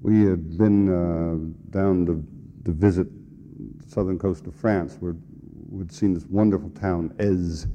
we 0.00 0.24
had 0.24 0.58
been 0.58 0.88
uh, 0.88 1.36
down 1.70 2.04
to, 2.04 2.24
to 2.64 2.72
visit 2.72 3.06
the 3.78 3.88
southern 3.88 4.18
coast 4.18 4.48
of 4.48 4.56
France. 4.56 4.98
We'd 5.00 5.92
seen 5.92 6.14
this 6.14 6.26
wonderful 6.26 6.70
town, 6.70 7.14
Eze, 7.20 7.68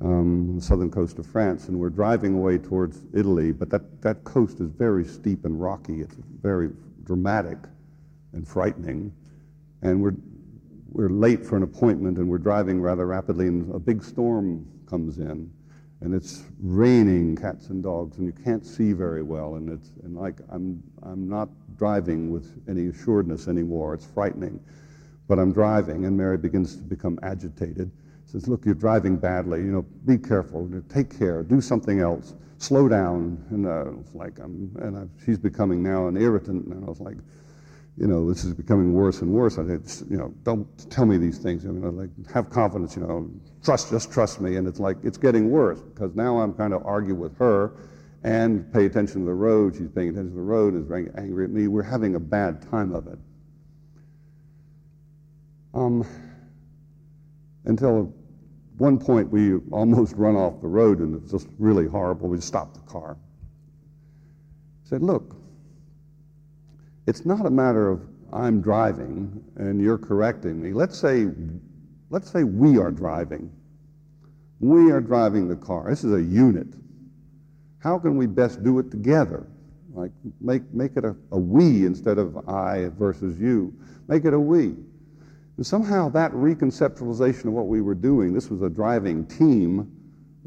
um, 0.00 0.56
the 0.56 0.62
southern 0.62 0.90
coast 0.90 1.18
of 1.18 1.26
France, 1.26 1.68
and 1.68 1.78
we're 1.78 1.90
driving 1.90 2.34
away 2.34 2.56
towards 2.56 3.02
Italy, 3.12 3.52
but 3.52 3.68
that, 3.70 4.00
that 4.00 4.24
coast 4.24 4.60
is 4.60 4.70
very 4.70 5.04
steep 5.04 5.44
and 5.44 5.60
rocky. 5.60 6.00
It's 6.00 6.16
very 6.40 6.70
dramatic 7.04 7.58
and 8.32 8.48
frightening. 8.48 9.12
And 9.82 10.00
we're, 10.00 10.14
we're 10.92 11.10
late 11.10 11.44
for 11.44 11.56
an 11.56 11.62
appointment, 11.62 12.16
and 12.16 12.26
we're 12.26 12.38
driving 12.38 12.80
rather 12.80 13.06
rapidly, 13.06 13.48
and 13.48 13.74
a 13.74 13.78
big 13.78 14.02
storm 14.02 14.66
comes 14.86 15.18
in, 15.18 15.52
and 16.00 16.14
it's 16.14 16.44
raining 16.60 17.36
cats 17.36 17.68
and 17.68 17.82
dogs, 17.82 18.18
and 18.18 18.26
you 18.26 18.44
can't 18.44 18.64
see 18.64 18.92
very 18.92 19.22
well, 19.22 19.56
and 19.56 19.68
it's 19.68 19.90
and 20.04 20.16
like 20.16 20.40
I'm 20.50 20.82
I'm 21.02 21.28
not 21.28 21.48
driving 21.76 22.30
with 22.30 22.60
any 22.68 22.86
assuredness 22.86 23.48
anymore. 23.48 23.94
It's 23.94 24.06
frightening, 24.06 24.60
but 25.26 25.38
I'm 25.38 25.52
driving, 25.52 26.04
and 26.04 26.16
Mary 26.16 26.38
begins 26.38 26.76
to 26.76 26.82
become 26.82 27.18
agitated 27.22 27.90
says, 28.28 28.46
look, 28.46 28.64
you're 28.64 28.74
driving 28.74 29.16
badly. 29.16 29.60
You 29.60 29.72
know, 29.72 29.82
be 30.04 30.18
careful. 30.18 30.70
Take 30.88 31.18
care. 31.18 31.42
Do 31.42 31.60
something 31.60 32.00
else. 32.00 32.34
Slow 32.58 32.88
down. 32.88 33.42
And 33.50 33.66
uh, 33.66 33.98
it's 34.00 34.14
like, 34.14 34.38
I'm, 34.38 34.70
and 34.80 34.96
I, 34.98 35.24
she's 35.24 35.38
becoming 35.38 35.82
now 35.82 36.08
an 36.08 36.16
irritant. 36.16 36.66
And 36.66 36.84
I 36.84 36.88
was 36.88 37.00
like, 37.00 37.16
you 37.98 38.06
know, 38.06 38.28
this 38.28 38.44
is 38.44 38.54
becoming 38.54 38.92
worse 38.92 39.22
and 39.22 39.32
worse. 39.32 39.58
I 39.58 39.66
said, 39.66 40.08
you 40.08 40.16
know, 40.16 40.32
don't 40.44 40.66
tell 40.90 41.04
me 41.04 41.16
these 41.16 41.38
things. 41.38 41.64
You 41.64 41.72
know, 41.72 41.90
like, 41.90 42.10
have 42.32 42.48
confidence. 42.48 42.94
You 42.94 43.02
know, 43.02 43.30
trust, 43.64 43.90
just 43.90 44.12
trust 44.12 44.40
me. 44.40 44.56
And 44.56 44.68
it's 44.68 44.78
like, 44.78 44.96
it's 45.02 45.18
getting 45.18 45.50
worse 45.50 45.80
because 45.80 46.14
now 46.14 46.38
I'm 46.38 46.54
kind 46.54 46.72
of 46.72 46.86
argue 46.86 47.14
with 47.14 47.36
her 47.38 47.72
and 48.22 48.72
pay 48.72 48.86
attention 48.86 49.22
to 49.22 49.26
the 49.26 49.34
road. 49.34 49.74
She's 49.74 49.88
paying 49.88 50.10
attention 50.10 50.30
to 50.30 50.36
the 50.36 50.42
road, 50.42 50.76
is 50.76 50.86
very 50.86 51.08
angry 51.16 51.44
at 51.44 51.50
me. 51.50 51.66
We're 51.66 51.82
having 51.82 52.14
a 52.14 52.20
bad 52.20 52.62
time 52.70 52.94
of 52.94 53.08
it. 53.08 53.18
Um, 55.74 56.06
until 57.64 58.14
one 58.78 58.98
point 58.98 59.28
we 59.30 59.56
almost 59.72 60.14
run 60.14 60.36
off 60.36 60.60
the 60.60 60.68
road 60.68 61.00
and 61.00 61.20
it's 61.20 61.32
just 61.32 61.48
really 61.58 61.86
horrible. 61.86 62.28
We 62.28 62.40
stopped 62.40 62.74
the 62.74 62.90
car. 62.92 63.16
I 64.84 64.88
said, 64.88 65.02
look, 65.02 65.37
it's 67.08 67.24
not 67.24 67.46
a 67.46 67.50
matter 67.50 67.88
of 67.88 68.06
I'm 68.34 68.60
driving 68.60 69.42
and 69.56 69.80
you're 69.80 69.96
correcting 69.96 70.60
me. 70.60 70.74
Let's 70.74 70.98
say, 70.98 71.28
let's 72.10 72.30
say 72.30 72.44
we 72.44 72.76
are 72.76 72.90
driving. 72.90 73.50
We 74.60 74.90
are 74.90 75.00
driving 75.00 75.48
the 75.48 75.56
car. 75.56 75.88
This 75.88 76.04
is 76.04 76.12
a 76.12 76.22
unit. 76.22 76.66
How 77.78 77.98
can 77.98 78.18
we 78.18 78.26
best 78.26 78.62
do 78.62 78.78
it 78.78 78.90
together? 78.90 79.46
Like 79.94 80.10
make, 80.42 80.62
make 80.74 80.98
it 80.98 81.04
a, 81.06 81.16
a 81.32 81.38
we 81.38 81.86
instead 81.86 82.18
of 82.18 82.46
I 82.46 82.90
versus 82.98 83.38
you. 83.38 83.72
Make 84.06 84.26
it 84.26 84.34
a 84.34 84.40
we. 84.40 84.74
And 85.56 85.66
somehow 85.66 86.10
that 86.10 86.30
reconceptualization 86.32 87.46
of 87.46 87.52
what 87.54 87.68
we 87.68 87.80
were 87.80 87.94
doing, 87.94 88.34
this 88.34 88.50
was 88.50 88.60
a 88.60 88.68
driving 88.68 89.24
team, 89.24 89.90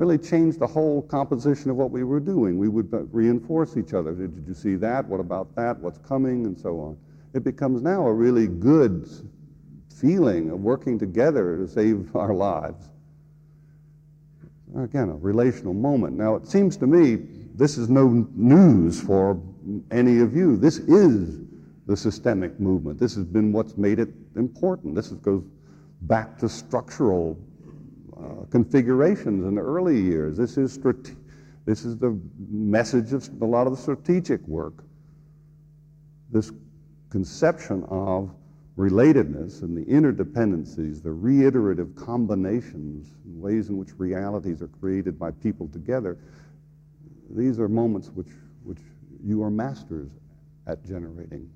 really 0.01 0.17
changed 0.17 0.57
the 0.57 0.65
whole 0.65 1.03
composition 1.03 1.69
of 1.69 1.77
what 1.77 1.91
we 1.91 2.03
were 2.03 2.19
doing. 2.19 2.57
We 2.57 2.69
would 2.69 2.91
uh, 2.91 3.03
reinforce 3.11 3.77
each 3.77 3.93
other. 3.93 4.13
Did 4.13 4.45
you 4.47 4.55
see 4.55 4.73
that? 4.77 5.05
What 5.05 5.19
about 5.19 5.55
that? 5.55 5.77
What's 5.77 5.99
coming? 5.99 6.47
And 6.47 6.59
so 6.59 6.79
on. 6.79 6.97
It 7.35 7.43
becomes 7.43 7.83
now 7.83 8.07
a 8.07 8.11
really 8.11 8.47
good 8.47 9.07
feeling 9.95 10.49
of 10.49 10.59
working 10.59 10.97
together 10.97 11.55
to 11.55 11.67
save 11.67 12.15
our 12.15 12.33
lives. 12.33 12.89
Again, 14.75 15.09
a 15.09 15.15
relational 15.15 15.75
moment. 15.75 16.17
Now, 16.17 16.33
it 16.33 16.47
seems 16.47 16.77
to 16.77 16.87
me 16.87 17.17
this 17.53 17.77
is 17.77 17.87
no 17.87 18.27
news 18.33 18.99
for 18.99 19.39
any 19.91 20.19
of 20.19 20.35
you. 20.35 20.57
This 20.57 20.79
is 20.79 21.41
the 21.85 21.95
systemic 21.95 22.59
movement. 22.59 22.99
This 22.99 23.13
has 23.13 23.25
been 23.25 23.51
what's 23.51 23.77
made 23.77 23.99
it 23.99 24.09
important. 24.35 24.95
This 24.95 25.09
goes 25.09 25.43
back 26.01 26.39
to 26.39 26.49
structural 26.49 27.37
uh, 28.21 28.45
configurations 28.49 29.45
in 29.45 29.55
the 29.55 29.61
early 29.61 29.99
years. 29.99 30.37
This 30.37 30.57
is, 30.57 30.73
strate- 30.73 31.15
this 31.65 31.85
is 31.85 31.97
the 31.97 32.19
message 32.49 33.13
of 33.13 33.29
a 33.41 33.45
lot 33.45 33.67
of 33.67 33.75
the 33.75 33.81
strategic 33.81 34.45
work. 34.47 34.83
This 36.31 36.51
conception 37.09 37.83
of 37.89 38.31
relatedness 38.77 39.61
and 39.63 39.75
the 39.75 39.85
interdependencies, 39.85 41.03
the 41.03 41.11
reiterative 41.11 41.95
combinations, 41.95 43.09
ways 43.25 43.69
in 43.69 43.77
which 43.77 43.89
realities 43.97 44.61
are 44.61 44.67
created 44.67 45.19
by 45.19 45.31
people 45.31 45.67
together, 45.67 46.17
these 47.29 47.59
are 47.59 47.67
moments 47.67 48.09
which, 48.09 48.29
which 48.63 48.79
you 49.23 49.43
are 49.43 49.51
masters 49.51 50.09
at 50.67 50.83
generating. 50.85 51.49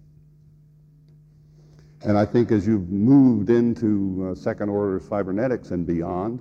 And 2.04 2.18
I 2.18 2.26
think 2.26 2.52
as 2.52 2.68
you've 2.68 2.90
moved 2.90 3.50
into 3.50 4.30
uh, 4.32 4.36
second 4.36 4.70
order 4.70 5.00
cybernetics 5.00 5.72
and 5.72 5.88
beyond, 5.88 6.40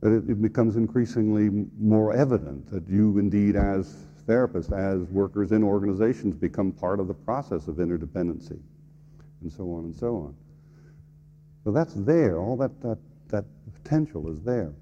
that 0.00 0.12
it, 0.12 0.30
it, 0.30 0.42
becomes 0.42 0.76
increasingly 0.76 1.66
more 1.78 2.14
evident 2.14 2.70
that 2.70 2.88
you 2.88 3.18
indeed 3.18 3.56
as 3.56 4.06
therapists, 4.26 4.72
as 4.72 5.08
workers 5.08 5.52
in 5.52 5.62
organizations, 5.62 6.36
become 6.36 6.72
part 6.72 7.00
of 7.00 7.08
the 7.08 7.14
process 7.14 7.68
of 7.68 7.76
interdependency, 7.76 8.58
and 9.42 9.52
so 9.52 9.64
on 9.72 9.84
and 9.84 9.94
so 9.94 10.16
on. 10.16 10.34
So 11.64 11.72
that's 11.72 11.94
there. 11.94 12.38
All 12.38 12.56
that, 12.56 12.80
that, 12.80 12.98
that 13.28 13.44
potential 13.82 14.30
is 14.30 14.40
there. 14.42 14.72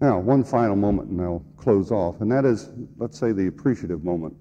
Now, 0.00 0.18
one 0.18 0.44
final 0.44 0.76
moment, 0.76 1.08
and 1.08 1.22
I'll 1.22 1.44
close 1.56 1.90
off, 1.90 2.20
and 2.20 2.30
that 2.30 2.44
is, 2.44 2.70
let's 2.98 3.18
say, 3.18 3.32
the 3.32 3.46
appreciative 3.46 4.04
moment. 4.04 4.36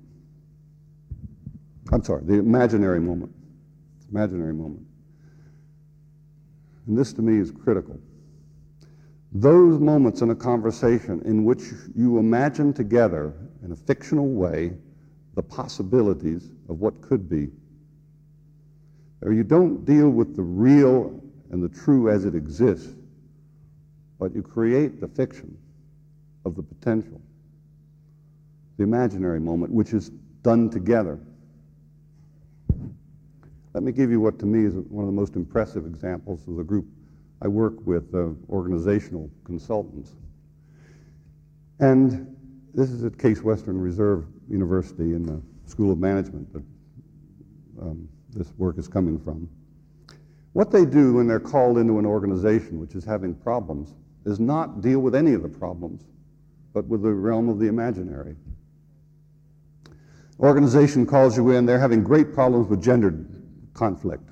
I'm 1.94 2.04
sorry, 2.04 2.24
the 2.26 2.34
imaginary 2.34 3.00
moment 3.00 3.32
imaginary 4.12 4.54
moment. 4.54 4.86
And 6.88 6.98
this 6.98 7.14
to 7.14 7.22
me 7.22 7.40
is 7.40 7.52
critical. 7.52 8.00
Those 9.38 9.82
moments 9.82 10.22
in 10.22 10.30
a 10.30 10.36
conversation 10.36 11.22
in 11.26 11.44
which 11.44 11.60
you 11.94 12.20
imagine 12.20 12.72
together 12.72 13.34
in 13.66 13.74
a 13.74 13.76
fictional 13.76 14.30
way 14.30 14.72
the 15.36 15.44
possibilities 15.44 16.52
of 16.70 16.80
what 16.80 17.02
could 17.02 17.28
be. 17.30 17.50
Or 19.22 19.34
you 19.34 19.44
don't 19.44 19.84
deal 19.84 20.10
with 20.10 20.38
the 20.38 20.42
real 20.42 21.22
and 21.52 21.62
the 21.62 21.68
true 21.68 22.10
as 22.10 22.24
it 22.24 22.34
exists, 22.34 22.96
but 24.20 24.34
you 24.34 24.42
create 24.42 25.02
the 25.02 25.08
fiction 25.10 25.58
of 26.46 26.56
the 26.56 26.64
potential, 26.64 27.20
the 28.78 28.84
imaginary 28.84 29.42
moment, 29.42 29.74
which 29.74 29.92
is 29.92 30.12
done 30.44 30.70
together. 30.70 31.20
Let 33.74 33.84
me 33.84 33.92
give 33.92 34.12
you 34.12 34.22
what 34.22 34.40
to 34.40 34.46
me 34.46 34.66
is 34.66 34.76
one 34.76 35.04
of 35.04 35.10
the 35.10 35.20
most 35.20 35.36
impressive 35.36 35.86
examples 35.86 36.48
of 36.48 36.56
the 36.56 36.64
group 36.64 36.86
I 37.46 37.48
work 37.48 37.76
with, 37.86 38.16
uh, 38.16 38.30
organizational 38.50 39.30
consultants. 39.44 40.16
And 41.80 42.36
this 42.74 42.90
is 42.90 43.04
at 43.04 43.20
Case 43.20 43.44
Western 43.44 43.80
Reserve 43.80 44.26
University 44.50 45.14
in 45.14 45.28
the 45.28 45.40
School 45.68 45.92
of 45.92 46.00
Management 46.00 46.52
that 46.54 46.64
um, 47.84 48.10
this 48.32 48.52
work 48.58 48.80
is 48.80 48.88
coming 48.88 49.20
from. 49.20 49.48
What 50.54 50.72
they 50.72 50.86
do 50.86 51.14
when 51.14 51.28
they're 51.28 51.40
called 51.40 51.78
into 51.78 52.00
an 52.00 52.06
organization 52.08 52.80
which 52.80 52.96
is 52.96 53.06
having 53.06 53.36
problems 53.36 53.94
is 54.26 54.40
not 54.40 54.82
deal 54.82 55.02
with 55.02 55.14
any 55.14 55.34
of 55.34 55.44
the 55.44 55.50
problems, 55.50 56.02
but 56.74 56.88
with 56.88 57.04
the 57.04 57.14
realm 57.14 57.48
of 57.48 57.60
the 57.60 57.68
imaginary. 57.68 58.36
Organization 60.40 61.06
calls 61.06 61.38
you 61.38 61.52
in, 61.52 61.68
they're 61.68 61.80
having 61.80 62.04
great 62.04 62.34
problems 62.34 62.70
with 62.70 62.82
gender 62.82 63.14
conflict. 63.76 64.32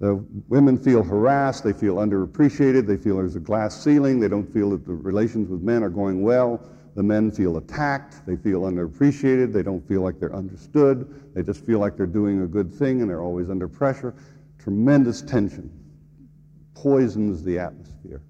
The 0.00 0.24
women 0.48 0.78
feel 0.78 1.02
harassed, 1.02 1.64
they 1.64 1.72
feel 1.72 1.96
underappreciated, 1.96 2.86
they 2.86 2.96
feel 2.96 3.16
there's 3.16 3.34
a 3.34 3.40
glass 3.40 3.82
ceiling, 3.82 4.20
they 4.20 4.28
don't 4.28 4.46
feel 4.52 4.70
that 4.70 4.86
the 4.86 4.94
relations 4.94 5.48
with 5.48 5.60
men 5.60 5.82
are 5.82 5.90
going 5.90 6.22
well. 6.22 6.60
The 6.94 7.02
men 7.02 7.30
feel 7.30 7.56
attacked, 7.56 8.24
they 8.26 8.36
feel 8.36 8.62
underappreciated, 8.62 9.52
they 9.52 9.62
don't 9.62 9.86
feel 9.86 10.02
like 10.02 10.18
they're 10.18 10.34
understood, 10.34 11.32
they 11.34 11.42
just 11.42 11.64
feel 11.64 11.78
like 11.78 11.96
they're 11.96 12.06
doing 12.06 12.42
a 12.42 12.46
good 12.46 12.72
thing 12.72 13.00
and 13.00 13.10
they're 13.10 13.22
always 13.22 13.50
under 13.50 13.68
pressure. 13.68 14.14
Tremendous 14.58 15.22
tension 15.22 15.70
poisons 16.74 17.42
the 17.42 17.58
atmosphere. 17.58 18.22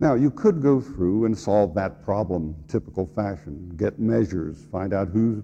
Now, 0.00 0.14
you 0.14 0.30
could 0.30 0.62
go 0.62 0.80
through 0.80 1.24
and 1.24 1.36
solve 1.36 1.74
that 1.74 2.02
problem 2.04 2.54
typical 2.68 3.06
fashion, 3.06 3.72
get 3.76 3.98
measures, 3.98 4.66
find 4.70 4.92
out 4.92 5.08
who's 5.08 5.42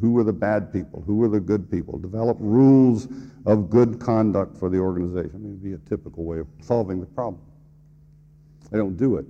who 0.00 0.12
were 0.12 0.24
the 0.24 0.32
bad 0.32 0.72
people? 0.72 1.02
Who 1.06 1.16
were 1.16 1.28
the 1.28 1.40
good 1.40 1.70
people? 1.70 1.98
Develop 1.98 2.36
rules 2.40 3.08
of 3.46 3.70
good 3.70 4.00
conduct 4.00 4.56
for 4.56 4.68
the 4.68 4.78
organization. 4.78 5.32
I 5.34 5.38
mean, 5.38 5.52
it'd 5.52 5.62
be 5.62 5.72
a 5.72 5.88
typical 5.88 6.24
way 6.24 6.38
of 6.38 6.46
solving 6.60 7.00
the 7.00 7.06
problem. 7.06 7.42
They 8.70 8.78
don't 8.78 8.96
do 8.96 9.16
it. 9.16 9.26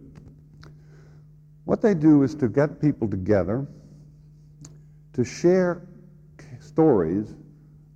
What 1.65 1.83
they 1.83 1.95
do 1.95 2.23
is 2.23 2.35
to 2.37 2.49
get 2.49 2.81
people 2.81 3.09
together 3.09 3.67
to 5.13 5.25
share 5.25 5.83
stories 6.61 7.35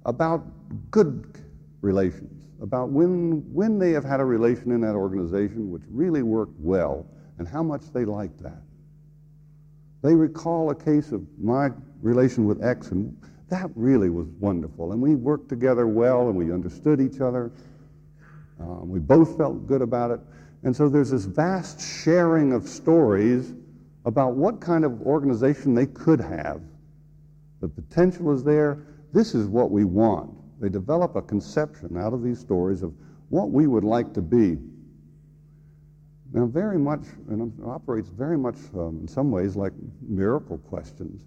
about 0.07 0.45
good 0.91 1.39
relations, 1.81 2.43
about 2.63 2.91
when, 2.91 3.43
when 3.53 3.79
they 3.79 3.93
have 3.93 4.05
had 4.05 4.21
a 4.21 4.25
relation 4.25 4.73
in 4.73 4.81
that 4.81 4.95
organization 4.95 5.71
which 5.71 5.83
really 5.91 6.23
worked 6.23 6.59
well 6.59 7.07
and 7.39 7.47
how 7.47 7.63
much 7.63 7.83
they 7.93 8.05
liked 8.05 8.43
that. 8.43 8.63
They 10.03 10.15
recall 10.15 10.71
a 10.71 10.75
case 10.75 11.13
of 11.13 11.27
my 11.39 11.71
relation 12.03 12.47
with 12.47 12.63
X, 12.65 12.91
and 12.91 13.17
that 13.49 13.71
really 13.75 14.11
was 14.11 14.29
wonderful. 14.39 14.93
And 14.93 15.01
we 15.01 15.15
worked 15.15 15.49
together 15.49 15.87
well, 15.87 16.29
and 16.29 16.37
we 16.37 16.53
understood 16.53 17.01
each 17.01 17.21
other. 17.21 17.51
Um, 18.61 18.89
we 18.89 18.99
both 18.99 19.37
felt 19.37 19.67
good 19.67 19.83
about 19.83 20.11
it. 20.11 20.21
And 20.63 20.75
so 20.77 20.89
there's 20.89 21.11
this 21.11 21.25
vast 21.25 21.81
sharing 21.81 22.53
of 22.53 22.69
stories 22.69 23.55
about 24.05 24.35
what 24.35 24.61
kind 24.61 24.85
of 24.85 25.03
organization 25.03 25.75
they 25.75 25.87
could 25.87 26.21
have. 26.21 26.61
The 27.61 27.69
potential 27.69 28.33
is 28.33 28.45
there. 28.45 28.87
This 29.13 29.35
is 29.35 29.47
what 29.47 29.71
we 29.71 29.85
want. 29.85 30.31
They 30.61 30.69
develop 30.69 31.17
a 31.17 31.23
conception 31.23 31.97
out 31.97 32.13
of 32.13 32.23
these 32.23 32.39
stories 32.39 32.83
of 32.83 32.95
what 33.31 33.51
we 33.51 33.67
would 33.67 33.85
like 33.85 34.13
to 34.15 34.23
be. 34.23 34.59
Now, 36.33 36.47
very 36.47 36.79
much, 36.79 37.03
and 37.29 37.53
operates 37.65 38.09
very 38.09 38.39
much 38.39 38.57
um, 38.75 39.01
in 39.03 39.09
some 39.09 39.31
ways 39.31 39.57
like 39.57 39.73
miracle 40.07 40.59
questions. 40.59 41.23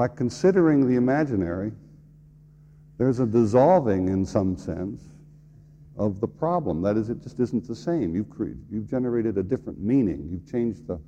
By 0.00 0.08
considering 0.08 0.88
the 0.88 0.96
imaginary, 0.96 1.72
there's 2.96 3.20
a 3.20 3.26
dissolving, 3.26 4.08
in 4.08 4.24
some 4.24 4.56
sense, 4.56 5.02
of 5.94 6.20
the 6.20 6.26
problem. 6.26 6.80
That 6.80 6.96
is, 6.96 7.10
it 7.10 7.22
just 7.22 7.38
isn't 7.38 7.68
the 7.68 7.76
same. 7.76 8.14
You've, 8.14 8.30
created, 8.30 8.64
you've 8.70 8.88
generated 8.88 9.36
a 9.36 9.42
different 9.42 9.78
meaning. 9.78 10.26
You've 10.32 10.50
changed 10.50 10.86
the, 10.86 10.98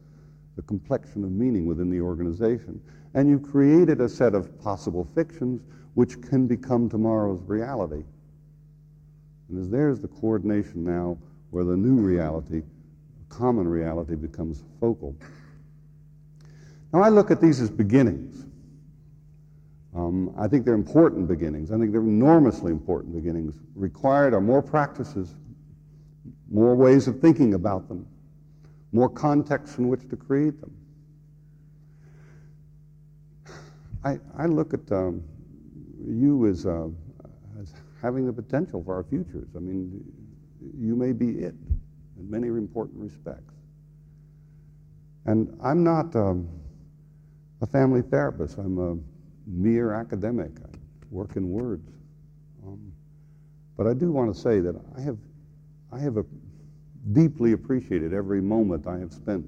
the 0.57 0.63
complexion 0.65 1.25
of 1.25 1.31
meaning 1.31 1.65
within 1.65 1.89
the 1.89 2.03
organization. 2.03 2.83
And 3.15 3.31
you've 3.31 3.45
created 3.45 4.03
a 4.03 4.09
set 4.11 4.35
of 4.35 4.61
possible 4.61 5.09
fictions 5.15 5.63
which 5.95 6.21
can 6.21 6.47
become 6.47 6.91
tomorrow's 6.91 7.41
reality. 7.47 8.05
And 9.49 9.73
there's 9.73 10.01
the 10.01 10.09
coordination 10.09 10.85
now 10.85 11.17
where 11.49 11.65
the 11.65 11.79
new 11.79 12.03
reality 12.03 12.63
common 13.31 13.67
reality 13.67 14.17
becomes 14.17 14.65
focal. 14.81 15.17
Now, 16.93 17.01
I 17.01 17.09
look 17.09 17.31
at 17.31 17.41
these 17.41 17.59
as 17.59 17.71
beginnings. 17.71 18.45
Um, 19.95 20.35
I 20.39 20.49
think 20.49 20.65
they're 20.65 20.75
important 20.75 21.29
beginnings. 21.29 21.71
I 21.71 21.79
think 21.79 21.93
they're 21.93 22.01
enormously 22.01 22.73
important 22.73 23.15
beginnings. 23.15 23.57
Required 23.75 24.33
are 24.33 24.41
more 24.41 24.63
practices, 24.63 25.35
more 26.51 26.75
ways 26.75 27.09
of 27.09 27.21
thinking 27.21 27.55
about 27.55 27.89
them, 27.89 28.07
more 28.93 29.09
contexts 29.09 29.79
in 29.79 29.89
which 29.89 30.09
to 30.09 30.17
create 30.17 30.61
them. 30.61 30.75
I, 34.05 34.19
I 34.37 34.47
look 34.47 34.73
at 34.75 34.91
um, 34.91 35.23
you 36.05 36.47
as, 36.49 36.67
uh, 36.67 36.89
as 37.61 37.73
having 38.01 38.27
the 38.27 38.33
potential 38.33 38.83
for 38.83 38.95
our 38.95 39.05
futures. 39.05 39.49
I 39.55 39.61
mean, 39.61 40.03
you 40.79 40.97
may 40.97 41.13
be 41.13 41.39
it 41.39 41.55
in 42.19 42.31
many 42.31 42.49
important 42.49 42.99
respects. 43.01 43.55
And 45.27 45.57
I'm 45.63 45.85
not 45.85 46.17
um, 46.17 46.49
a 47.61 47.67
family 47.67 48.03
therapist. 48.03 48.59
I'm 48.59 48.79
a 48.79 49.12
mere 49.53 49.93
academic. 49.93 50.53
I 50.65 50.77
work 51.11 51.37
in 51.37 51.49
words. 51.51 51.89
Um, 52.67 52.93
but 53.77 53.87
I 53.87 53.95
do 53.95 54.11
want 54.11 54.35
to 54.35 54.41
say 54.41 54.61
that 54.61 54.75
I 54.97 55.01
have, 55.01 55.19
I 55.93 55.99
have 55.99 56.17
a, 56.17 56.25
deeply 57.13 57.53
appreciated 57.53 58.15
every 58.15 58.41
moment 58.41 58.87
I 58.87 58.99
have 58.99 59.13
spent 59.13 59.45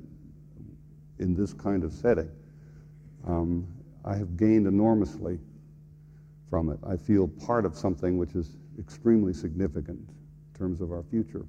in 1.18 1.34
this 1.34 1.52
kind 1.52 1.84
of 1.84 1.92
setting. 1.92 2.30
Um, 3.26 3.66
I 4.05 4.16
have 4.16 4.36
gained 4.36 4.66
enormously 4.66 5.38
from 6.50 6.70
it. 6.70 6.78
I 6.86 6.96
feel 6.96 7.28
part 7.28 7.64
of 7.64 7.76
something 7.76 8.18
which 8.18 8.34
is 8.34 8.57
extremely 8.78 9.32
significant 9.32 10.00
in 10.00 10.59
terms 10.59 10.80
of 10.80 10.90
our 10.90 11.05
future. 11.05 11.46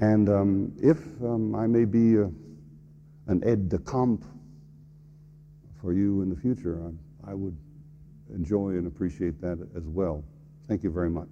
And 0.00 0.28
um, 0.28 0.72
if 0.80 0.98
um, 1.22 1.54
I 1.54 1.66
may 1.66 1.84
be 1.84 2.16
a, 2.16 2.30
an 3.26 3.42
aide 3.44 3.68
de 3.68 3.78
camp 3.78 4.24
for 5.80 5.92
you 5.92 6.22
in 6.22 6.30
the 6.30 6.36
future, 6.36 6.82
I, 7.26 7.30
I 7.30 7.34
would 7.34 7.56
enjoy 8.34 8.70
and 8.70 8.86
appreciate 8.86 9.40
that 9.40 9.58
as 9.76 9.84
well. 9.84 10.24
Thank 10.68 10.82
you 10.82 10.90
very 10.90 11.10
much. 11.10 11.28